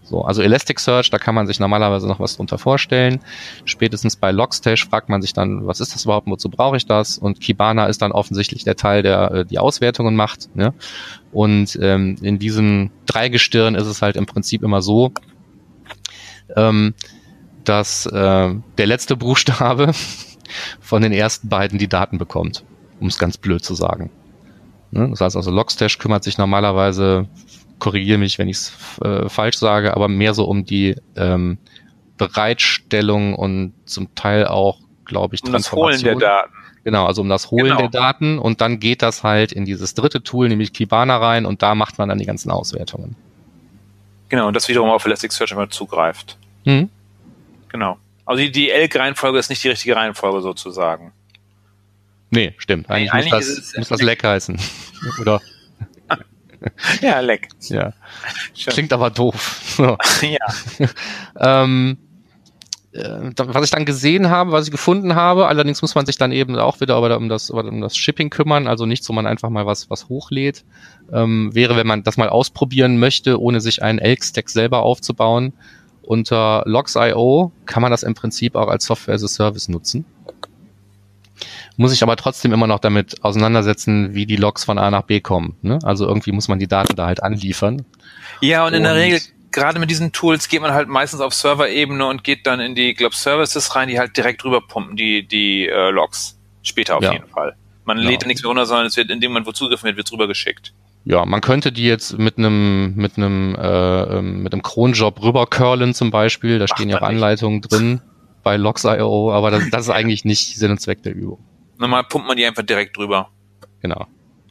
So, 0.03 0.23
also 0.23 0.43
Elasticsearch, 0.43 1.09
da 1.09 1.19
kann 1.19 1.35
man 1.35 1.47
sich 1.47 1.61
normalerweise 1.61 2.07
noch 2.07 2.21
was 2.21 2.37
drunter 2.37 2.59
vorstellen. 2.59 3.21
Spätestens 3.65 4.17
bei 4.17 4.33
Logstash 4.33 4.87
fragt 4.87 5.09
man 5.09 5.23
sich 5.23 5.33
dann, 5.33 5.67
was 5.67 5.81
ist 5.81 5.95
das 5.95 6.05
überhaupt, 6.05 6.27
wozu 6.29 6.51
brauche 6.51 6.77
ich 6.77 6.85
das? 6.85 7.17
Und 7.17 7.41
Kibana 7.41 7.87
ist 7.87 8.03
dann 8.03 8.13
offensichtlich 8.13 8.63
der 8.63 8.77
Teil, 8.77 9.03
der 9.03 9.31
äh, 9.31 9.45
die 9.47 9.59
Auswertungen 9.59 10.15
macht. 10.15 10.55
Ne? 10.55 10.75
Und 11.33 11.79
ähm, 11.81 12.17
in 12.21 12.39
diesem 12.39 12.91
Dreigestirn 13.07 13.77
ist 13.77 13.87
es 13.87 14.03
halt 14.03 14.17
im 14.17 14.27
Prinzip 14.27 14.63
immer 14.63 14.83
so, 14.83 15.11
ähm, 16.55 16.93
dass 17.65 18.05
äh, 18.05 18.55
der 18.77 18.87
letzte 18.87 19.17
Buchstabe 19.17 19.93
von 20.81 21.03
den 21.03 21.13
ersten 21.13 21.49
beiden 21.49 21.79
die 21.79 21.89
Daten 21.89 22.19
bekommt, 22.19 22.65
um 23.01 23.09
es 23.09 23.19
ganz 23.19 23.37
blöd 23.37 23.65
zu 23.65 23.75
sagen. 23.75 24.11
Ne? 24.91 25.09
Das 25.11 25.21
heißt 25.21 25.37
also, 25.37 25.51
Logstash 25.51 25.99
kümmert 25.99 26.25
sich 26.25 26.39
normalerweise, 26.39 27.29
korrigiere 27.79 28.19
mich, 28.19 28.39
wenn 28.39 28.49
ich 28.49 28.57
es 28.57 28.73
äh, 29.03 29.29
falsch 29.29 29.59
sage, 29.59 29.95
aber 29.95 30.09
mehr 30.09 30.35
so 30.35 30.45
um 30.45 30.65
die 30.65 30.97
ähm, 31.17 31.59
Bereitstellung 32.17 33.35
und 33.35 33.75
zum 33.85 34.15
Teil 34.15 34.47
auch, 34.47 34.79
glaube 35.05 35.35
ich, 35.35 35.45
um 35.45 35.53
das 35.53 35.73
Holen 35.73 36.03
der 36.03 36.17
Daten. 36.17 36.53
Genau, 36.85 37.05
also 37.05 37.21
um 37.21 37.29
das 37.29 37.51
Holen 37.51 37.65
genau. 37.65 37.79
der 37.79 37.89
Daten 37.89 38.39
und 38.39 38.61
dann 38.61 38.79
geht 38.79 39.03
das 39.03 39.25
halt 39.25 39.51
in 39.51 39.65
dieses 39.65 39.95
dritte 39.95 40.23
Tool, 40.23 40.49
nämlich 40.49 40.73
Kibana 40.73 41.17
rein 41.17 41.45
und 41.45 41.61
da 41.61 41.75
macht 41.75 41.99
man 41.99 42.09
dann 42.09 42.19
die 42.19 42.27
ganzen 42.27 42.51
Auswertungen. 42.51 43.17
Genau, 44.29 44.47
und 44.47 44.55
das 44.55 44.69
wiederum 44.69 44.91
auf 44.91 45.05
Elasticsearch 45.05 45.51
immer 45.51 45.69
zugreift. 45.69 46.39
Mhm. 46.65 46.89
Genau. 47.69 47.99
Also 48.27 48.43
die, 48.43 48.51
die 48.51 48.71
Elk-Reihenfolge 48.71 49.39
ist 49.39 49.49
nicht 49.49 49.63
die 49.65 49.69
richtige 49.69 49.97
Reihenfolge 49.97 50.43
sozusagen. 50.43 51.13
Nee, 52.31 52.55
stimmt. 52.59 52.91
Eigentlich, 52.91 53.13
nee, 53.13 53.19
eigentlich 53.19 53.33
muss, 53.33 53.57
das, 53.57 53.77
muss 53.77 53.89
das 53.89 54.03
Leck 54.03 54.25
heißen. 54.25 54.59
Oder? 55.21 55.41
ja, 57.01 57.21
Leck. 57.21 57.49
Ja. 57.63 57.93
Klingt 58.67 58.93
aber 58.93 59.11
doof. 59.11 59.63
So. 59.77 59.97
ja. 60.27 60.89
ähm, 61.39 61.99
äh, 62.93 63.31
was 63.37 63.65
ich 63.65 63.71
dann 63.71 63.85
gesehen 63.85 64.31
habe, 64.31 64.53
was 64.53 64.67
ich 64.67 64.71
gefunden 64.71 65.15
habe, 65.15 65.47
allerdings 65.47 65.83
muss 65.83 65.95
man 65.95 66.07
sich 66.07 66.17
dann 66.17 66.33
eben 66.33 66.57
auch 66.57 66.81
wieder 66.81 67.17
um 67.17 67.29
das, 67.29 67.51
um 67.51 67.81
das 67.81 67.97
Shipping 67.97 68.31
kümmern, 68.31 68.67
also 68.67 68.87
nicht 68.87 69.05
so 69.05 69.13
man 69.13 69.27
einfach 69.27 69.51
mal 69.51 69.67
was, 69.67 69.91
was 69.91 70.09
hochlädt, 70.09 70.65
ähm, 71.13 71.55
wäre, 71.55 71.77
wenn 71.77 71.87
man 71.87 72.03
das 72.03 72.17
mal 72.17 72.29
ausprobieren 72.29 72.99
möchte, 72.99 73.41
ohne 73.41 73.61
sich 73.61 73.83
einen 73.83 73.99
Elk-Stack 73.99 74.49
selber 74.49 74.83
aufzubauen, 74.83 75.53
unter 76.07 76.63
Logs.io 76.67 77.53
kann 77.67 77.83
man 77.83 77.91
das 77.91 78.03
im 78.03 78.15
Prinzip 78.15 78.55
auch 78.55 78.69
als 78.69 78.87
Software 78.87 79.15
as 79.15 79.25
a 79.25 79.29
Service 79.29 79.69
nutzen. 79.69 80.05
Muss 81.77 81.93
ich 81.93 82.03
aber 82.03 82.17
trotzdem 82.17 82.53
immer 82.53 82.67
noch 82.67 82.79
damit 82.79 83.23
auseinandersetzen, 83.23 84.15
wie 84.15 84.25
die 84.25 84.37
Logs 84.37 84.65
von 84.65 84.79
A 84.79 84.91
nach 84.91 85.03
B 85.03 85.21
kommen. 85.21 85.57
Ne? 85.61 85.79
Also 85.83 86.07
irgendwie 86.07 86.33
muss 86.33 86.49
man 86.49 86.59
die 86.59 86.69
Daten 86.69 86.97
da 86.97 87.07
halt 87.07 87.23
anliefern. 87.23 87.85
Ja, 88.41 88.65
und 88.65 88.73
in 88.73 88.79
und 88.79 88.85
der 88.85 88.95
Regel, 88.95 89.21
gerade 89.51 89.79
mit 89.79 89.91
diesen 89.91 90.13
Tools 90.13 90.49
geht 90.49 90.63
man 90.63 90.73
halt 90.73 90.89
meistens 90.89 91.21
auf 91.21 91.35
Server-Ebene 91.35 92.07
und 92.07 92.25
geht 92.25 92.47
dann 92.47 92.61
in 92.61 92.75
die, 92.75 92.95
glaub, 92.95 93.15
Services 93.15 93.75
rein, 93.77 93.89
die 93.89 93.99
halt 93.99 94.17
direkt 94.17 94.43
rüberpumpen, 94.45 94.97
die, 94.97 95.27
die 95.27 95.67
äh, 95.67 95.91
Logs. 95.91 96.39
Später 96.63 96.97
auf 96.97 97.03
ja. 97.03 97.13
jeden 97.13 97.29
Fall. 97.29 97.57
Man 97.85 97.99
ja. 97.99 98.09
lädt 98.09 98.23
ja 98.23 98.29
nichts 98.29 98.43
mehr 98.43 98.49
runter, 98.49 98.67
sondern 98.67 98.87
es 98.87 98.97
wird 98.97 99.11
in 99.11 99.21
dem 99.21 99.33
Moment, 99.33 99.47
wo 99.47 99.53
zugriffen 99.53 99.87
wird, 99.87 99.99
wird 99.99 100.11
rübergeschickt 100.11 100.73
ja, 101.09 101.25
man 101.25 101.41
könnte 101.41 101.71
die 101.71 101.85
jetzt 101.85 102.19
mit 102.19 102.37
einem 102.37 102.95
mit 102.97 103.17
einem 103.17 103.55
äh, 103.55 104.19
ähm, 104.19 104.43
mit 104.43 104.53
einem 104.53 104.63
Cronjob 104.63 105.23
rübercurlen 105.23 105.95
zum 105.95 106.11
Beispiel. 106.11 106.59
Da 106.59 106.67
stehen 106.67 106.91
ja 106.91 106.99
auch 106.99 107.03
Anleitungen 107.03 107.61
drin 107.61 108.01
bei 108.43 108.57
Logs.io, 108.57 109.33
aber 109.33 109.53
das, 109.53 109.71
das 109.71 109.83
ist 109.83 109.91
eigentlich 109.91 110.25
nicht 110.25 110.59
Sinn 110.59 110.73
und 110.73 110.81
Zweck 110.81 111.05
der 111.05 111.15
Übung. 111.15 111.39
Normal 111.79 112.05
pumpt 112.05 112.27
man 112.27 112.37
die 112.37 112.45
einfach 112.45 112.65
direkt 112.65 112.97
drüber. 112.97 113.29
Genau. 113.83 114.07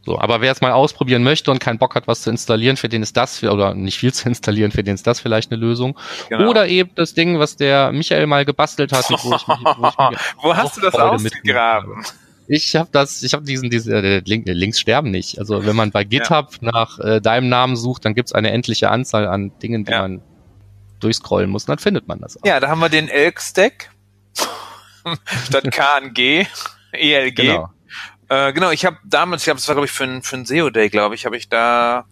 So, 0.06 0.18
aber 0.18 0.40
wer 0.40 0.52
es 0.52 0.62
mal 0.62 0.72
ausprobieren 0.72 1.24
möchte 1.24 1.52
und 1.52 1.60
keinen 1.60 1.80
Bock 1.80 1.96
hat, 1.96 2.08
was 2.08 2.22
zu 2.22 2.30
installieren, 2.30 2.78
für 2.78 2.88
den 2.88 3.04
ist 3.04 3.18
das, 3.18 3.44
oder 3.44 3.74
nicht 3.74 3.98
viel 3.98 4.14
zu 4.14 4.30
installieren, 4.30 4.72
für 4.72 4.84
den 4.84 4.96
ist 4.96 5.06
das 5.06 5.20
vielleicht 5.20 5.52
eine 5.52 5.60
Lösung. 5.60 6.00
Genau. 6.30 6.50
Oder 6.50 6.70
eben 6.70 6.92
das 6.96 7.14
Ding, 7.14 7.38
was 7.38 7.58
der 7.58 7.92
Michael 7.92 8.28
mal 8.28 8.46
gebastelt 8.46 8.94
hat. 8.94 9.10
Wo, 9.10 9.16
ich 9.16 9.24
mich, 9.26 9.48
wo, 9.48 9.54
ich 9.54 10.10
mich 10.10 10.20
wo 10.42 10.56
hast 10.56 10.78
du 10.78 10.82
das 10.82 10.96
ausgegraben? 10.96 12.06
Ich 12.48 12.76
habe 12.76 12.90
das, 12.92 13.24
ich 13.24 13.34
habe 13.34 13.44
diesen, 13.44 13.70
diese 13.70 13.96
äh, 13.96 14.22
Link, 14.26 14.46
Links 14.48 14.80
sterben 14.80 15.12
nicht. 15.12 15.40
Also 15.40 15.66
wenn 15.66 15.76
man 15.76 15.92
bei 15.92 16.04
GitHub 16.04 16.58
ja. 16.62 16.72
nach 16.72 17.00
äh, 17.00 17.22
deinem 17.22 17.50
Namen 17.50 17.76
sucht, 17.76 18.06
dann 18.06 18.14
gibt's 18.14 18.34
eine 18.34 18.52
endliche 18.52 18.92
Anzahl 18.92 19.28
an 19.28 19.52
Dingen, 19.60 19.86
die 19.86 19.92
ja. 19.92 20.02
man 20.02 20.22
durchscrollen 21.00 21.50
muss, 21.50 21.64
und 21.64 21.70
dann 21.70 21.80
findet 21.80 22.08
man 22.08 22.20
das 22.20 22.38
auch. 22.38 22.46
Ja, 22.46 22.60
da 22.60 22.70
haben 22.70 22.80
wir 22.80 22.90
den 22.90 23.10
Elk-Stack 23.10 23.92
statt 25.48 25.72
KNG, 25.72 26.46
ELG. 26.92 27.36
Genau. 27.36 27.70
Äh, 28.30 28.54
genau, 28.54 28.72
ich 28.72 28.86
habe 28.86 28.98
damals, 29.04 29.44
ich 29.44 29.50
habe 29.50 29.60
es 29.60 29.68
war 29.68 29.76
glaube 29.76 29.86
ich 29.86 29.92
für 29.92 30.06
ein 30.06 30.24
für 30.24 30.38
ein 30.38 30.46
SEO 30.46 30.70
Day, 30.70 30.90
glaube 30.90 31.16
ich, 31.16 31.26
habe 31.26 31.38
ich 31.38 31.50
da 31.50 32.06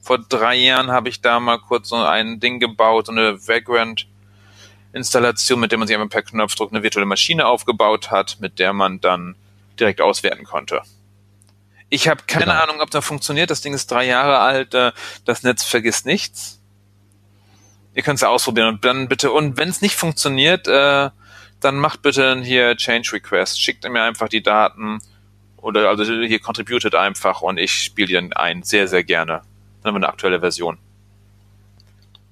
vor 0.00 0.18
drei 0.18 0.54
Jahren 0.54 0.92
habe 0.92 1.08
ich 1.08 1.20
da 1.20 1.40
mal 1.40 1.58
kurz 1.58 1.88
so 1.88 1.96
ein 1.96 2.40
Ding 2.40 2.60
gebaut, 2.60 3.06
so 3.06 3.12
eine 3.12 3.38
Vagrant 3.46 4.06
Installation, 4.92 5.60
mit 5.60 5.72
der 5.72 5.78
man 5.78 5.88
sich 5.88 5.96
einfach 5.96 6.08
per 6.08 6.22
Knopfdruck 6.22 6.72
eine 6.72 6.82
virtuelle 6.82 7.06
Maschine 7.06 7.46
aufgebaut 7.46 8.10
hat, 8.10 8.38
mit 8.40 8.58
der 8.58 8.72
man 8.72 9.00
dann 9.00 9.34
direkt 9.78 10.00
auswerten 10.00 10.44
konnte. 10.44 10.82
Ich 11.88 12.08
habe 12.08 12.22
keine 12.26 12.46
genau. 12.46 12.62
Ahnung, 12.62 12.80
ob 12.80 12.90
das 12.90 13.04
funktioniert. 13.04 13.50
Das 13.50 13.60
Ding 13.60 13.72
ist 13.72 13.90
drei 13.90 14.06
Jahre 14.06 14.38
alt. 14.38 14.74
Äh, 14.74 14.92
das 15.24 15.42
Netz 15.42 15.64
vergisst 15.64 16.06
nichts. 16.06 16.60
Ihr 17.94 18.02
könnt 18.02 18.16
es 18.16 18.22
ja 18.22 18.28
ausprobieren 18.28 18.68
und 18.68 18.84
dann 18.84 19.08
bitte. 19.08 19.30
Und 19.30 19.56
wenn 19.56 19.68
es 19.68 19.80
nicht 19.80 19.96
funktioniert, 19.96 20.66
äh, 20.68 21.10
dann 21.60 21.76
macht 21.76 22.02
bitte 22.02 22.40
hier 22.42 22.76
Change 22.76 23.12
Request. 23.12 23.60
Schickt 23.60 23.88
mir 23.88 24.02
einfach 24.02 24.28
die 24.28 24.42
Daten 24.42 25.00
oder 25.56 25.88
also 25.88 26.04
hier 26.04 26.38
contributed 26.40 26.94
einfach 26.94 27.40
und 27.42 27.58
ich 27.58 27.72
spiele 27.72 28.08
die 28.08 28.14
dann 28.14 28.32
ein. 28.32 28.62
Sehr, 28.62 28.88
sehr 28.88 29.04
gerne. 29.04 29.42
Dann 29.82 29.94
haben 29.94 30.00
wir 30.00 30.06
eine 30.06 30.08
aktuelle 30.08 30.40
Version. 30.40 30.78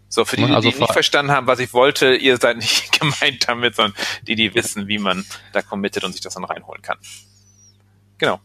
So, 0.09 0.25
für 0.25 0.37
die, 0.37 0.47
die, 0.47 0.53
also 0.53 0.71
die 0.71 0.79
nicht 0.79 0.93
verstanden 0.93 1.33
haben, 1.33 1.49
was 1.49 1.59
ich 1.59 1.73
wollte, 1.73 2.15
ihr 2.15 2.37
seid 2.37 2.59
nicht 2.59 3.01
gemeint 3.01 3.49
damit, 3.49 3.75
sondern 3.75 3.95
die, 4.23 4.37
die 4.37 4.55
wissen, 4.55 4.87
wie 4.87 4.99
man 4.99 5.25
da 5.53 5.63
committet 5.63 6.05
und 6.05 6.13
sich 6.13 6.21
das 6.21 6.35
dann 6.35 6.45
reinholen 6.45 6.83
kann. 6.83 6.99
Genau. 8.19 8.41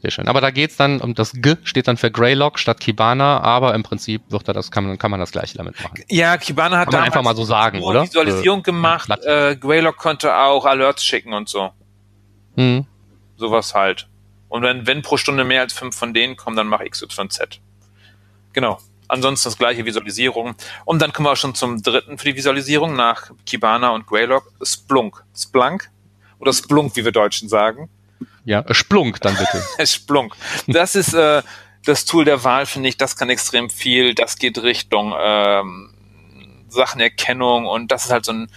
Sehr 0.00 0.12
schön. 0.12 0.28
Aber 0.28 0.40
da 0.40 0.50
geht's 0.50 0.76
dann 0.76 1.00
um 1.00 1.14
das 1.14 1.32
G 1.34 1.56
steht 1.64 1.88
dann 1.88 1.96
für 1.96 2.10
Greylock 2.10 2.60
statt 2.60 2.78
Kibana, 2.78 3.40
aber 3.40 3.74
im 3.74 3.82
Prinzip 3.82 4.22
wird 4.28 4.48
da 4.48 4.52
das, 4.52 4.70
kann 4.70 4.86
man, 4.86 4.96
kann 4.96 5.10
man 5.10 5.18
das 5.18 5.32
gleiche 5.32 5.58
damit 5.58 5.82
machen. 5.82 6.04
Ja, 6.08 6.36
Kibana 6.36 6.78
hat 6.78 6.92
da 6.92 7.02
einfach 7.02 7.22
mal 7.22 7.34
so 7.34 7.44
sagen, 7.44 7.80
oder? 7.82 8.04
Visualisierung 8.04 8.62
gemacht, 8.62 9.10
äh, 9.24 9.56
Greylock 9.56 9.96
konnte 9.96 10.36
auch 10.36 10.66
Alerts 10.66 11.04
schicken 11.04 11.32
und 11.32 11.48
so. 11.48 11.70
Mhm. 12.54 12.86
Sowas 13.36 13.74
halt. 13.74 14.08
Und 14.48 14.62
wenn, 14.62 14.86
wenn 14.86 15.02
pro 15.02 15.16
Stunde 15.16 15.44
mehr 15.44 15.62
als 15.62 15.72
fünf 15.72 15.96
von 15.96 16.14
denen 16.14 16.36
kommen, 16.36 16.56
dann 16.56 16.68
mach 16.68 16.80
XYZ. 16.80 17.60
Genau. 18.52 18.78
Ansonsten 19.08 19.48
das 19.48 19.58
gleiche 19.58 19.84
Visualisierung. 19.84 20.54
Und 20.84 21.00
dann 21.02 21.12
kommen 21.12 21.26
wir 21.26 21.32
auch 21.32 21.36
schon 21.36 21.54
zum 21.54 21.82
dritten 21.82 22.18
für 22.18 22.26
die 22.26 22.36
Visualisierung 22.36 22.94
nach 22.94 23.30
Kibana 23.46 23.90
und 23.90 24.06
Greylock. 24.06 24.52
Splunk. 24.62 25.24
Splunk? 25.34 25.90
Oder 26.38 26.52
Splunk, 26.52 26.94
wie 26.94 27.04
wir 27.04 27.12
Deutschen 27.12 27.48
sagen. 27.48 27.88
Ja, 28.48 28.64
Splunk 28.72 29.20
dann 29.20 29.36
bitte. 29.36 29.62
Splunk. 29.86 30.34
Das 30.66 30.94
ist 30.94 31.12
äh, 31.12 31.42
das 31.84 32.04
Tool 32.04 32.24
der 32.24 32.44
Wahl, 32.44 32.66
finde 32.66 32.88
ich. 32.88 32.96
Das 32.96 33.16
kann 33.16 33.28
extrem 33.28 33.68
viel. 33.70 34.14
Das 34.14 34.38
geht 34.38 34.62
Richtung 34.62 35.14
ähm, 35.20 35.90
Sachenerkennung 36.68 37.66
und 37.66 37.92
das 37.92 38.06
ist 38.06 38.10
halt 38.10 38.24
so 38.24 38.32
ein 38.32 38.50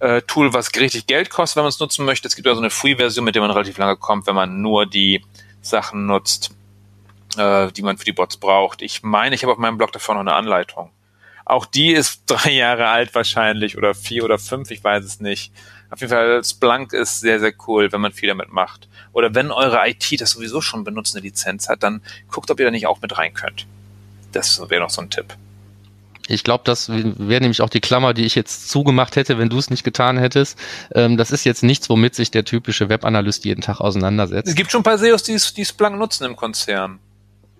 äh, 0.00 0.22
Tool, 0.22 0.52
was 0.52 0.74
richtig 0.76 1.06
Geld 1.06 1.30
kostet, 1.30 1.56
wenn 1.56 1.64
man 1.64 1.70
es 1.70 1.80
nutzen 1.80 2.04
möchte. 2.04 2.28
Es 2.28 2.36
gibt 2.36 2.46
ja 2.46 2.54
so 2.54 2.60
eine 2.60 2.70
Free-Version, 2.70 3.24
mit 3.24 3.34
der 3.34 3.42
man 3.42 3.50
relativ 3.50 3.78
lange 3.78 3.96
kommt, 3.96 4.26
wenn 4.26 4.34
man 4.34 4.60
nur 4.60 4.86
die 4.86 5.24
Sachen 5.62 6.06
nutzt 6.06 6.54
äh, 7.36 7.70
die 7.72 7.82
man 7.82 7.98
für 7.98 8.04
die 8.04 8.12
Bots 8.12 8.36
braucht. 8.36 8.82
Ich 8.82 9.02
meine, 9.02 9.34
ich 9.34 9.42
habe 9.42 9.52
auf 9.52 9.58
meinem 9.58 9.78
Blog 9.78 9.92
davor 9.92 10.14
noch 10.14 10.22
eine 10.22 10.34
Anleitung. 10.34 10.90
Auch 11.44 11.66
die 11.66 11.92
ist 11.92 12.22
drei 12.26 12.50
Jahre 12.50 12.88
alt 12.88 13.14
wahrscheinlich 13.14 13.76
oder 13.76 13.94
vier 13.94 14.24
oder 14.24 14.38
fünf, 14.38 14.70
ich 14.70 14.82
weiß 14.82 15.04
es 15.04 15.20
nicht. 15.20 15.52
Auf 15.90 16.00
jeden 16.00 16.10
Fall, 16.10 16.42
Splunk 16.44 16.92
ist 16.92 17.20
sehr, 17.20 17.40
sehr 17.40 17.52
cool, 17.66 17.90
wenn 17.92 18.00
man 18.00 18.12
viel 18.12 18.28
damit 18.28 18.52
macht. 18.52 18.88
Oder 19.12 19.34
wenn 19.34 19.50
eure 19.50 19.88
IT 19.88 20.20
das 20.20 20.30
sowieso 20.30 20.60
schon 20.60 20.84
benutzt, 20.84 21.16
eine 21.16 21.22
Lizenz 21.22 21.68
hat, 21.68 21.82
dann 21.82 22.00
guckt, 22.30 22.50
ob 22.50 22.60
ihr 22.60 22.66
da 22.66 22.70
nicht 22.70 22.86
auch 22.86 23.02
mit 23.02 23.16
rein 23.18 23.34
könnt. 23.34 23.66
Das 24.32 24.60
wäre 24.70 24.80
noch 24.80 24.90
so 24.90 25.02
ein 25.02 25.10
Tipp. 25.10 25.36
Ich 26.28 26.44
glaube, 26.44 26.62
das 26.64 26.88
wäre 26.88 27.40
nämlich 27.40 27.60
auch 27.60 27.68
die 27.68 27.80
Klammer, 27.80 28.14
die 28.14 28.24
ich 28.24 28.36
jetzt 28.36 28.68
zugemacht 28.68 29.16
hätte, 29.16 29.36
wenn 29.38 29.48
du 29.48 29.58
es 29.58 29.68
nicht 29.68 29.82
getan 29.82 30.16
hättest. 30.16 30.56
Ähm, 30.94 31.16
das 31.16 31.32
ist 31.32 31.42
jetzt 31.42 31.64
nichts, 31.64 31.90
womit 31.90 32.14
sich 32.14 32.30
der 32.30 32.44
typische 32.44 32.88
Webanalyst 32.88 33.44
jeden 33.44 33.62
Tag 33.62 33.80
auseinandersetzt. 33.80 34.48
Es 34.48 34.54
gibt 34.54 34.70
schon 34.70 34.82
ein 34.82 34.84
paar 34.84 34.96
SEOs, 34.96 35.24
die, 35.24 35.36
die 35.56 35.64
Splunk 35.64 35.98
nutzen 35.98 36.24
im 36.24 36.36
Konzern. 36.36 37.00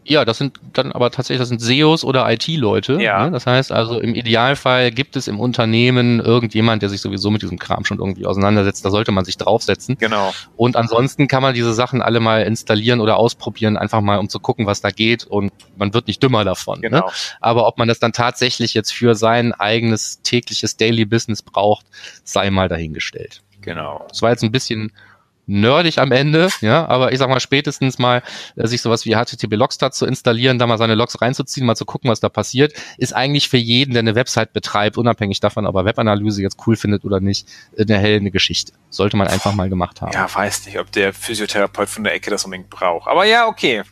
Ja, 0.05 0.25
das 0.25 0.39
sind 0.39 0.59
dann 0.73 0.93
aber 0.93 1.11
tatsächlich, 1.11 1.41
das 1.41 1.49
sind 1.49 1.61
SEOs 1.61 2.05
oder 2.05 2.31
IT-Leute. 2.33 3.01
Ja. 3.01 3.27
Ne? 3.27 3.31
Das 3.33 3.47
heißt 3.47 3.71
also, 3.71 4.01
im 4.01 4.15
Idealfall 4.15 4.91
gibt 4.91 5.15
es 5.17 5.29
im 5.29 5.39
Unternehmen 5.39 6.21
irgendjemand, 6.21 6.83
der 6.83 6.89
sich 6.89 7.01
sowieso 7.01 7.31
mit 7.31 7.43
diesem 7.43 7.59
Kram 7.59 7.85
schon 7.85 7.99
irgendwie 7.99 8.27
auseinandersetzt. 8.27 8.85
Da 8.85 8.91
sollte 8.91 9.13
man 9.13 9.25
sich 9.25 9.37
draufsetzen. 9.37 9.97
Genau. 9.99 10.33
Und 10.57 10.77
ansonsten 10.77 11.29
kann 11.29 11.43
man 11.43 11.55
diese 11.55 11.75
Sachen 11.75 12.03
alle 12.03 12.21
mal 12.21 12.43
installieren 12.43 13.01
oder 13.01 13.17
ausprobieren, 13.17 13.77
einfach 13.77 14.01
mal, 14.01 14.19
um 14.19 14.29
zu 14.29 14.41
gucken, 14.41 14.67
was 14.67 14.81
da 14.81 14.91
geht. 14.91 15.25
Und 15.25 15.53
man 15.77 15.93
wird 15.95 16.07
nicht 16.07 16.23
dümmer 16.23 16.45
davon. 16.45 16.81
Ne? 16.81 16.89
Genau. 16.89 17.07
Ne? 17.07 17.13
Aber 17.41 17.67
ob 17.67 17.79
man 17.79 17.89
das 17.89 17.99
dann 17.99 18.13
tatsächlich 18.13 18.75
jetzt 18.75 18.93
für 18.93 19.15
sein 19.15 19.53
eigenes 19.53 20.23
tägliches 20.23 20.77
Daily 20.77 21.05
Business 21.05 21.43
braucht, 21.43 21.87
sei 22.25 22.51
mal 22.51 22.69
dahingestellt. 22.69 23.43
Genau. 23.61 24.07
Das 24.09 24.23
war 24.23 24.31
jetzt 24.31 24.43
ein 24.43 24.53
bisschen 24.53 24.93
nerdig 25.51 25.99
am 25.99 26.13
Ende, 26.13 26.49
ja, 26.61 26.87
aber 26.87 27.13
ich 27.13 27.19
sag 27.19 27.29
mal 27.29 27.41
spätestens 27.41 27.99
mal 27.99 28.23
äh, 28.57 28.67
sich 28.67 28.81
sowas 28.81 29.05
wie 29.05 29.15
HTTP 29.15 29.55
Logstat 29.57 29.95
zu 29.95 30.07
installieren, 30.07 30.59
da 30.59 30.67
mal 30.67 30.79
seine 30.79 30.95
Logs 30.95 31.21
reinzuziehen, 31.21 31.67
mal 31.67 31.75
zu 31.75 31.85
gucken, 31.85 32.11
was 32.11 32.21
da 32.21 32.29
passiert, 32.29 32.73
ist 32.97 33.15
eigentlich 33.15 33.49
für 33.49 33.57
jeden, 33.57 33.93
der 33.93 34.01
eine 34.01 34.15
Website 34.15 34.53
betreibt, 34.53 34.97
unabhängig 34.97 35.41
davon, 35.41 35.67
ob 35.67 35.75
er 35.75 35.85
Webanalyse 35.85 36.43
jetzt 36.43 36.59
cool 36.67 36.77
findet 36.77 37.05
oder 37.05 37.21
nicht, 37.21 37.49
eine 37.79 37.99
helle 37.99 38.31
Geschichte. 38.31 38.73
Sollte 38.91 39.17
man 39.17 39.27
einfach 39.27 39.55
mal 39.55 39.69
gemacht 39.69 40.01
haben. 40.01 40.13
Ja, 40.13 40.33
weiß 40.33 40.67
nicht, 40.67 40.79
ob 40.79 40.93
der 40.93 41.13
Physiotherapeut 41.13 41.89
von 41.89 42.05
der 42.05 42.15
Ecke 42.15 42.31
das 42.31 42.45
unbedingt 42.45 42.71
braucht. 42.71 43.09
Aber 43.09 43.25
ja, 43.25 43.47
okay. 43.47 43.83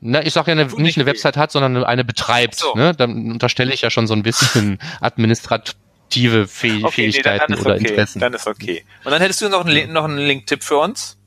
Na, 0.00 0.24
ich 0.24 0.32
sage 0.32 0.52
ja, 0.52 0.60
eine, 0.60 0.72
nicht 0.76 0.96
eine 0.96 1.06
Website 1.06 1.36
hat, 1.36 1.50
sondern 1.50 1.84
eine 1.84 2.04
betreibt. 2.04 2.56
So. 2.56 2.74
Ne? 2.74 2.92
Dann 2.94 3.32
unterstelle 3.32 3.72
ich 3.72 3.82
ja 3.82 3.90
schon 3.90 4.06
so 4.06 4.14
ein 4.14 4.22
bisschen 4.22 4.78
Administrat 5.00 5.76
aktive 6.06 6.46
Fäh 6.46 6.84
okay, 6.84 7.10
Fähigkeiten 7.10 7.52
nee, 7.52 7.60
oder 7.60 7.74
okay, 7.74 7.88
Interessen. 7.88 8.20
Dann 8.20 8.32
ist 8.32 8.46
okay. 8.46 8.84
Und 9.04 9.10
dann 9.10 9.20
hättest 9.20 9.42
du 9.42 9.48
noch 9.48 9.64
einen, 9.64 9.92
noch 9.92 10.04
einen 10.04 10.18
Link-Tipp 10.18 10.62
für 10.62 10.78
uns? 10.78 11.18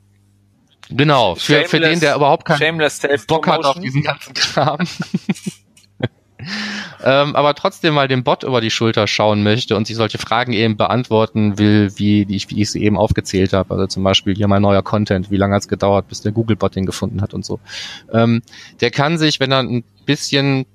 Genau, 0.88 1.36
für, 1.36 1.66
für 1.66 1.78
den, 1.78 2.00
der 2.00 2.16
überhaupt 2.16 2.44
keinen 2.44 2.78
Bock 3.28 3.46
hat 3.46 3.64
auf 3.64 3.78
diesen 3.78 4.02
ganzen 4.02 4.34
Kram. 4.34 4.80
ähm, 7.04 7.36
aber 7.36 7.54
trotzdem 7.54 7.94
mal 7.94 8.08
dem 8.08 8.24
Bot 8.24 8.42
über 8.42 8.60
die 8.60 8.72
Schulter 8.72 9.06
schauen 9.06 9.44
möchte 9.44 9.76
und 9.76 9.86
sich 9.86 9.94
solche 9.94 10.18
Fragen 10.18 10.52
eben 10.52 10.76
beantworten 10.76 11.58
will, 11.58 11.92
wie, 11.94 12.26
wie, 12.28 12.34
ich, 12.34 12.50
wie 12.50 12.62
ich 12.62 12.72
sie 12.72 12.82
eben 12.82 12.96
aufgezählt 12.96 13.52
habe. 13.52 13.72
Also 13.72 13.86
zum 13.86 14.02
Beispiel 14.02 14.34
hier 14.34 14.48
mein 14.48 14.62
neuer 14.62 14.82
Content, 14.82 15.30
wie 15.30 15.36
lange 15.36 15.54
hat 15.54 15.62
es 15.62 15.68
gedauert, 15.68 16.08
bis 16.08 16.22
der 16.22 16.32
Google-Bot 16.32 16.74
den 16.74 16.86
gefunden 16.86 17.22
hat 17.22 17.34
und 17.34 17.44
so. 17.44 17.60
Ähm, 18.12 18.42
der 18.80 18.90
kann 18.90 19.16
sich, 19.16 19.38
wenn 19.38 19.52
er 19.52 19.60
ein 19.60 19.84
bisschen 20.06 20.66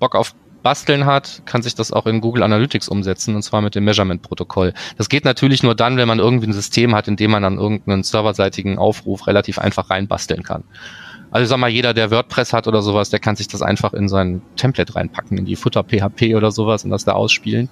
Bock 0.00 0.16
auf 0.16 0.34
basteln 0.64 1.06
hat, 1.06 1.42
kann 1.44 1.62
sich 1.62 1.76
das 1.76 1.92
auch 1.92 2.06
in 2.06 2.20
Google 2.20 2.42
Analytics 2.42 2.88
umsetzen, 2.88 3.36
und 3.36 3.42
zwar 3.42 3.60
mit 3.60 3.76
dem 3.76 3.84
Measurement-Protokoll. 3.84 4.72
Das 4.96 5.08
geht 5.08 5.24
natürlich 5.24 5.62
nur 5.62 5.76
dann, 5.76 5.96
wenn 5.96 6.08
man 6.08 6.18
irgendwie 6.18 6.48
ein 6.48 6.52
System 6.52 6.94
hat, 6.96 7.06
in 7.06 7.14
dem 7.14 7.30
man 7.30 7.44
dann 7.44 7.58
irgendeinen 7.58 8.02
serverseitigen 8.02 8.78
Aufruf 8.78 9.28
relativ 9.28 9.58
einfach 9.58 9.90
reinbasteln 9.90 10.42
kann. 10.42 10.64
Also 11.30 11.50
sag 11.50 11.58
mal, 11.58 11.68
jeder, 11.68 11.94
der 11.94 12.10
WordPress 12.10 12.52
hat 12.52 12.66
oder 12.66 12.80
sowas, 12.80 13.10
der 13.10 13.20
kann 13.20 13.36
sich 13.36 13.46
das 13.46 13.60
einfach 13.60 13.92
in 13.92 14.08
sein 14.08 14.40
Template 14.56 14.94
reinpacken, 14.94 15.36
in 15.36 15.44
die 15.44 15.56
Futter 15.56 15.84
PHP 15.84 16.34
oder 16.34 16.50
sowas 16.50 16.84
und 16.84 16.90
das 16.90 17.04
da 17.04 17.12
ausspielen. 17.12 17.68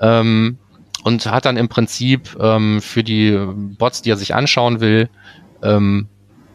Ähm, 0.00 0.58
und 1.04 1.26
hat 1.26 1.44
dann 1.44 1.56
im 1.56 1.68
Prinzip 1.68 2.36
ähm, 2.40 2.80
für 2.82 3.04
die 3.04 3.38
Bots, 3.78 4.02
die 4.02 4.10
er 4.10 4.16
sich 4.16 4.34
anschauen 4.34 4.80
will, 4.80 5.08
ähm, 5.62 6.08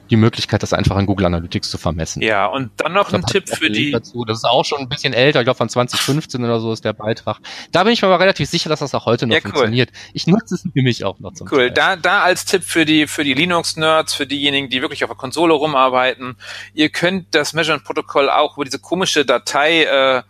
die 0.10 0.16
Möglichkeit, 0.16 0.62
das 0.64 0.74
einfach 0.74 0.98
in 0.98 1.06
Google 1.06 1.26
Analytics 1.28 1.70
zu 1.70 1.78
vermessen. 1.78 2.22
Ja, 2.22 2.46
und 2.46 2.72
dann 2.78 2.94
noch 2.94 3.14
ein 3.14 3.24
Tipp 3.26 3.50
für 3.50 3.70
die. 3.70 3.92
Dazu. 3.92 4.26
Das 4.26 4.40
ist 4.40 4.44
auch 4.44 4.66
schon 4.66 4.80
ein 4.80 4.90
bisschen 4.90 5.14
älter, 5.14 5.40
ich 5.40 5.46
glaube 5.46 5.58
von 5.58 5.70
2015 5.70 6.44
oder 6.44 6.60
so 6.60 6.72
ist 6.74 6.84
der 6.84 6.94
Beitrag. 6.94 7.40
Da 7.72 7.84
bin 7.84 7.94
ich 7.94 8.02
mir 8.02 8.10
aber 8.10 8.20
relativ 8.20 8.50
sicher, 8.50 8.70
dass 8.70 8.80
das 8.80 8.94
auch 8.94 9.06
heute 9.06 9.28
noch 9.28 9.36
ja, 9.36 9.42
cool. 9.44 9.52
funktioniert. 9.52 9.90
Ich 10.14 10.28
nutze 10.28 10.56
es 10.56 10.66
nämlich 10.74 11.06
auch 11.06 11.20
noch 11.20 11.34
zum 11.34 11.48
Cool, 11.52 11.72
da, 11.72 11.96
da 11.96 12.22
als 12.22 12.46
Tipp 12.46 12.64
für 12.64 12.86
die, 12.86 13.08
für 13.08 13.24
die 13.24 13.34
Linux-Nerds, 13.34 14.14
für 14.14 14.28
diejenigen, 14.28 14.70
die 14.70 14.82
wirklich 14.82 15.04
auf 15.04 15.10
der 15.10 15.18
Konsole 15.18 15.54
rumarbeiten, 15.54 16.36
ihr 16.74 16.90
könnt 16.90 17.34
das 17.34 17.54
Measurement-Protokoll 17.54 18.30
auch 18.30 18.58
über 18.58 18.66
diese 18.66 18.80
komische 18.80 19.26
Datei 19.26 19.84
äh, 19.84 20.24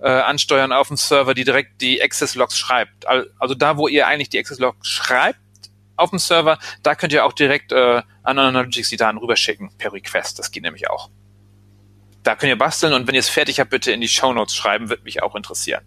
äh, 0.00 0.08
ansteuern 0.08 0.72
auf 0.72 0.88
dem 0.88 0.96
Server, 0.96 1.34
die 1.34 1.44
direkt 1.44 1.80
die 1.80 2.02
Access-Logs 2.02 2.56
schreibt. 2.56 3.06
Also 3.06 3.54
da, 3.54 3.76
wo 3.76 3.88
ihr 3.88 4.06
eigentlich 4.06 4.30
die 4.30 4.38
Access-Logs 4.38 4.88
schreibt, 4.88 5.38
auf 5.98 6.10
dem 6.10 6.18
Server, 6.18 6.58
da 6.82 6.94
könnt 6.94 7.12
ihr 7.12 7.24
auch 7.24 7.32
direkt 7.32 7.72
äh, 7.72 8.02
an 8.22 8.38
Analytics 8.38 8.90
die 8.90 8.96
Daten 8.96 9.18
rüberschicken 9.18 9.70
per 9.78 9.92
Request. 9.92 10.38
Das 10.38 10.50
geht 10.50 10.62
nämlich 10.62 10.90
auch. 10.90 11.10
Da 12.22 12.34
könnt 12.34 12.50
ihr 12.50 12.58
basteln 12.58 12.92
und 12.92 13.06
wenn 13.06 13.14
ihr 13.14 13.20
es 13.20 13.28
fertig 13.28 13.60
habt, 13.60 13.70
bitte 13.70 13.92
in 13.92 14.00
die 14.00 14.08
Show 14.08 14.32
Notes 14.32 14.54
schreiben, 14.54 14.88
wird 14.88 15.04
mich 15.04 15.22
auch 15.22 15.34
interessieren. 15.34 15.84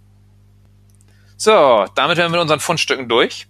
So, 1.37 1.85
damit 1.95 2.17
wären 2.17 2.31
wir 2.31 2.37
mit 2.37 2.41
unseren 2.41 2.59
Fundstücken 2.59 3.09
durch. 3.09 3.47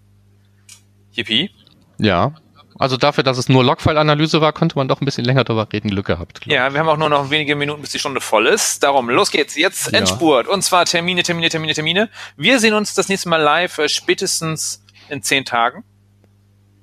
Yippie. 1.14 1.52
Ja. 1.98 2.34
Also 2.80 2.98
dafür, 2.98 3.24
dass 3.24 3.38
es 3.38 3.48
nur 3.48 3.64
Logfile-Analyse 3.64 4.42
war, 4.42 4.54
konnte 4.54 4.76
man 4.76 4.88
doch 4.88 5.02
ein 5.02 5.06
bisschen 5.06 5.24
länger 5.24 5.44
darüber 5.44 5.68
reden. 5.72 5.90
Glück 5.90 6.08
gehabt. 6.08 6.40
Ja, 6.48 6.74
wir 6.74 6.80
haben 6.80 6.90
auch 6.90 6.98
nur 6.98 7.10
noch 7.10 7.30
wenige 7.30 7.56
Minuten, 7.56 7.82
bis 7.82 7.92
die 7.92 8.00
Stunde 8.00 8.22
voll 8.22 8.48
ist. 8.48 8.82
Darum, 8.82 9.10
los 9.10 9.30
geht's. 9.30 9.56
Jetzt 9.56 9.94
Endspurt. 9.94 10.48
Ja. 10.48 10.54
Und 10.54 10.64
zwar 10.64 10.86
Termine, 10.86 11.22
Termine, 11.22 11.50
Termine, 11.50 11.74
Termine. 11.74 12.10
Wir 12.38 12.60
sehen 12.60 12.74
uns 12.74 12.96
das 12.96 13.08
nächste 13.08 13.30
Mal 13.30 13.42
live, 13.42 13.78
äh, 13.78 13.88
spätestens 13.88 14.84
in 15.10 15.22
zehn 15.22 15.46
Tagen. 15.46 15.84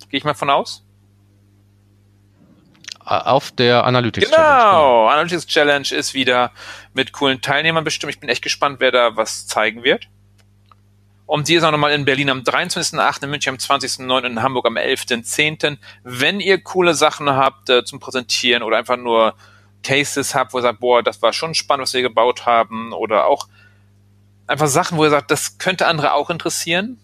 Gehe 0.08 0.18
ich 0.18 0.24
mal 0.24 0.34
von 0.34 0.50
aus? 0.50 0.84
Auf 3.04 3.50
der 3.52 3.84
Analytics 3.84 4.26
genau. 4.26 4.36
Challenge. 4.36 4.62
Genau, 4.62 5.08
Analytics 5.08 5.46
Challenge 5.46 5.88
ist 5.92 6.12
wieder 6.12 6.52
mit 6.92 7.12
coolen 7.12 7.40
Teilnehmern 7.40 7.84
bestimmt. 7.84 8.12
Ich 8.12 8.20
bin 8.20 8.28
echt 8.28 8.42
gespannt, 8.42 8.80
wer 8.80 8.92
da 8.92 9.16
was 9.16 9.46
zeigen 9.46 9.82
wird. 9.82 10.08
Und 11.24 11.48
die 11.48 11.54
ist 11.54 11.62
auch 11.62 11.70
nochmal 11.70 11.92
in 11.92 12.06
Berlin 12.06 12.30
am 12.30 12.40
23.8., 12.40 13.24
in 13.24 13.30
München 13.30 13.50
am 13.50 13.56
20.9. 13.56 14.16
und 14.16 14.24
in 14.24 14.42
Hamburg 14.42 14.66
am 14.66 14.76
11.10. 14.76 15.76
Wenn 16.02 16.40
ihr 16.40 16.58
coole 16.62 16.94
Sachen 16.94 17.28
habt 17.28 17.68
äh, 17.68 17.84
zum 17.84 18.00
Präsentieren 18.00 18.62
oder 18.62 18.78
einfach 18.78 18.96
nur 18.96 19.34
Cases 19.82 20.34
habt, 20.34 20.52
wo 20.52 20.58
ihr 20.58 20.62
sagt, 20.62 20.80
boah, 20.80 21.02
das 21.02 21.20
war 21.20 21.32
schon 21.32 21.54
spannend, 21.54 21.82
was 21.82 21.94
wir 21.94 22.02
gebaut 22.02 22.46
haben, 22.46 22.92
oder 22.92 23.26
auch 23.26 23.46
einfach 24.46 24.68
Sachen, 24.68 24.98
wo 24.98 25.04
ihr 25.04 25.10
sagt, 25.10 25.30
das 25.30 25.58
könnte 25.58 25.86
andere 25.86 26.14
auch 26.14 26.30
interessieren, 26.30 26.98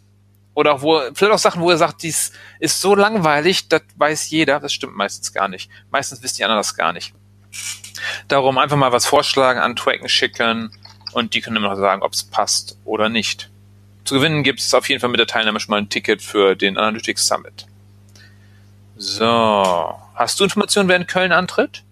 oder 0.55 0.83
wo, 0.83 1.01
vielleicht 1.15 1.33
auch 1.33 1.39
Sachen, 1.39 1.63
wo 1.63 1.71
er 1.71 1.77
sagt, 1.77 2.03
dies 2.03 2.33
ist 2.61 2.81
so 2.81 2.95
langweilig, 2.95 3.69
das 3.69 3.83
weiß 3.97 4.31
jeder. 4.31 4.61
Das 4.61 4.73
stimmt 4.73 4.97
meistens 4.97 5.33
gar 5.33 5.49
nicht. 5.49 5.71
Meistens 5.91 6.23
wissen 6.23 6.37
die 6.37 6.45
anderen 6.45 6.61
das 6.61 6.77
gar 6.77 6.93
nicht. 6.93 7.13
Darum 8.29 8.59
einfach 8.59 8.77
mal 8.77 8.93
was 8.93 9.07
vorschlagen, 9.07 9.61
an 9.61 9.77
Tracken 9.77 10.09
schicken 10.09 10.71
und 11.13 11.35
die 11.35 11.41
können 11.41 11.57
immer 11.57 11.71
noch 11.71 11.77
sagen, 11.77 12.03
ob 12.03 12.13
es 12.13 12.25
passt 12.25 12.79
oder 12.85 13.09
nicht. 13.09 13.51
Zu 14.05 14.17
gewinnen 14.17 14.43
gibt 14.43 14.61
es 14.61 14.75
auf 14.75 14.89
jeden 14.89 15.01
Fall 15.01 15.11
mit 15.11 15.19
der 15.19 15.27
Teilnahme 15.27 15.59
schon 15.61 15.71
mal 15.73 15.79
ein 15.79 15.89
Ticket 15.89 16.23
für 16.23 16.55
den 16.55 16.77
Analytics 16.77 17.27
Summit. 17.27 17.67
So. 18.97 19.99
Hast 20.15 20.39
du 20.39 20.45
Informationen, 20.45 20.89
wer 20.89 20.97
in 20.97 21.07
Köln 21.07 21.33
antritt? 21.33 21.83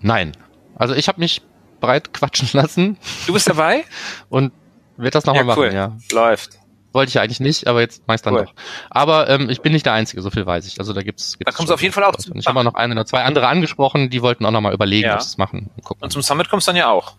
Nein. 0.00 0.32
Also 0.76 0.94
ich 0.94 1.08
habe 1.08 1.20
mich 1.20 1.42
breit 1.80 2.12
quatschen 2.14 2.48
lassen. 2.52 2.96
Du 3.26 3.32
bist 3.32 3.48
dabei? 3.48 3.84
und 4.30 4.52
werde 4.96 5.10
das 5.10 5.26
nochmal 5.26 5.46
ja, 5.46 5.56
cool. 5.56 5.66
machen, 5.66 5.76
ja. 5.76 5.96
Läuft. 6.12 6.58
Wollte 6.96 7.10
ich 7.10 7.20
eigentlich 7.20 7.40
nicht, 7.40 7.66
aber 7.66 7.80
jetzt 7.80 8.08
meist 8.08 8.24
dann 8.24 8.32
cool. 8.32 8.44
doch. 8.46 8.54
Aber 8.88 9.28
ähm, 9.28 9.50
ich 9.50 9.60
bin 9.60 9.74
nicht 9.74 9.84
der 9.84 9.92
Einzige, 9.92 10.22
so 10.22 10.30
viel 10.30 10.46
weiß 10.46 10.66
ich. 10.66 10.78
Also 10.78 10.94
da 10.94 11.02
gibt's. 11.02 11.36
gibt's 11.36 11.52
da 11.52 11.54
kommst 11.54 11.68
du 11.68 11.74
auf 11.74 11.82
jeden 11.82 11.92
Fall 11.92 12.04
auch 12.04 12.16
zu. 12.16 12.32
Ich 12.34 12.46
habe 12.46 12.64
noch 12.64 12.72
eine 12.72 12.94
oder 12.94 13.04
zwei 13.04 13.22
andere 13.22 13.48
angesprochen, 13.48 14.08
die 14.08 14.22
wollten 14.22 14.46
auch 14.46 14.50
noch 14.50 14.62
mal 14.62 14.72
überlegen, 14.72 15.08
ja. 15.08 15.16
was 15.16 15.32
sie 15.32 15.36
machen. 15.36 15.68
Gucken. 15.84 16.02
Und 16.02 16.10
zum 16.10 16.22
Summit 16.22 16.48
kommst 16.48 16.66
du 16.66 16.70
dann 16.70 16.78
ja 16.78 16.88
auch. 16.88 17.12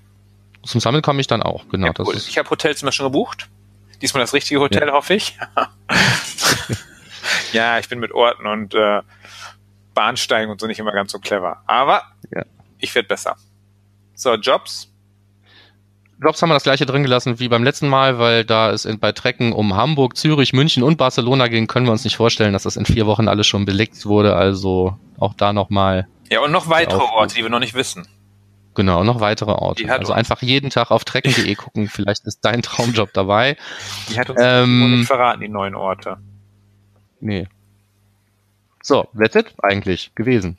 Zum 0.64 0.82
Summit 0.82 1.04
komme 1.04 1.22
ich 1.22 1.28
dann 1.28 1.44
auch, 1.44 1.70
genau. 1.70 1.86
Ja, 1.86 1.94
cool. 2.00 2.16
Das 2.16 2.28
ich 2.28 2.40
habe 2.40 2.50
Hotelzimmer 2.50 2.92
schon 2.92 3.06
gebucht. 3.06 3.50
Diesmal 4.02 4.22
das 4.22 4.34
richtige 4.34 4.60
Hotel, 4.62 4.88
ja. 4.88 4.94
hoffe 4.94 5.14
ich. 5.14 5.38
ja, 7.54 7.78
ich 7.78 7.88
bin 7.88 8.00
mit 8.00 8.12
Orten 8.14 8.48
und 8.48 8.74
äh, 8.74 9.02
Bahnsteigen 9.94 10.50
und 10.50 10.60
so 10.60 10.66
nicht 10.66 10.80
immer 10.80 10.92
ganz 10.92 11.12
so 11.12 11.20
clever. 11.20 11.62
Aber 11.68 12.02
ich 12.80 12.96
werde 12.96 13.08
besser. 13.08 13.36
So, 14.16 14.34
Jobs. 14.34 14.92
Jobs 16.22 16.42
haben 16.42 16.50
wir 16.50 16.56
das 16.56 16.64
gleiche 16.64 16.86
drin 16.86 17.04
gelassen 17.04 17.40
wie 17.40 17.48
beim 17.48 17.64
letzten 17.64 17.90
Mal, 17.90 18.18
weil 18.18 18.44
da 18.44 18.72
es 18.72 18.88
bei 19.00 19.12
Trecken 19.12 19.54
um 19.54 19.76
Hamburg, 19.76 20.18
Zürich, 20.18 20.52
München 20.52 20.82
und 20.82 20.98
Barcelona 20.98 21.48
ging, 21.48 21.68
können 21.68 21.86
wir 21.86 21.92
uns 21.92 22.04
nicht 22.04 22.16
vorstellen, 22.16 22.54
dass 22.54 22.64
das 22.64 22.76
in 22.76 22.86
vier 22.86 23.06
Wochen 23.06 23.28
alles 23.28 23.46
schon 23.46 23.66
belegt 23.66 24.06
wurde. 24.06 24.36
Also 24.36 24.98
auch 25.20 25.36
da 25.36 25.54
nochmal. 25.54 26.08
Ja, 26.30 26.42
und 26.42 26.52
noch 26.52 26.70
weitere 26.70 27.04
Orte, 27.04 27.36
die 27.36 27.44
wir 27.44 27.50
noch 27.50 27.60
nicht 27.60 27.76
wissen. 27.76 28.08
Genau, 28.74 29.04
noch 29.04 29.20
weitere 29.20 29.52
Orte. 29.52 29.92
Also 29.92 30.14
einfach 30.14 30.42
jeden 30.42 30.70
Tag 30.70 30.92
auf 30.92 31.04
trecken.de 31.04 31.56
gucken, 31.56 31.88
vielleicht 31.88 32.26
ist 32.26 32.42
dein 32.42 32.62
Traumjob 32.62 33.12
dabei. 33.14 33.58
Die 34.10 34.20
hat 34.20 34.30
uns 34.30 34.40
ähm, 34.42 35.00
nicht 35.00 35.08
verraten, 35.08 35.42
die 35.42 35.50
neuen 35.50 35.76
Orte. 35.76 36.18
Nee. 37.20 37.48
So, 38.82 39.08
that's 39.18 39.36
it 39.36 39.54
eigentlich 39.64 40.14
gewesen. 40.16 40.58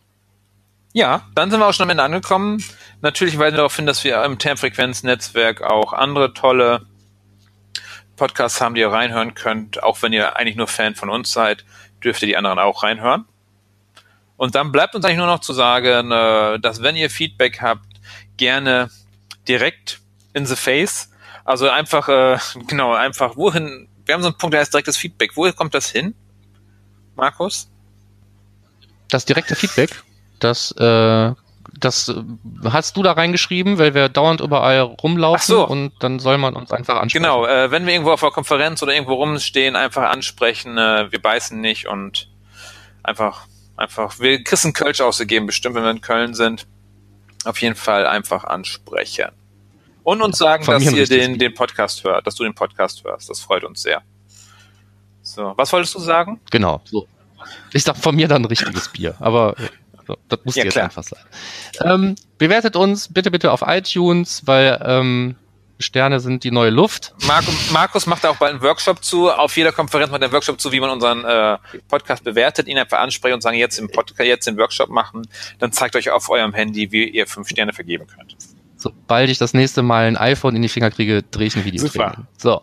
Ja, 0.92 1.22
dann 1.34 1.50
sind 1.50 1.61
wir 1.61 1.66
auch 1.66 1.72
schon 1.72 1.84
am 1.84 1.90
Ende 1.90 2.02
angekommen. 2.02 2.62
Natürlich 3.01 3.38
weisen 3.38 3.55
wir 3.55 3.59
darauf 3.59 3.76
hin, 3.76 3.86
dass 3.86 4.03
wir 4.03 4.24
im 4.24 4.38
Termfrequenz-Netzwerk 4.38 5.62
auch 5.62 5.92
andere 5.92 6.34
tolle 6.34 6.86
Podcasts 8.16 8.61
haben, 8.61 8.74
die 8.74 8.80
ihr 8.80 8.90
reinhören 8.90 9.34
könnt. 9.34 9.82
Auch 9.82 10.03
wenn 10.03 10.12
ihr 10.12 10.36
eigentlich 10.36 10.57
nur 10.57 10.66
Fan 10.66 10.96
von 10.96 11.09
uns 11.09 11.32
seid, 11.32 11.64
dürft 12.03 12.22
ihr 12.22 12.28
die 12.28 12.36
anderen 12.36 12.59
auch 12.59 12.82
reinhören. 12.82 13.24
Und 14.36 14.55
dann 14.55 14.72
bleibt 14.72 14.94
uns 14.94 15.05
eigentlich 15.05 15.18
nur 15.18 15.26
noch 15.26 15.40
zu 15.40 15.53
sagen, 15.53 16.11
äh, 16.11 16.59
dass 16.61 16.82
wenn 16.82 16.96
ihr 16.96 17.11
Feedback 17.11 17.61
habt, 17.61 17.86
gerne 18.36 18.90
direkt 19.46 20.01
in 20.32 20.46
the 20.46 20.57
face. 20.57 21.11
Also 21.44 21.70
einfach, 21.70 22.09
äh, 22.09 22.38
genau, 22.66 22.94
einfach 22.94 23.36
wohin, 23.36 23.88
wir 24.05 24.14
haben 24.14 24.22
so 24.22 24.28
einen 24.28 24.38
Punkt, 24.38 24.55
der 24.55 24.61
heißt 24.61 24.74
direktes 24.74 24.96
Feedback. 24.96 25.32
Woher 25.36 25.53
kommt 25.53 25.74
das 25.74 25.90
hin, 25.90 26.14
Markus? 27.16 27.70
Das 29.09 29.24
direkte 29.24 29.55
Feedback, 29.55 30.03
das, 30.38 30.72
äh, 30.72 31.32
das 31.73 32.14
hast 32.64 32.97
du 32.97 33.03
da 33.03 33.12
reingeschrieben, 33.12 33.79
weil 33.79 33.95
wir 33.95 34.09
dauernd 34.09 34.41
überall 34.41 34.81
rumlaufen 34.81 35.55
so. 35.55 35.66
und 35.66 35.93
dann 36.01 36.19
soll 36.19 36.39
man 36.39 36.55
uns 36.55 36.73
einfach 36.73 37.01
ansprechen. 37.01 37.23
Genau, 37.23 37.47
äh, 37.47 37.71
wenn 37.71 37.87
wir 37.87 37.93
irgendwo 37.93 38.12
auf 38.12 38.23
einer 38.23 38.33
Konferenz 38.33 38.83
oder 38.83 38.95
irgendwo 38.95 39.14
rumstehen, 39.14 39.77
einfach 39.77 40.11
ansprechen, 40.11 40.79
äh, 40.79 41.11
wir 41.11 41.21
beißen 41.21 41.61
nicht 41.61 41.87
und 41.87 42.29
einfach, 43.03 43.47
einfach, 43.77 44.19
wir 44.19 44.43
kriegen 44.43 44.73
Kölsch 44.73 45.01
ausgegeben, 45.01 45.47
bestimmt, 45.47 45.75
wenn 45.75 45.85
wir 45.85 45.91
in 45.91 46.01
Köln 46.01 46.35
sind 46.35 46.66
auf 47.45 47.61
jeden 47.61 47.77
Fall 47.77 48.07
einfach 48.07 48.45
ansprechen. 48.45 49.31
Und 50.03 50.23
uns 50.23 50.39
sagen, 50.39 50.64
dass 50.64 50.91
ihr 50.91 51.07
den, 51.07 51.39
den 51.39 51.55
Podcast 51.55 52.05
hört, 52.05 52.27
dass 52.27 52.35
du 52.35 52.45
den 52.45 52.55
Podcast 52.55 53.05
hörst. 53.05 53.29
Das 53.29 53.41
freut 53.41 53.64
uns 53.64 53.83
sehr. 53.83 54.03
So, 55.23 55.53
was 55.57 55.73
wolltest 55.73 55.95
du 55.95 55.99
sagen? 55.99 56.41
Genau. 56.51 56.81
So. 56.85 57.07
Ich 57.73 57.85
sag 57.85 57.97
von 57.97 58.16
mir 58.16 58.29
dann 58.29 58.43
ein 58.43 58.47
richtiges 58.47 58.89
Bier, 58.89 59.14
aber 59.21 59.55
so, 60.09 60.16
das 60.28 60.40
muss 60.44 60.56
ja, 60.56 60.64
jetzt 60.64 60.72
klar. 60.72 60.86
einfach 60.86 61.04
sein. 61.04 61.20
Ähm, 61.84 62.14
bewertet 62.38 62.76
uns 62.76 63.12
bitte 63.12 63.30
bitte 63.30 63.52
auf 63.52 63.62
iTunes, 63.64 64.42
weil 64.46 64.82
ähm, 64.82 65.36
Sterne 65.78 66.18
sind 66.18 66.42
die 66.44 66.50
neue 66.50 66.70
Luft. 66.70 67.14
Markus, 67.26 67.70
Markus 67.70 68.06
macht 68.06 68.26
auch 68.26 68.36
bald 68.36 68.54
einen 68.54 68.62
Workshop 68.62 69.04
zu. 69.04 69.30
Auf 69.30 69.56
jeder 69.56 69.70
Konferenz 69.70 70.11
macht 70.11 70.22
er 70.22 70.26
einen 70.26 70.32
Workshop 70.32 70.61
zu, 70.61 70.72
wie 70.72 70.80
man 70.80 70.90
unseren 70.90 71.24
äh, 71.24 71.59
Podcast 71.88 72.24
bewertet, 72.24 72.66
ihn 72.66 72.78
einfach 72.78 72.98
ansprechen 72.98 73.34
und 73.34 73.42
sagen, 73.42 73.59
jetzt 73.59 73.78
im 73.78 73.88
Podcast, 73.90 74.26
jetzt 74.26 74.46
den 74.46 74.56
Workshop 74.56 74.88
machen. 74.88 75.28
Dann 75.59 75.70
zeigt 75.70 75.94
euch 75.94 76.11
auf 76.11 76.28
eurem 76.30 76.52
Handy, 76.52 76.90
wie 76.90 77.09
ihr 77.09 77.26
fünf 77.26 77.48
Sterne 77.48 77.72
vergeben 77.72 78.06
könnt. 78.06 78.36
Sobald 78.76 79.28
ich 79.28 79.38
das 79.38 79.54
nächste 79.54 79.82
Mal 79.82 80.06
ein 80.06 80.16
iPhone 80.16 80.56
in 80.56 80.62
die 80.62 80.68
Finger 80.68 80.90
kriege, 80.90 81.22
drehe 81.22 81.48
ich 81.48 81.56
ein 81.56 81.64
Video. 81.64 81.86
Super. 81.86 82.26
So. 82.38 82.62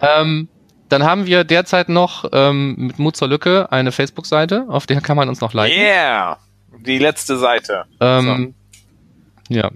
Ähm, 0.00 0.48
dann 0.92 1.04
haben 1.04 1.24
wir 1.24 1.44
derzeit 1.44 1.88
noch 1.88 2.26
ähm, 2.32 2.74
mit 2.76 2.98
Mut 2.98 3.16
zur 3.16 3.28
Lücke 3.28 3.72
eine 3.72 3.92
Facebook-Seite, 3.92 4.66
auf 4.68 4.86
der 4.86 5.00
kann 5.00 5.16
man 5.16 5.28
uns 5.28 5.40
noch 5.40 5.54
liken. 5.54 5.80
Yeah! 5.80 6.38
Die 6.80 6.98
letzte 6.98 7.38
Seite. 7.38 7.84
Ähm, 8.00 8.54
so. 9.48 9.54
Ja. 9.54 9.70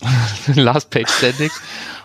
Last 0.54 0.90
Page 0.90 1.08
Standing. 1.08 1.50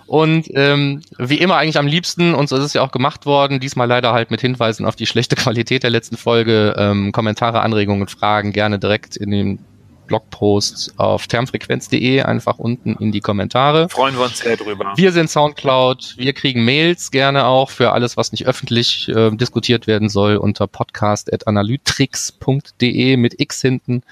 Und 0.06 0.50
ähm, 0.54 1.02
wie 1.18 1.38
immer 1.38 1.58
eigentlich 1.58 1.78
am 1.78 1.88
liebsten, 1.88 2.34
und 2.34 2.50
so 2.50 2.58
ist 2.58 2.64
es 2.64 2.74
ja 2.74 2.82
auch 2.82 2.92
gemacht 2.92 3.26
worden, 3.26 3.60
diesmal 3.60 3.88
leider 3.88 4.14
halt 4.14 4.32
mit 4.32 4.42
Hinweisen 4.42 4.86
auf 4.86 4.96
die 4.96 5.06
schlechte 5.06 5.36
Qualität 5.36 5.84
der 5.84 5.90
letzten 5.90 6.18
Folge, 6.18 6.76
ähm, 6.78 7.12
Kommentare, 7.12 7.62
Anregungen, 7.62 8.08
Fragen 8.08 8.52
gerne 8.52 8.80
direkt 8.80 9.16
in 9.16 9.32
den 9.32 9.60
Blogposts 10.08 10.98
auf 10.98 11.28
termfrequenz.de 11.28 12.22
einfach 12.22 12.58
unten 12.60 12.96
in 12.96 13.12
die 13.12 13.20
Kommentare. 13.22 13.90
Freuen 13.90 14.16
wir 14.16 14.24
uns 14.26 14.40
sehr 14.40 14.58
drüber. 14.58 14.94
Wir 14.96 15.12
sind 15.12 15.30
Soundcloud, 15.30 16.16
wir 16.18 16.34
kriegen 16.34 16.66
Mails 16.66 17.12
gerne 17.12 17.46
auch 17.46 17.70
für 17.70 17.92
alles, 17.92 18.18
was 18.18 18.32
nicht 18.32 18.46
öffentlich 18.46 19.10
äh, 19.10 19.30
diskutiert 19.32 19.88
werden 19.88 20.10
soll 20.10 20.38
unter 20.38 20.68
podcast.analytrix.de 20.68 23.18
mit 23.18 23.40
X 23.40 23.62
hinten 23.62 24.04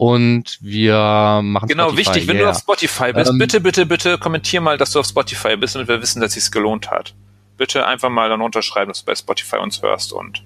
und 0.00 0.56
wir 0.62 1.40
machen 1.42 1.68
Genau, 1.68 1.90
Spotify, 1.90 2.08
wichtig, 2.08 2.26
wenn 2.26 2.38
du 2.38 2.48
auf 2.48 2.56
Spotify 2.56 3.12
bist, 3.12 3.30
ähm, 3.30 3.38
bitte, 3.38 3.60
bitte, 3.60 3.84
bitte 3.84 4.16
kommentier 4.16 4.62
mal, 4.62 4.78
dass 4.78 4.92
du 4.92 5.00
auf 5.00 5.06
Spotify 5.06 5.58
bist, 5.58 5.74
damit 5.74 5.88
wir 5.88 6.00
wissen, 6.00 6.22
dass 6.22 6.38
es 6.38 6.50
gelohnt 6.50 6.90
hat. 6.90 7.14
Bitte 7.58 7.86
einfach 7.86 8.08
mal 8.08 8.30
dann 8.30 8.40
unterschreiben, 8.40 8.88
dass 8.88 9.00
du 9.00 9.04
bei 9.04 9.14
Spotify 9.14 9.56
uns 9.56 9.82
hörst 9.82 10.14
und 10.14 10.42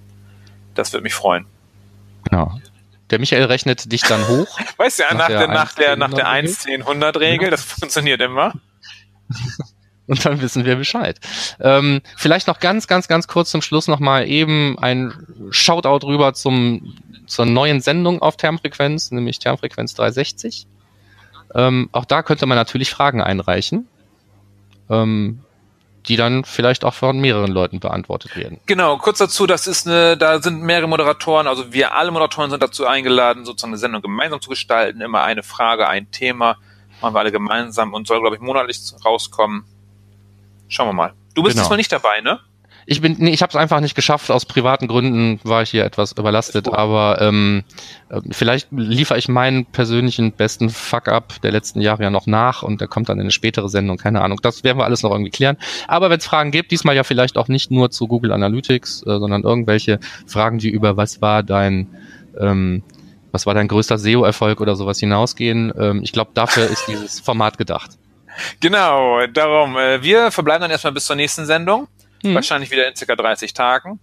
das 0.74 0.92
wird 0.92 1.04
mich 1.04 1.14
freuen. 1.14 1.46
Genau. 2.24 2.58
Der 3.10 3.18
Michael 3.18 3.44
rechnet 3.44 3.90
dich 3.92 4.02
dann 4.02 4.26
hoch. 4.28 4.58
weißt 4.76 4.98
du, 4.98 5.02
ja, 5.02 5.14
nach, 5.14 5.28
nach, 5.28 5.28
der, 5.28 5.48
nach 5.48 5.72
der, 5.74 5.96
nach 5.96 6.12
der 6.14 6.28
1, 6.28 6.60
10, 6.60 6.82
100 6.82 7.20
Regel, 7.20 7.50
das 7.50 7.62
funktioniert 7.62 8.20
immer. 8.20 8.54
Und 10.06 10.22
dann 10.24 10.40
wissen 10.42 10.66
wir 10.66 10.76
Bescheid. 10.76 11.18
Ähm, 11.60 12.02
vielleicht 12.16 12.46
noch 12.46 12.60
ganz, 12.60 12.86
ganz, 12.86 13.08
ganz 13.08 13.26
kurz 13.26 13.50
zum 13.50 13.62
Schluss 13.62 13.88
nochmal 13.88 14.28
eben 14.28 14.78
ein 14.78 15.14
Shoutout 15.50 16.06
rüber 16.06 16.34
zum 16.34 16.94
zur 17.26 17.46
neuen 17.46 17.80
Sendung 17.80 18.22
auf 18.22 18.36
Termfrequenz, 18.36 19.10
nämlich 19.10 19.38
Termfrequenz 19.38 19.94
360. 19.94 20.66
Ähm, 21.54 21.88
auch 21.92 22.04
da 22.04 22.22
könnte 22.22 22.46
man 22.46 22.56
natürlich 22.56 22.90
Fragen 22.90 23.22
einreichen, 23.22 23.88
ähm, 24.90 25.43
die 26.06 26.16
dann 26.16 26.44
vielleicht 26.44 26.84
auch 26.84 26.94
von 26.94 27.18
mehreren 27.18 27.50
Leuten 27.50 27.80
beantwortet 27.80 28.36
werden. 28.36 28.60
Genau, 28.66 28.98
kurz 28.98 29.18
dazu, 29.18 29.46
das 29.46 29.66
ist 29.66 29.86
eine, 29.86 30.16
da 30.16 30.42
sind 30.42 30.62
mehrere 30.62 30.88
Moderatoren, 30.88 31.46
also 31.46 31.72
wir 31.72 31.94
alle 31.94 32.10
Moderatoren 32.10 32.50
sind 32.50 32.62
dazu 32.62 32.86
eingeladen, 32.86 33.44
sozusagen 33.44 33.72
eine 33.72 33.78
Sendung 33.78 34.02
gemeinsam 34.02 34.40
zu 34.40 34.50
gestalten, 34.50 35.00
immer 35.00 35.22
eine 35.22 35.42
Frage, 35.42 35.88
ein 35.88 36.10
Thema, 36.10 36.56
machen 37.00 37.14
wir 37.14 37.20
alle 37.20 37.32
gemeinsam 37.32 37.94
und 37.94 38.06
soll, 38.06 38.20
glaube 38.20 38.36
ich, 38.36 38.42
monatlich 38.42 38.80
rauskommen. 39.04 39.64
Schauen 40.68 40.88
wir 40.88 40.92
mal. 40.92 41.12
Du 41.34 41.42
bist 41.42 41.54
genau. 41.54 41.64
diesmal 41.64 41.76
nicht 41.78 41.92
dabei, 41.92 42.20
ne? 42.20 42.40
Ich 42.86 43.00
bin, 43.00 43.16
nee, 43.18 43.30
ich 43.30 43.42
habe 43.42 43.50
es 43.50 43.56
einfach 43.56 43.80
nicht 43.80 43.94
geschafft. 43.94 44.30
Aus 44.30 44.44
privaten 44.44 44.88
Gründen 44.88 45.40
war 45.42 45.62
ich 45.62 45.70
hier 45.70 45.84
etwas 45.84 46.12
überlastet. 46.12 46.68
Aber 46.68 47.20
ähm, 47.20 47.64
äh, 48.10 48.20
vielleicht 48.30 48.68
liefere 48.70 49.18
ich 49.18 49.28
meinen 49.28 49.66
persönlichen 49.66 50.32
besten 50.32 50.70
Fuck-up 50.70 51.40
der 51.42 51.52
letzten 51.52 51.80
Jahre 51.80 52.02
ja 52.02 52.10
noch 52.10 52.26
nach 52.26 52.62
und 52.62 52.80
der 52.80 52.88
kommt 52.88 53.08
dann 53.08 53.18
in 53.18 53.22
eine 53.22 53.30
spätere 53.30 53.68
Sendung. 53.68 53.96
Keine 53.96 54.22
Ahnung. 54.22 54.38
Das 54.42 54.64
werden 54.64 54.78
wir 54.78 54.84
alles 54.84 55.02
noch 55.02 55.10
irgendwie 55.10 55.30
klären. 55.30 55.56
Aber 55.88 56.10
wenn 56.10 56.18
es 56.18 56.26
Fragen 56.26 56.50
gibt, 56.50 56.70
diesmal 56.70 56.96
ja 56.96 57.04
vielleicht 57.04 57.38
auch 57.38 57.48
nicht 57.48 57.70
nur 57.70 57.90
zu 57.90 58.06
Google 58.06 58.32
Analytics, 58.32 59.02
äh, 59.02 59.18
sondern 59.18 59.42
irgendwelche 59.42 59.98
Fragen, 60.26 60.58
die 60.58 60.70
über 60.70 60.96
was 60.96 61.22
war 61.22 61.42
dein 61.42 61.88
ähm, 62.38 62.82
was 63.34 63.46
war 63.46 63.54
dein 63.54 63.66
größter 63.66 63.98
SEO-Erfolg 63.98 64.60
oder 64.60 64.76
sowas 64.76 65.00
hinausgehen. 65.00 65.72
Ähm, 65.76 66.02
ich 66.04 66.12
glaube, 66.12 66.30
dafür 66.34 66.70
ist 66.70 66.86
dieses 66.86 67.18
Format 67.24 67.58
gedacht. 67.58 67.90
Genau, 68.60 69.26
darum. 69.26 69.76
Äh, 69.76 70.02
wir 70.02 70.30
verbleiben 70.30 70.62
dann 70.62 70.70
erstmal 70.70 70.92
bis 70.92 71.06
zur 71.06 71.16
nächsten 71.16 71.44
Sendung. 71.44 71.88
Hm. 72.24 72.34
Wahrscheinlich 72.34 72.70
wieder 72.70 72.88
in 72.88 72.96
circa 72.96 73.16
30 73.16 73.52
Tagen. 73.54 74.00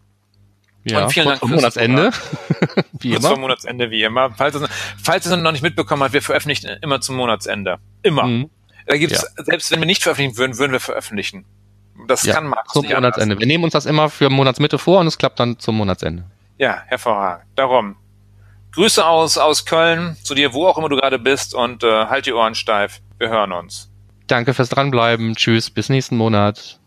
Ja, 0.83 1.03
und 1.03 1.11
vielen 1.11 1.27
Dank 1.27 1.39
fürs 1.39 1.51
Monatsende. 1.51 2.11
wie 2.93 3.11
immer. 3.11 3.29
Zum 3.29 3.41
Monatsende, 3.41 3.91
wie 3.91 4.03
immer. 4.03 4.31
Falls 4.31 4.55
es, 4.55 4.69
falls 5.01 5.25
es 5.25 5.35
noch 5.35 5.51
nicht 5.51 5.61
mitbekommen 5.61 6.03
hat, 6.03 6.13
wir 6.13 6.21
veröffentlichen 6.21 6.69
immer 6.81 7.01
zum 7.01 7.17
Monatsende. 7.17 7.77
Immer. 8.01 8.23
Mhm. 8.23 8.49
Da 8.87 8.97
gibt's, 8.97 9.21
ja. 9.21 9.43
selbst 9.43 9.71
wenn 9.71 9.79
wir 9.79 9.85
nicht 9.85 10.01
veröffentlichen 10.01 10.37
würden, 10.37 10.57
würden 10.57 10.71
wir 10.71 10.79
veröffentlichen. 10.79 11.45
Das 12.07 12.23
ja, 12.23 12.33
kann 12.33 12.47
Markus 12.47 12.73
Zum 12.73 12.87
Monatsende. 12.87 13.39
Wir 13.39 13.45
nehmen 13.45 13.63
uns 13.63 13.73
das 13.73 13.85
immer 13.85 14.09
für 14.09 14.29
Monatsmitte 14.29 14.79
vor 14.79 14.99
und 14.99 15.07
es 15.07 15.17
klappt 15.17 15.39
dann 15.39 15.59
zum 15.59 15.77
Monatsende. 15.77 16.25
Ja, 16.57 16.81
hervorragend. 16.87 17.45
Darum. 17.55 17.95
Grüße 18.73 19.05
aus, 19.05 19.37
aus 19.37 19.65
Köln, 19.65 20.15
zu 20.23 20.33
dir, 20.33 20.53
wo 20.53 20.65
auch 20.65 20.77
immer 20.77 20.89
du 20.89 20.95
gerade 20.95 21.19
bist 21.19 21.53
und 21.53 21.83
äh, 21.83 22.05
halt 22.05 22.25
die 22.25 22.33
Ohren 22.33 22.55
steif. 22.55 23.01
Wir 23.19 23.29
hören 23.29 23.51
uns. 23.51 23.91
Danke 24.27 24.53
fürs 24.53 24.69
Dranbleiben. 24.69 25.35
Tschüss, 25.35 25.69
bis 25.69 25.89
nächsten 25.89 26.17
Monat. 26.17 26.80